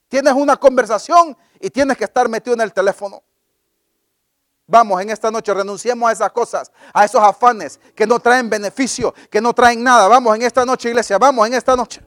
Tienes 0.09 0.33
una 0.33 0.57
conversación 0.57 1.37
y 1.61 1.69
tienes 1.69 1.99
que 1.99 2.05
estar 2.05 2.29
metido 2.31 2.55
en 2.55 2.63
el 2.63 2.73
teléfono. 2.73 3.23
Vamos, 4.67 5.01
en 5.03 5.11
esta 5.11 5.31
noche 5.31 5.53
renunciemos 5.53 6.09
a 6.09 6.13
esas 6.13 6.33
cosas, 6.33 6.73
a 6.95 7.05
esos 7.05 7.23
afanes 7.23 7.79
que 7.95 8.07
no 8.07 8.21
traen 8.21 8.49
beneficio, 8.49 9.15
que 9.31 9.41
no 9.41 9.53
traen 9.53 9.83
nada. 9.83 10.09
Vamos, 10.09 10.35
en 10.35 10.43
esta 10.43 10.65
noche, 10.65 10.89
iglesia, 10.89 11.19
vamos, 11.19 11.47
en 11.47 11.55
esta 11.55 11.77
noche. 11.77 12.03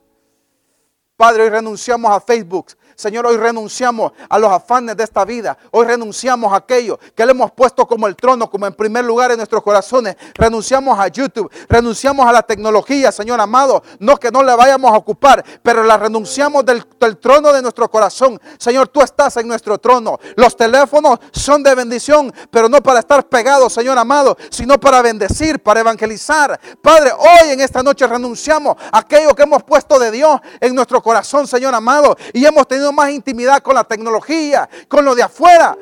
Padre, 1.22 1.44
hoy 1.44 1.50
renunciamos 1.50 2.12
a 2.12 2.20
Facebook, 2.20 2.72
Señor, 3.02 3.26
hoy 3.26 3.36
renunciamos 3.36 4.12
a 4.30 4.38
los 4.38 4.52
afanes 4.52 4.96
de 4.96 5.04
esta 5.04 5.26
vida. 5.26 5.58
Hoy 5.72 5.88
renunciamos 5.88 6.54
a 6.54 6.58
aquello 6.58 7.00
que 7.16 7.26
le 7.26 7.32
hemos 7.32 7.52
puesto 7.52 7.88
como 7.88 8.06
el 8.06 8.16
trono, 8.16 8.48
como 8.48 8.68
en 8.68 8.76
primer 8.76 9.04
lugar 9.04 9.32
en 9.32 9.38
nuestros 9.38 9.64
corazones. 9.64 10.16
Renunciamos 10.36 11.00
a 11.00 11.08
YouTube, 11.08 11.52
renunciamos 11.68 12.28
a 12.28 12.32
la 12.32 12.44
tecnología, 12.44 13.12
Señor 13.12 13.42
amado. 13.42 13.82
No 13.98 14.18
que 14.18 14.30
no 14.30 14.44
le 14.44 14.56
vayamos 14.56 14.94
a 14.94 14.98
ocupar, 14.98 15.44
pero 15.64 15.84
la 15.84 15.98
renunciamos 15.98 16.64
del, 16.64 16.86
trono 17.20 17.52
de 17.52 17.64
nuestro 17.64 17.90
corazón. 17.90 18.40
Señor, 18.60 18.88
tú 18.90 19.02
estás 19.02 19.36
en 19.38 19.48
nuestro 19.48 19.80
trono. 19.80 20.20
Los 20.36 20.56
teléfonos 20.56 21.18
son 21.32 21.64
de 21.64 21.74
bendición, 21.74 22.32
pero 22.52 22.70
no 22.70 22.84
para 22.84 23.00
estar 23.00 23.28
pegados, 23.28 23.74
Señor 23.74 23.98
amado, 23.98 24.38
sino 24.52 24.80
para 24.80 25.02
bendecir, 25.02 25.60
para 25.60 25.80
evangelizar. 25.80 26.60
Padre, 26.84 27.14
hoy 27.18 27.50
en 27.50 27.62
esta 27.62 27.82
noche 27.82 28.06
renunciamos 28.06 28.76
a 28.92 29.00
aquello 29.00 29.34
que 29.34 29.42
hemos 29.42 29.64
puesto 29.64 29.98
de 29.98 30.12
Dios 30.12 30.40
en 30.60 30.76
nuestro 30.76 31.02
corazón, 31.02 31.48
Señor 31.48 31.74
amado, 31.74 32.16
y 32.32 32.46
hemos 32.46 32.68
tenido 32.68 32.91
más 32.92 33.12
intimidad 33.12 33.62
con 33.62 33.76
la 33.76 33.84
tecnología, 33.84 34.70
con 34.88 35.06
lo 35.06 35.16
de 35.16 35.24
afuera, 35.24 35.78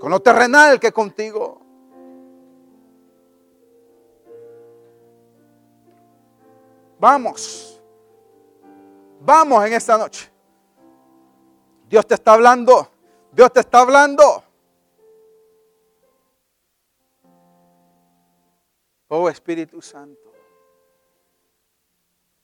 con 0.00 0.10
lo 0.10 0.20
terrenal 0.20 0.78
que 0.78 0.92
contigo. 0.92 1.60
Vamos, 6.98 7.80
vamos 9.20 9.66
en 9.66 9.72
esta 9.74 9.98
noche. 9.98 10.30
Dios 11.88 12.06
te 12.06 12.14
está 12.14 12.32
hablando, 12.32 12.90
Dios 13.32 13.52
te 13.52 13.60
está 13.60 13.80
hablando. 13.80 14.42
Oh 19.08 19.28
Espíritu 19.28 19.80
Santo. 19.80 20.32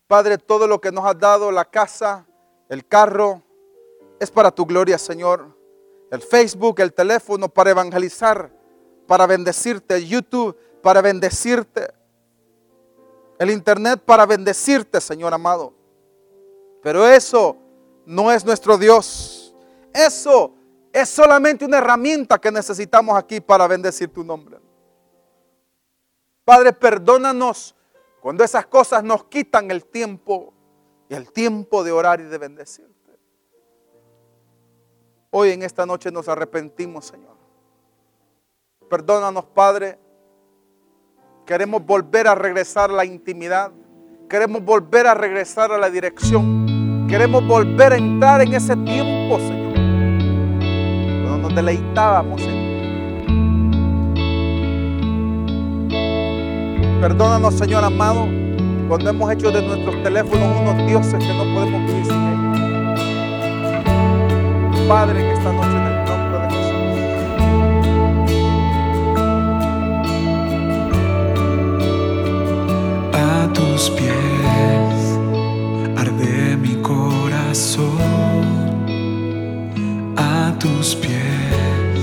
Padre, 0.07 0.39
todo 0.39 0.67
lo 0.67 0.81
que 0.81 0.93
nos 0.93 1.05
has 1.07 1.19
dado, 1.19 1.51
la 1.51 1.65
casa, 1.65 2.27
el 2.69 2.87
carro, 2.87 3.43
es 4.23 4.31
para 4.31 4.53
tu 4.53 4.65
gloria, 4.65 4.99
Señor. 4.99 5.57
El 6.09 6.23
Facebook, 6.23 6.79
el 6.81 6.93
teléfono 6.93 7.49
para 7.49 7.71
evangelizar, 7.71 8.53
para 9.09 9.27
bendecirte. 9.27 10.07
YouTube 10.07 10.57
para 10.81 11.03
bendecirte. 11.03 11.93
El 13.41 13.51
Internet 13.51 14.01
para 14.07 14.25
bendecirte, 14.25 15.01
Señor 15.01 15.35
amado. 15.35 15.75
Pero 16.85 17.05
eso 17.09 17.57
no 18.07 18.31
es 18.31 18.45
nuestro 18.45 18.79
Dios. 18.79 19.57
Eso 19.93 20.55
es 20.93 21.09
solamente 21.09 21.65
una 21.65 21.79
herramienta 21.79 22.41
que 22.41 22.53
necesitamos 22.53 23.19
aquí 23.19 23.41
para 23.41 23.67
bendecir 23.67 24.09
tu 24.09 24.23
nombre. 24.23 24.61
Padre, 26.45 26.73
perdónanos 26.73 27.75
cuando 28.21 28.45
esas 28.45 28.67
cosas 28.67 29.03
nos 29.03 29.25
quitan 29.25 29.69
el 29.73 29.85
tiempo 29.85 30.55
y 31.09 31.15
el 31.15 31.33
tiempo 31.33 31.83
de 31.83 31.91
orar 31.91 32.21
y 32.21 32.25
de 32.25 32.39
bendecir. 32.39 32.93
Hoy 35.35 35.49
en 35.49 35.63
esta 35.63 35.87
noche 35.87 36.11
nos 36.13 36.29
arrepentimos, 36.29 37.07
Señor. 37.07 37.35
Perdónanos, 38.91 39.47
Padre. 39.47 39.99
Queremos 41.47 41.83
volver 41.87 42.29
a 42.29 42.35
regresar 42.35 42.91
a 42.91 42.93
la 42.93 43.07
intimidad. 43.07 43.73
Queremos 44.29 44.63
volver 44.63 45.07
a 45.07 45.15
regresar 45.15 45.73
a 45.73 45.79
la 45.79 45.89
dirección. 45.89 47.07
Queremos 47.09 47.47
volver 47.47 47.95
a 47.95 47.97
entrar 47.97 48.43
en 48.43 48.53
ese 48.53 48.77
tiempo, 48.77 49.39
Señor. 49.39 49.73
Cuando 51.25 51.49
nos 51.49 51.55
deleitábamos 51.55 52.43
en 52.43 52.63
Perdónanos, 57.01 57.55
Señor 57.55 57.83
amado, 57.85 58.27
cuando 58.87 59.09
hemos 59.09 59.33
hecho 59.33 59.51
de 59.51 59.63
nuestros 59.63 60.03
teléfonos 60.03 60.61
unos 60.61 60.87
dioses 60.87 61.25
que 61.25 61.33
no 61.33 61.55
podemos 61.55 61.87
vivir 61.87 62.05
sin 62.05 62.23
ellos. 62.29 62.52
Padre, 64.89 65.21
que 65.21 65.33
esta 65.33 65.53
noche 65.53 65.77
en 65.77 65.87
el 65.87 66.05
nombre 66.05 66.39
de 66.41 66.49
Jesús. 66.55 66.83
A 73.15 73.53
tus 73.53 73.91
pies 73.91 74.97
arde 75.97 76.57
mi 76.57 76.75
corazón. 76.83 78.43
A 80.17 80.55
tus 80.59 80.95
pies 80.97 82.03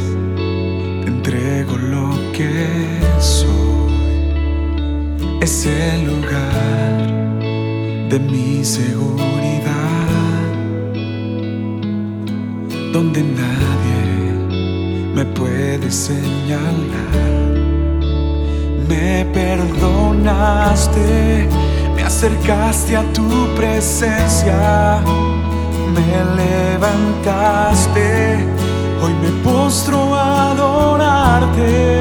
te 1.03 1.07
entrego 1.07 1.77
lo 1.77 2.09
que 2.33 2.67
soy. 3.19 3.49
Es 5.41 5.65
el 5.65 6.05
lugar 6.05 7.09
de 8.09 8.19
mi 8.19 8.63
seguridad, 8.65 9.58
donde 12.91 13.21
nadie 13.21 14.33
me 15.13 15.25
puede 15.25 15.91
señalar. 15.91 16.69
Me 18.87 19.25
perdonaste, 19.33 20.99
me 21.95 22.03
acercaste 22.03 22.97
a 22.97 23.03
tu 23.13 23.47
presencia, 23.55 25.01
me 25.93 26.23
levantaste, 26.41 28.07
hoy 29.03 29.13
me 29.21 29.29
postro 29.43 30.15
a 30.15 30.51
adorarte. 30.51 31.99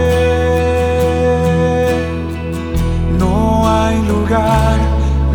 No 3.18 3.68
hay 3.68 4.00
lugar 4.06 4.78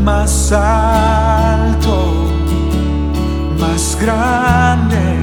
más 0.03 0.51
alto, 0.51 1.95
más 3.59 3.97
grande 4.01 5.22